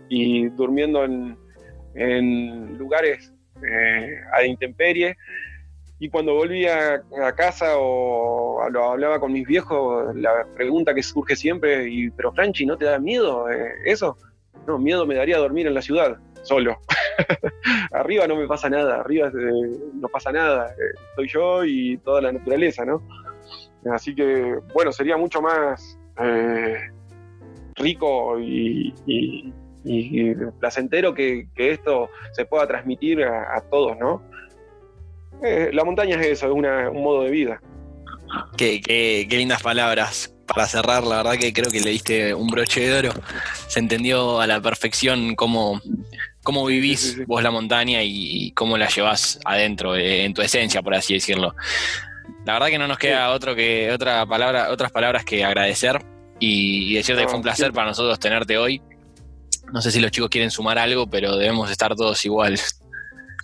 y 0.08 0.48
durmiendo 0.50 1.04
en, 1.04 2.78
lugares 2.78 3.32
eh, 3.68 4.20
a 4.32 4.44
intemperie. 4.44 5.16
Y 5.98 6.10
cuando 6.10 6.34
volvía 6.34 7.02
a 7.22 7.32
casa 7.34 7.74
o 7.78 8.68
lo 8.70 8.90
hablaba 8.90 9.18
con 9.18 9.32
mis 9.32 9.46
viejos, 9.46 10.14
la 10.14 10.46
pregunta 10.54 10.94
que 10.94 11.02
surge 11.02 11.36
siempre, 11.36 11.88
y, 11.88 12.10
pero 12.10 12.32
Franchi, 12.32 12.66
¿no 12.66 12.76
te 12.76 12.84
da 12.84 12.98
miedo 12.98 13.48
eh, 13.50 13.72
eso? 13.86 14.16
No, 14.66 14.78
miedo 14.78 15.06
me 15.06 15.14
daría 15.14 15.38
dormir 15.38 15.66
en 15.66 15.74
la 15.74 15.82
ciudad, 15.82 16.18
solo. 16.42 16.78
arriba 17.92 18.26
no 18.26 18.36
me 18.36 18.46
pasa 18.46 18.68
nada, 18.68 19.00
arriba 19.00 19.28
eh, 19.28 19.78
no 19.94 20.08
pasa 20.08 20.32
nada, 20.32 20.74
soy 21.14 21.28
yo 21.28 21.64
y 21.64 21.96
toda 21.98 22.20
la 22.20 22.32
naturaleza, 22.32 22.84
¿no? 22.84 23.02
Así 23.90 24.14
que, 24.14 24.58
bueno, 24.74 24.92
sería 24.92 25.16
mucho 25.16 25.40
más 25.40 25.98
rico 27.76 28.38
y, 28.40 28.92
y, 29.06 30.34
placentero 30.58 31.14
que, 31.14 31.46
esto 31.56 32.08
se 32.32 32.44
pueda 32.44 32.66
transmitir 32.66 33.22
a, 33.22 33.60
todos, 33.70 33.96
¿no? 33.98 34.22
Eh, 35.42 35.70
la 35.72 35.84
montaña 35.84 36.20
es 36.20 36.26
eso, 36.26 36.46
es 36.46 36.52
un 36.52 37.02
modo 37.02 37.22
de 37.22 37.30
vida. 37.30 37.60
Qué, 38.56 39.26
lindas 39.30 39.62
palabras. 39.62 40.32
para 40.46 40.66
cerrar, 40.66 41.04
la 41.04 41.16
verdad 41.18 41.38
que 41.38 41.52
creo 41.52 41.70
que 41.70 41.80
le 41.80 41.90
diste 41.90 42.34
un 42.34 42.48
broche 42.48 42.88
de 42.88 42.98
oro. 42.98 43.12
Se 43.68 43.80
entendió 43.80 44.40
a 44.40 44.46
la 44.46 44.60
perfección 44.60 45.34
cómo, 45.34 45.80
cómo 46.42 46.64
vivís 46.66 47.00
Sí, 47.00 47.08
sí, 47.08 47.16
sí. 47.16 47.24
vos 47.26 47.42
la 47.42 47.50
montaña 47.50 48.02
y, 48.02 48.52
cómo 48.52 48.78
la 48.78 48.88
llevás 48.88 49.40
adentro, 49.44 49.96
eh, 49.96 50.24
en 50.24 50.34
tu 50.34 50.42
esencia, 50.42 50.82
por 50.82 50.94
así 50.94 51.14
decirlo. 51.14 51.54
La 52.44 52.54
verdad 52.54 52.68
que 52.68 52.78
no 52.78 52.86
nos 52.86 52.98
queda 52.98 53.30
otro 53.30 53.54
que 53.56 53.90
otra 53.92 54.24
palabra, 54.24 54.70
otras 54.70 54.92
palabras 54.92 55.24
que 55.24 55.44
agradecer 55.44 56.00
y, 56.38 56.92
y 56.92 56.94
decirte 56.94 57.22
que 57.22 57.28
fue 57.28 57.38
un 57.38 57.42
placer 57.42 57.72
para 57.72 57.88
nosotros 57.88 58.18
tenerte 58.20 58.56
hoy. 58.56 58.80
No 59.72 59.82
sé 59.82 59.90
si 59.90 59.98
los 59.98 60.12
chicos 60.12 60.30
quieren 60.30 60.52
sumar 60.52 60.78
algo, 60.78 61.08
pero 61.08 61.36
debemos 61.36 61.70
estar 61.70 61.94
todos 61.96 62.24
igual. 62.24 62.56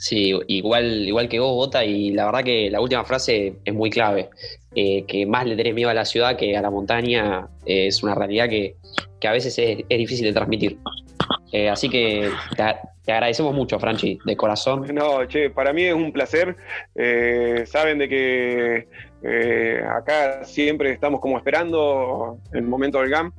Sí, 0.03 0.37
igual, 0.49 1.07
igual 1.07 1.29
que 1.29 1.39
vos, 1.39 1.55
Bota, 1.55 1.85
y 1.85 2.11
la 2.11 2.27
verdad 2.27 2.43
que 2.43 2.69
la 2.69 2.81
última 2.81 3.05
frase 3.05 3.55
es 3.65 3.73
muy 3.73 3.89
clave. 3.89 4.31
Eh, 4.75 5.05
que 5.07 5.25
más 5.27 5.47
le 5.47 5.55
tenés 5.55 5.75
miedo 5.75 5.91
a 5.91 5.95
la 5.95 6.05
ciudad 6.05 6.37
que 6.37 6.57
a 6.57 6.61
la 6.61 6.71
montaña 6.71 7.47
eh, 7.65 7.87
es 7.87 8.03
una 8.03 8.17
realidad 8.17 8.49
que, 8.49 8.75
que 9.21 9.29
a 9.29 9.33
veces 9.33 9.57
es, 9.61 9.85
es 9.89 9.99
difícil 9.99 10.25
de 10.25 10.33
transmitir. 10.33 10.77
Eh, 11.53 11.69
así 11.69 11.89
que 11.89 12.29
te, 12.57 12.65
te 13.05 13.13
agradecemos 13.13 13.55
mucho, 13.55 13.79
Franchi, 13.79 14.19
de 14.25 14.37
corazón. 14.37 14.93
No, 14.93 15.25
che, 15.27 15.51
para 15.51 15.73
mí 15.73 15.85
es 15.85 15.95
un 15.95 16.11
placer. 16.11 16.57
Eh, 16.97 17.63
saben 17.65 17.99
de 17.99 18.09
que 18.09 18.89
acá 19.89 20.43
siempre 20.43 20.91
estamos 20.91 21.21
como 21.21 21.37
esperando 21.37 22.39
el 22.53 22.63
momento 22.63 22.99
del 22.99 23.11
GAM. 23.11 23.33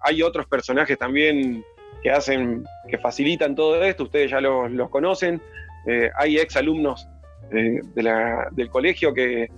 Hay 0.00 0.20
otros 0.20 0.46
personajes 0.46 0.98
también 0.98 1.64
que 2.02 2.10
hacen, 2.10 2.64
que 2.88 2.98
facilitan 2.98 3.54
todo 3.54 3.82
esto, 3.82 4.04
ustedes 4.04 4.30
ya 4.30 4.40
los, 4.40 4.90
conocen. 4.90 5.40
Eh, 5.86 6.10
hay 6.16 6.38
ex 6.38 6.56
alumnos 6.56 7.08
eh, 7.52 7.80
de 7.94 8.02
la- 8.02 8.48
del 8.50 8.68
colegio 8.70 9.12
que, 9.14 9.48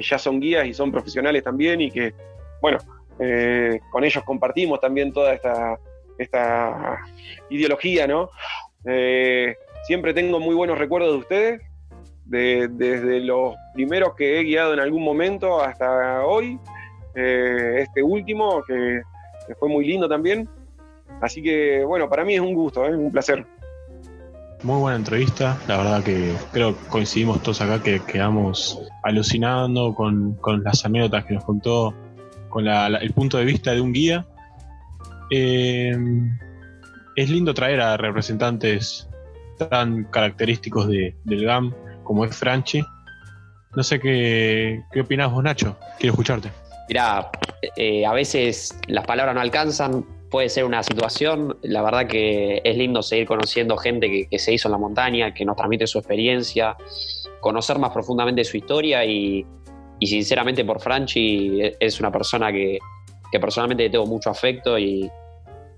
ya 0.00 0.18
son 0.18 0.38
guías 0.38 0.66
y 0.66 0.74
son 0.74 0.92
profesionales 0.92 1.42
también 1.42 1.80
y 1.80 1.90
que, 1.90 2.14
bueno, 2.60 2.78
eh, 3.18 3.80
con 3.90 4.04
ellos 4.04 4.22
compartimos 4.22 4.78
también 4.78 5.12
toda 5.12 5.34
esta, 5.34 5.76
esta 6.16 6.98
ideología, 7.50 8.06
¿no? 8.06 8.30
Siempre 9.84 10.14
tengo 10.14 10.38
muy 10.38 10.54
buenos 10.54 10.78
recuerdos 10.78 11.12
de 11.12 11.18
ustedes, 11.18 11.62
de- 12.26 12.68
desde 12.70 13.20
los 13.20 13.56
primeros 13.74 14.14
que 14.14 14.38
he 14.38 14.44
guiado 14.44 14.74
en 14.74 14.80
algún 14.80 15.02
momento 15.02 15.60
hasta 15.60 16.24
hoy, 16.24 16.58
este 17.14 18.02
último 18.02 18.62
que 18.64 19.00
fue 19.58 19.68
muy 19.68 19.86
lindo 19.86 20.08
también. 20.08 20.48
Así 21.20 21.42
que 21.42 21.84
bueno, 21.84 22.08
para 22.08 22.24
mí 22.24 22.34
es 22.34 22.40
un 22.40 22.54
gusto, 22.54 22.84
es 22.86 22.94
un 22.94 23.10
placer. 23.10 23.44
Muy 24.62 24.78
buena 24.80 24.96
entrevista, 24.96 25.56
la 25.68 25.76
verdad 25.76 26.02
que 26.02 26.32
creo 26.52 26.76
que 26.76 26.86
coincidimos 26.88 27.40
todos 27.42 27.60
acá 27.60 27.80
que 27.82 28.00
quedamos 28.00 28.80
alucinando 29.04 29.94
con, 29.94 30.34
con 30.34 30.64
las 30.64 30.84
anécdotas 30.84 31.24
que 31.26 31.34
nos 31.34 31.44
contó, 31.44 31.94
con 32.48 32.64
la- 32.64 32.88
la- 32.88 32.98
el 32.98 33.12
punto 33.12 33.38
de 33.38 33.44
vista 33.44 33.72
de 33.72 33.80
un 33.80 33.92
guía. 33.92 34.26
Eh, 35.30 35.92
es 37.16 37.30
lindo 37.30 37.54
traer 37.54 37.80
a 37.80 37.96
representantes 37.96 39.08
tan 39.58 40.04
característicos 40.04 40.88
de- 40.88 41.14
del 41.24 41.44
GAM 41.44 41.72
como 42.02 42.24
es 42.24 42.34
Franchi. 42.36 42.82
No 43.76 43.82
sé 43.82 44.00
qué, 44.00 44.82
qué 44.92 45.00
opinás 45.02 45.30
vos, 45.30 45.42
Nacho. 45.44 45.76
Quiero 45.98 46.12
escucharte. 46.14 46.50
Mirá, 46.88 47.30
eh, 47.76 48.06
a 48.06 48.12
veces 48.12 48.78
las 48.86 49.04
palabras 49.06 49.34
no 49.34 49.40
alcanzan, 49.42 50.04
puede 50.30 50.48
ser 50.48 50.64
una 50.64 50.82
situación, 50.82 51.56
la 51.62 51.82
verdad 51.82 52.06
que 52.06 52.60
es 52.62 52.76
lindo 52.76 53.02
seguir 53.02 53.26
conociendo 53.26 53.76
gente 53.76 54.28
que, 54.30 54.38
se 54.38 54.52
hizo 54.52 54.68
en 54.68 54.72
la 54.72 54.78
montaña, 54.78 55.32
que 55.32 55.44
nos 55.44 55.56
transmite 55.56 55.86
su 55.86 55.98
experiencia, 55.98 56.76
conocer 57.40 57.78
más 57.78 57.90
profundamente 57.92 58.44
su 58.44 58.56
historia 58.56 59.04
y, 59.04 59.46
sinceramente 60.00 60.64
por 60.64 60.80
Franchi 60.80 61.60
e- 61.62 61.76
es 61.80 61.98
una 62.00 62.12
persona 62.12 62.52
que, 62.52 62.78
que 63.32 63.40
personalmente 63.40 63.88
tengo 63.90 64.06
mucho 64.06 64.30
afecto 64.30 64.78
y, 64.78 65.10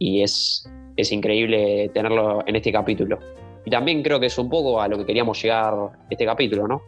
es, 0.01 0.69
es 0.97 1.13
increíble 1.13 1.91
tenerlo 1.93 2.43
en 2.47 2.57
este 2.57 2.73
capítulo. 2.73 3.19
Y 3.65 3.71
también 3.71 4.03
creo 4.03 4.19
que 4.19 4.27
es 4.27 4.39
un 4.39 4.49
poco 4.49 4.81
a 4.81 4.89
lo 4.89 4.97
que 4.99 5.05
queríamos 5.05 5.41
llegar 5.43 5.75
este 6.09 6.25
capítulo, 6.25 6.67
¿no? 6.67 6.83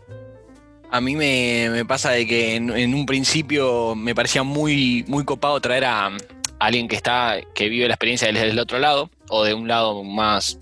A 0.91 1.01
mí 1.01 1.15
me, 1.15 1.85
pasa 1.87 2.11
de 2.11 2.27
que 2.27 2.57
en, 2.57 2.71
en 2.71 2.95
un 2.95 3.07
principio 3.07 3.95
me 3.95 4.15
parecía 4.15 4.43
muy, 4.43 5.05
muy 5.09 5.25
copado 5.25 5.61
traer 5.61 5.85
a 5.85 6.11
alguien 6.67 6.89
que 6.89 6.97
está, 6.97 7.41
que 7.55 7.69
vive 7.69 7.89
la 7.89 7.95
experiencia 7.95 8.29
desde 8.31 8.51
el 8.51 8.59
otro 8.59 8.79
lado, 8.79 9.11
o 9.29 9.45
de 9.45 9.55
un 9.55 9.67
lado 9.69 10.03
más 10.05 10.59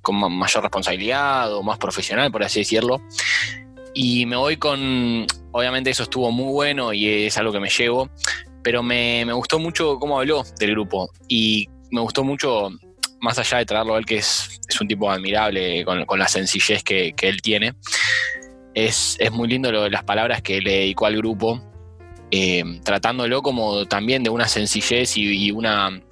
con 0.00 0.16
ma- 0.16 0.28
mayor 0.28 0.62
responsabilidad 0.62 1.52
o 1.54 1.62
más 1.62 1.78
profesional, 1.78 2.30
por 2.32 2.42
así 2.42 2.60
decirlo. 2.60 3.02
Y 3.94 4.26
me 4.26 4.36
voy 4.36 4.56
con, 4.56 5.26
obviamente 5.52 5.90
eso 5.90 6.04
estuvo 6.04 6.30
muy 6.30 6.52
bueno 6.52 6.92
y 6.92 7.26
es 7.26 7.36
algo 7.36 7.52
que 7.52 7.60
me 7.60 7.68
llevo, 7.68 8.08
pero 8.62 8.82
me, 8.82 9.24
me 9.26 9.32
gustó 9.32 9.58
mucho 9.58 9.98
cómo 9.98 10.18
habló 10.18 10.44
del 10.58 10.70
grupo 10.70 11.10
y 11.28 11.68
me 11.90 12.00
gustó 12.00 12.22
mucho, 12.24 12.70
más 13.20 13.38
allá 13.38 13.58
de 13.58 13.66
traerlo 13.66 13.94
a 13.94 13.98
él, 13.98 14.06
que 14.06 14.18
es, 14.18 14.60
es 14.68 14.80
un 14.80 14.88
tipo 14.88 15.10
admirable 15.10 15.84
con, 15.84 16.04
con 16.06 16.18
la 16.18 16.28
sencillez 16.28 16.82
que, 16.82 17.12
que 17.14 17.28
él 17.28 17.42
tiene, 17.42 17.74
es, 18.74 19.16
es 19.18 19.32
muy 19.32 19.48
lindo 19.48 19.72
lo 19.72 19.88
las 19.88 20.04
palabras 20.04 20.40
que 20.42 20.60
le 20.60 20.70
dedicó 20.80 21.06
al 21.06 21.16
grupo, 21.16 21.60
eh, 22.30 22.80
tratándolo 22.84 23.42
como 23.42 23.86
también 23.86 24.22
de 24.22 24.30
una 24.30 24.48
sencillez 24.48 25.16
y, 25.16 25.50
una, 25.50 26.02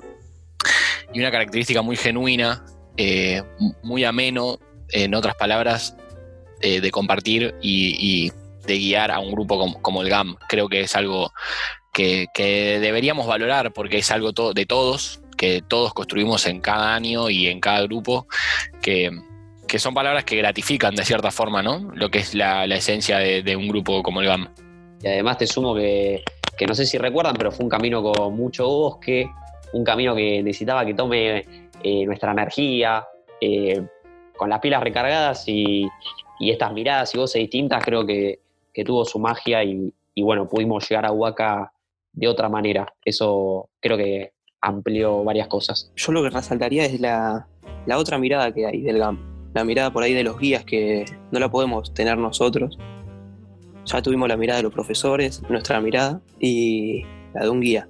y 1.12 1.20
una 1.20 1.30
característica 1.30 1.82
muy 1.82 1.96
genuina, 1.96 2.64
eh, 2.96 3.42
muy 3.82 4.04
ameno, 4.04 4.58
en 4.90 5.14
otras 5.14 5.34
palabras, 5.34 5.96
eh, 6.62 6.80
de 6.80 6.90
compartir 6.90 7.54
y, 7.60 8.32
de 8.66 8.78
guiar 8.78 9.12
a 9.12 9.20
un 9.20 9.30
grupo 9.30 9.74
como, 9.80 10.02
el 10.02 10.08
GAM. 10.08 10.36
Creo 10.48 10.68
que 10.68 10.80
es 10.80 10.96
algo 10.96 11.32
que, 11.92 12.26
deberíamos 12.36 13.26
valorar 13.26 13.72
porque 13.72 13.98
es 13.98 14.10
algo 14.10 14.32
de 14.32 14.66
todos, 14.66 15.20
que 15.36 15.62
todos 15.62 15.94
construimos 15.94 16.46
en 16.46 16.60
cada 16.60 16.94
año 16.94 17.30
y 17.30 17.46
en 17.46 17.60
cada 17.60 17.82
grupo, 17.82 18.26
que, 18.82 19.10
que 19.68 19.78
son 19.78 19.94
palabras 19.94 20.24
que 20.24 20.36
gratifican 20.36 20.96
de 20.96 21.04
cierta 21.04 21.30
forma, 21.30 21.62
¿no? 21.62 21.92
Lo 21.94 22.10
que 22.10 22.18
es 22.18 22.34
la, 22.34 22.66
la 22.66 22.76
esencia 22.76 23.18
de, 23.18 23.42
de 23.42 23.54
un 23.54 23.68
grupo 23.68 24.02
como 24.02 24.20
el 24.20 24.26
GAM. 24.26 24.48
Y 25.02 25.06
además 25.06 25.38
te 25.38 25.46
sumo 25.46 25.74
que, 25.74 26.22
que 26.56 26.66
no 26.66 26.74
sé 26.74 26.86
si 26.86 26.98
recuerdan, 26.98 27.34
pero 27.36 27.52
fue 27.52 27.64
un 27.64 27.70
camino 27.70 28.02
con 28.02 28.36
mucho 28.36 28.66
bosque, 28.66 29.28
un 29.72 29.84
camino 29.84 30.14
que 30.14 30.42
necesitaba 30.42 30.84
que 30.84 30.94
tome 30.94 31.44
eh, 31.82 32.06
nuestra 32.06 32.32
energía, 32.32 33.06
eh, 33.40 33.86
con 34.36 34.50
las 34.50 34.60
pilas 34.60 34.82
recargadas 34.82 35.44
y, 35.48 35.88
y 36.38 36.50
estas 36.50 36.72
miradas 36.72 37.14
y 37.14 37.18
voces 37.18 37.40
distintas, 37.40 37.84
creo 37.84 38.06
que, 38.06 38.40
que 38.72 38.84
tuvo 38.84 39.04
su 39.04 39.18
magia 39.18 39.64
y, 39.64 39.92
bueno, 40.22 40.48
pudimos 40.48 40.88
llegar 40.88 41.06
a 41.06 41.12
Huaca 41.12 41.72
de 42.12 42.28
otra 42.28 42.48
manera. 42.48 42.92
Eso 43.04 43.70
creo 43.80 43.96
que 43.96 44.32
amplió 44.60 45.24
varias 45.24 45.48
cosas. 45.48 45.90
Yo 45.96 46.12
lo 46.12 46.22
que 46.22 46.30
resaltaría 46.30 46.84
es 46.84 47.00
la, 47.00 47.46
la 47.86 47.98
otra 47.98 48.18
mirada 48.18 48.52
que 48.52 48.66
hay 48.66 48.82
del 48.82 48.98
GAM. 48.98 49.50
La 49.54 49.64
mirada 49.64 49.90
por 49.90 50.02
ahí 50.02 50.12
de 50.12 50.24
los 50.24 50.38
guías 50.38 50.64
que 50.64 51.06
no 51.30 51.38
la 51.38 51.50
podemos 51.50 51.94
tener 51.94 52.18
nosotros. 52.18 52.78
Ya 53.86 54.02
tuvimos 54.02 54.28
la 54.28 54.36
mirada 54.36 54.58
de 54.58 54.64
los 54.64 54.72
profesores, 54.72 55.42
nuestra 55.48 55.80
mirada 55.80 56.20
y 56.38 57.04
la 57.34 57.44
de 57.44 57.50
un 57.50 57.60
guía. 57.60 57.88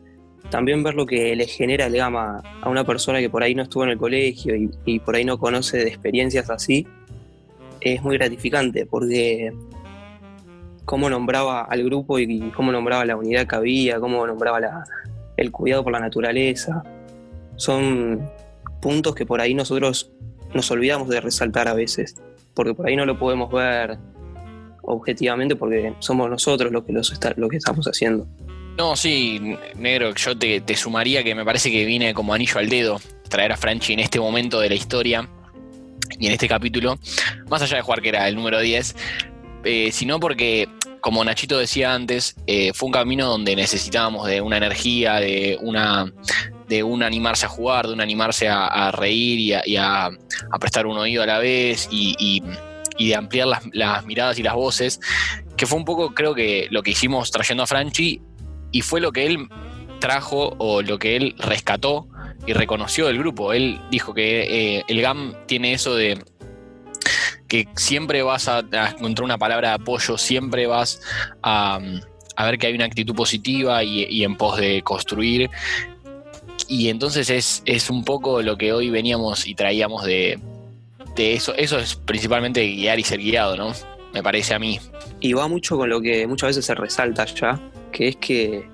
También 0.51 0.85
ver 0.85 0.95
lo 0.95 1.07
que 1.07 1.35
le 1.35 1.47
genera 1.47 1.87
el 1.87 1.97
GAM 1.97 2.17
a, 2.17 2.43
a 2.61 2.69
una 2.69 2.85
persona 2.85 3.19
que 3.19 3.29
por 3.29 3.43
ahí 3.43 3.55
no 3.55 3.63
estuvo 3.65 3.83
en 3.85 3.91
el 3.91 3.99
colegio 3.99 4.55
y, 4.55 4.71
y 4.85 5.01
por 5.01 5.17
ahí 5.17 5.25
no 5.25 5.39
conoce 5.39 5.79
de 5.79 5.89
experiencias 5.89 6.51
así 6.51 6.87
es 7.81 8.03
muy 8.03 8.17
gratificante 8.19 8.87
porque 8.87 9.53
cómo 10.85 11.11
nombraba 11.11 11.63
al 11.63 11.85
grupo 11.85 12.19
y 12.19 12.51
cómo 12.51 12.73
nombraba 12.73 13.05
la 13.05 13.17
unidad 13.17 13.47
que 13.47 13.57
había, 13.57 14.01
cómo 14.01 14.27
nombraba 14.27 14.61
la, 14.61 14.85
el 15.37 15.51
cuidado 15.51 15.85
por 15.85 15.93
la 15.93 16.01
naturaleza. 16.01 16.83
Son 17.57 18.29
puntos 18.81 19.15
que 19.15 19.27
por 19.27 19.41
ahí 19.41 19.55
nosotros 19.55 20.13
nos 20.55 20.71
olvidamos 20.71 21.09
de 21.09 21.21
resaltar 21.21 21.69
a 21.69 21.75
veces, 21.75 22.17
porque 22.55 22.75
por 22.75 22.87
ahí 22.87 22.97
no 22.97 23.07
lo 23.07 23.19
podemos 23.19 23.53
ver 23.53 23.99
objetivamente 24.87 25.57
porque 25.57 25.92
somos 25.99 26.31
nosotros 26.31 26.72
los 26.72 26.85
que, 26.85 26.92
los 26.92 27.12
está- 27.12 27.35
lo 27.37 27.49
que 27.49 27.57
estamos 27.59 27.87
haciendo. 27.87 28.27
No, 28.79 28.94
sí, 28.96 29.57
negro, 29.77 30.14
yo 30.14 30.37
te, 30.37 30.61
te 30.61 30.77
sumaría 30.77 31.25
que 31.25 31.35
me 31.35 31.44
parece 31.44 31.70
que 31.70 31.85
viene 31.85 32.12
como 32.14 32.35
anillo 32.35 32.59
al 32.59 32.68
dedo 32.68 33.01
traer 33.29 33.53
a 33.53 33.57
Franchi 33.57 33.92
en 33.94 34.01
este 34.01 34.20
momento 34.20 34.61
de 34.61 34.69
la 34.69 34.75
historia 34.75 35.29
y 36.19 36.27
en 36.27 36.33
este 36.33 36.46
capítulo, 36.48 36.98
más 37.48 37.63
allá 37.63 37.77
de 37.77 37.83
jugar 37.83 38.00
que 38.02 38.11
era 38.11 38.29
el 38.29 38.35
número 38.37 38.61
10, 38.61 38.94
eh, 39.65 39.90
sino 39.92 40.21
porque, 40.21 40.69
como 41.00 41.25
Nachito 41.25 41.58
decía 41.58 41.92
antes, 41.94 42.37
eh, 42.46 42.73
fue 42.75 42.87
un 42.87 42.92
camino 42.92 43.27
donde 43.27 43.56
necesitábamos 43.56 44.27
de 44.29 44.40
una 44.40 44.58
energía, 44.58 45.15
de 45.17 45.58
una 45.61 46.13
de 46.69 46.83
un 46.83 47.02
animarse 47.04 47.46
a 47.46 47.48
jugar, 47.48 47.87
de 47.87 47.92
un 47.92 48.00
animarse 48.00 48.48
a, 48.48 48.90
reír 48.90 49.61
y, 49.65 49.77
a, 49.77 50.11
prestar 50.61 50.87
un 50.87 50.98
oído 50.98 51.23
a 51.23 51.27
la 51.27 51.38
vez 51.38 51.88
y- 51.92 52.42
y 52.99 53.09
de 53.09 53.17
ampliar 53.17 53.49
las, 53.73 54.05
miradas 54.05 54.38
y 54.38 54.42
las 54.42 54.55
voces, 54.55 55.01
que 55.57 55.67
fue 55.67 55.79
un 55.79 55.85
poco, 55.85 56.15
creo 56.15 56.35
que, 56.35 56.69
lo 56.71 56.83
que 56.83 56.92
hicimos 56.92 57.31
trayendo 57.31 57.63
a 57.63 57.67
Franchi 57.67 58.21
y 58.73 58.83
fue 58.83 59.01
lo 59.01 59.13
que 59.13 59.27
él 59.27 59.49
trajo 60.01 60.55
o 60.59 60.83
lo 60.83 60.99
que 60.99 61.17
él 61.17 61.35
rescató 61.38 62.09
y 62.47 62.53
reconoció 62.53 63.07
del 63.07 63.19
grupo. 63.19 63.53
Él 63.53 63.81
dijo 63.90 64.15
que 64.15 64.77
eh, 64.79 64.85
el 64.88 65.01
GAM 65.01 65.35
tiene 65.47 65.73
eso 65.73 65.94
de 65.94 66.23
que 67.49 67.69
siempre 67.77 68.23
vas 68.23 68.49
a, 68.49 68.61
encontrar 68.61 69.25
una 69.25 69.38
palabra 69.38 69.69
de 69.69 69.75
apoyo, 69.77 70.19
siempre 70.19 70.67
vas 70.67 71.01
a, 71.42 71.79
a 72.37 72.44
ver 72.44 72.59
que 72.59 72.67
hay 72.67 72.75
una 72.75 72.85
actitud 72.85 73.15
positiva 73.15 73.83
y, 73.83 74.25
en 74.25 74.37
pos 74.37 74.59
de 74.59 74.83
construir. 74.83 75.51
Y 76.69 76.88
entonces 76.88 77.31
es, 77.31 77.63
es, 77.65 77.90
un 77.90 78.05
poco 78.05 78.42
lo 78.42 78.57
que 78.57 78.73
hoy 78.73 78.90
veníamos 78.90 79.47
y 79.47 79.55
traíamos 79.55 80.05
de, 80.05 80.40
de 81.17 81.35
eso. 81.35 81.54
Eso 81.56 81.79
es 81.79 81.96
principalmente 81.96 82.62
guiar 82.67 82.98
y 82.98 83.02
ser 83.02 83.19
guiado, 83.19 83.56
¿no? 83.56 83.73
Me 84.12 84.23
parece 84.23 84.54
a 84.54 84.58
mí. 84.58 84.79
Y 85.21 85.33
va 85.33 85.48
mucho 85.48 85.77
con 85.77 85.88
lo 85.88 86.00
que 86.00 86.27
muchas 86.27 86.50
veces 86.50 86.67
se 86.67 86.75
resalta 86.75 87.25
ya, 87.25 87.60
que 87.90 88.08
es 88.08 88.17
que 88.17 88.69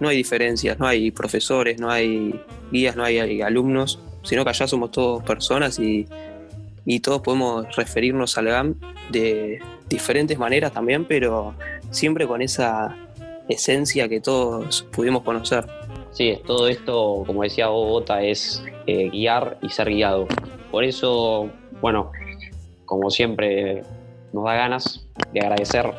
no 0.00 0.08
hay 0.08 0.16
diferencias, 0.16 0.78
no 0.78 0.86
hay 0.86 1.10
profesores, 1.10 1.80
no 1.80 1.90
hay 1.90 2.38
guías, 2.70 2.96
no 2.96 3.04
hay 3.04 3.40
alumnos, 3.40 4.00
sino 4.22 4.44
que 4.44 4.50
allá 4.50 4.66
somos 4.66 4.90
todos 4.90 5.22
personas 5.22 5.78
y, 5.78 6.06
todos 7.02 7.22
podemos 7.22 7.74
referirnos 7.76 8.36
al 8.36 8.46
GAM 8.46 8.74
de 9.10 9.58
diferentes 9.88 10.38
maneras 10.38 10.72
también, 10.72 11.06
pero 11.06 11.54
siempre 11.90 12.26
con 12.26 12.42
esa 12.42 12.94
esencia 13.48 14.06
que 14.08 14.20
todos 14.20 14.86
pudimos 14.92 15.22
conocer. 15.22 15.66
Sí, 16.10 16.38
todo 16.46 16.68
esto, 16.68 17.24
como 17.26 17.42
decía 17.42 17.68
Bogotá, 17.68 18.22
es 18.22 18.62
eh, 18.86 19.08
guiar 19.08 19.58
y 19.62 19.70
ser 19.70 19.88
guiado. 19.88 20.28
Por 20.70 20.84
eso, 20.84 21.50
bueno, 21.80 22.10
como 22.84 23.10
siempre, 23.10 23.82
nos 24.32 24.44
da 24.44 24.54
ganas 24.54 25.06
de 25.32 25.40
agradecer. 25.40 25.90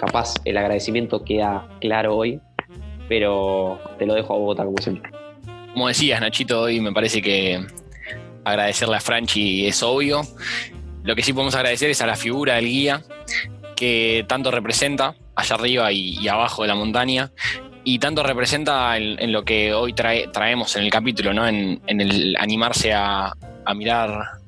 Capaz 0.00 0.34
el 0.44 0.56
agradecimiento 0.56 1.24
queda 1.24 1.68
claro 1.80 2.16
hoy, 2.16 2.40
pero 3.08 3.78
te 3.98 4.06
lo 4.06 4.14
dejo 4.14 4.34
a 4.34 4.38
Bogotá 4.38 4.64
como 4.64 4.78
siempre. 4.78 5.10
Como 5.72 5.88
decías, 5.88 6.20
Nachito, 6.20 6.62
hoy 6.62 6.80
me 6.80 6.92
parece 6.92 7.22
que 7.22 7.64
agradecerle 8.44 8.96
a 8.96 9.00
Franchi 9.00 9.66
es 9.66 9.82
obvio. 9.82 10.22
Lo 11.02 11.14
que 11.14 11.22
sí 11.22 11.32
podemos 11.32 11.54
agradecer 11.54 11.90
es 11.90 12.00
a 12.00 12.06
la 12.06 12.16
figura 12.16 12.56
del 12.56 12.66
guía, 12.66 13.02
que 13.76 14.24
tanto 14.28 14.50
representa 14.50 15.14
allá 15.34 15.54
arriba 15.56 15.92
y, 15.92 16.28
abajo 16.28 16.62
de 16.62 16.68
la 16.68 16.74
montaña, 16.74 17.32
y 17.84 17.98
tanto 17.98 18.22
representa 18.22 18.96
en, 18.96 19.32
lo 19.32 19.44
que 19.44 19.74
hoy 19.74 19.92
traemos 19.92 20.76
en 20.76 20.84
el 20.84 20.90
capítulo, 20.90 21.32
¿no? 21.32 21.48
en, 21.48 21.80
el 21.86 22.36
animarse 22.38 22.92
a, 22.92 23.32
mirar 23.74 24.41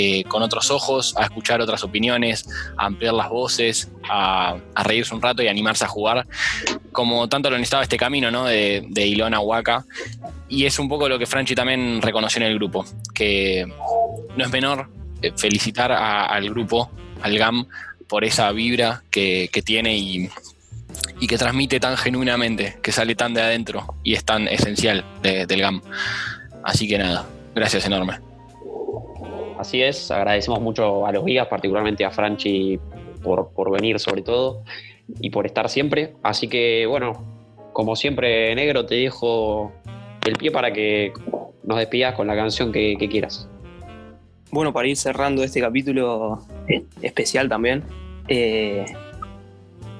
eh, 0.00 0.22
con 0.28 0.44
otros 0.44 0.70
ojos, 0.70 1.12
a 1.16 1.24
escuchar 1.24 1.60
otras 1.60 1.82
opiniones, 1.82 2.48
a 2.76 2.86
ampliar 2.86 3.14
las 3.14 3.28
voces, 3.28 3.90
a, 4.08 4.56
reírse 4.76 5.12
un 5.12 5.20
rato 5.20 5.42
y 5.42 5.48
animarse 5.48 5.84
a 5.84 5.88
jugar, 5.88 6.24
como 6.92 7.28
tanto 7.28 7.50
lo 7.50 7.56
necesitaba 7.56 7.82
este 7.82 7.96
camino 7.96 8.30
¿no? 8.30 8.44
de, 8.44 8.86
Ilona 8.94 9.40
Huaca. 9.40 9.84
Y 10.48 10.66
es 10.66 10.78
un 10.78 10.88
poco 10.88 11.08
lo 11.08 11.18
que 11.18 11.26
Franchi 11.26 11.56
también 11.56 12.00
reconoció 12.00 12.40
en 12.40 12.46
el 12.46 12.54
grupo, 12.54 12.86
que 13.12 13.66
no 14.36 14.44
es 14.44 14.52
menor 14.52 14.88
eh, 15.20 15.32
felicitar 15.36 15.90
al 15.90 16.48
grupo, 16.48 16.92
al 17.20 17.36
GAM, 17.36 17.66
por 18.06 18.24
esa 18.24 18.52
vibra 18.52 19.02
que, 19.10 19.50
tiene 19.64 19.98
y, 19.98 20.30
que 21.26 21.38
transmite 21.38 21.80
tan 21.80 21.96
genuinamente, 21.96 22.78
que 22.84 22.92
sale 22.92 23.16
tan 23.16 23.34
de 23.34 23.42
adentro 23.42 23.96
y 24.04 24.14
es 24.14 24.24
tan 24.24 24.46
esencial 24.46 25.04
del 25.22 25.60
GAM. 25.60 25.82
Así 26.62 26.86
que 26.86 26.98
nada, 26.98 27.26
gracias 27.52 27.84
enorme. 27.84 28.27
Así 29.58 29.82
es, 29.82 30.10
agradecemos 30.10 30.60
mucho 30.60 31.04
a 31.04 31.12
los 31.12 31.24
guías, 31.24 31.48
particularmente 31.48 32.04
a 32.04 32.10
Franchi 32.10 32.78
por, 33.22 33.50
por 33.52 33.72
venir 33.72 33.98
sobre 33.98 34.22
todo 34.22 34.62
y 35.20 35.30
por 35.30 35.46
estar 35.46 35.68
siempre. 35.68 36.14
Así 36.22 36.48
que 36.48 36.86
bueno, 36.86 37.38
como 37.72 37.96
siempre, 37.96 38.54
negro, 38.54 38.86
te 38.86 38.96
dejo 38.96 39.72
el 40.26 40.34
pie 40.34 40.50
para 40.50 40.72
que 40.72 41.12
nos 41.64 41.78
despidas 41.78 42.14
con 42.14 42.26
la 42.26 42.34
canción 42.34 42.72
que, 42.72 42.96
quieras. 43.10 43.48
Bueno, 44.50 44.72
para 44.72 44.88
ir 44.88 44.96
cerrando 44.96 45.42
este 45.42 45.60
capítulo 45.60 46.38
especial 47.02 47.48
también, 47.48 47.84
eh, 48.28 48.84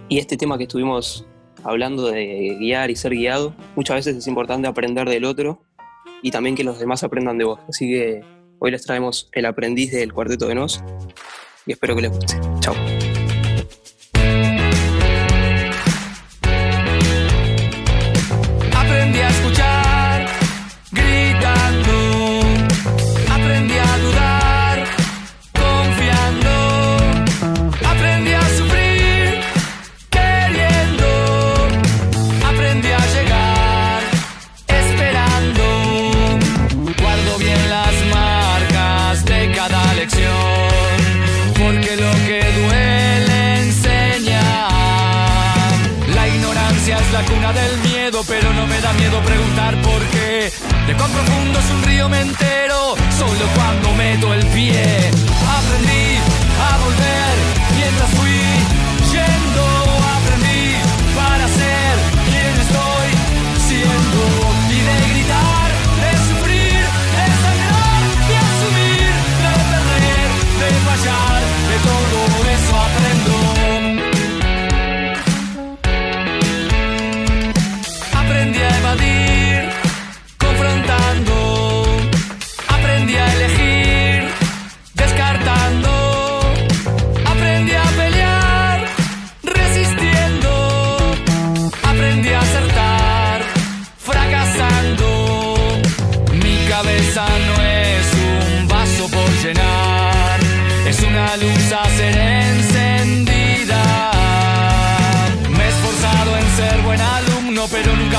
y 0.09 0.19
este 0.19 0.37
tema 0.37 0.57
que 0.57 0.65
estuvimos 0.65 1.27
hablando 1.65 2.09
de 2.09 2.57
guiar 2.59 2.91
y 2.91 2.97
ser 2.97 3.13
guiado, 3.13 3.55
muchas 3.77 3.97
veces 3.97 4.17
es 4.17 4.27
importante 4.27 4.67
aprender 4.69 5.09
del 5.09 5.25
otro 5.25 5.61
y 6.23 6.31
también 6.31 6.57
que 6.57 6.65
los 6.65 6.79
demás 6.79 7.05
aprendan 7.05 7.39
de 7.39 7.45
vos. 7.45 7.61
Así 7.69 7.89
que 7.89 8.23
hoy 8.59 8.71
les 8.71 8.83
traemos 8.83 9.29
El 9.33 9.47
aprendiz 9.47 9.93
del 9.93 10.13
cuarteto 10.13 10.49
de 10.49 10.55
Nos 10.55 10.83
y 11.67 11.73
espero 11.73 11.95
que 11.97 12.03
les 12.03 12.11
guste. 12.11 12.35
Chao. 12.61 12.75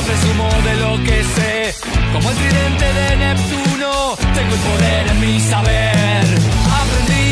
Presumo 0.09 0.49
de 0.63 0.73
lo 0.83 0.91
que 1.03 1.23
sé. 1.35 1.75
Como 2.13 2.29
el 2.31 2.37
tridente 2.37 2.87
de 2.99 3.07
Neptuno, 3.17 3.91
tengo 4.35 4.53
el 4.57 4.61
poder 4.69 5.07
en 5.11 5.19
mi 5.19 5.39
saber. 5.39 6.25
Aprendí 6.81 7.27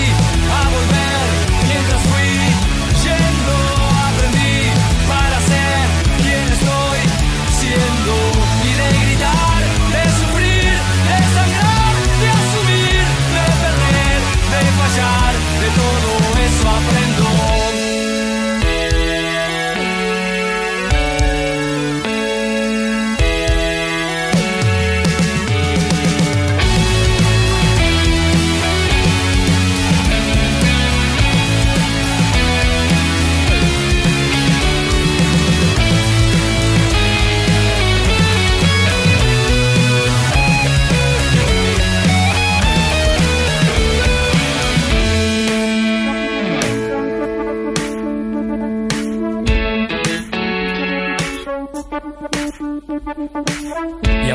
a 0.59 0.63
volver 0.75 1.25
mientras 1.69 2.01
fui 2.09 2.29
yendo. 3.03 3.57
Aprendí 4.09 4.55
para 5.11 5.37
ser 5.51 5.79
quien 6.23 6.45
estoy 6.57 6.99
siendo. 7.59 8.13
Y 8.69 8.71
de 8.79 8.87
gritar, 9.03 9.56
fallar, 14.97 15.33
de 15.59 15.69
todo 15.75 16.26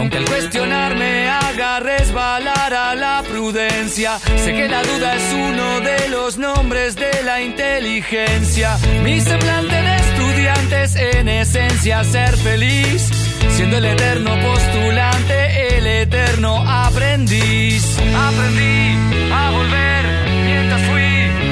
aunque 0.02 0.18
el 0.18 0.24
cuestionar 0.24 0.96
me 0.96 1.28
haga 1.28 1.78
resbalar 1.78 2.74
a 2.74 2.92
la 2.96 3.22
prudencia, 3.22 4.18
sé 4.18 4.52
que 4.52 4.66
la 4.66 4.82
duda 4.82 5.14
es 5.14 5.32
uno 5.32 5.80
de 5.80 6.08
los 6.08 6.38
nombres 6.38 6.96
de 6.96 7.22
la 7.22 7.40
inteligencia. 7.40 8.78
Mi 9.04 9.20
semblante 9.20 9.76
de 9.76 9.96
estudiantes 9.96 10.96
en 10.96 11.28
el 11.28 11.42
esencia 11.42 12.02
ser 12.02 12.36
feliz, 12.38 13.10
siendo 13.50 13.76
el 13.76 13.84
eterno 13.84 14.32
postulante, 14.40 15.78
el 15.78 15.86
eterno 15.86 16.68
aprendiz. 16.68 17.96
Aprendí 18.28 18.98
a 19.32 19.50
volver 19.52 20.04
mientras 20.44 20.82
fui 20.82 21.51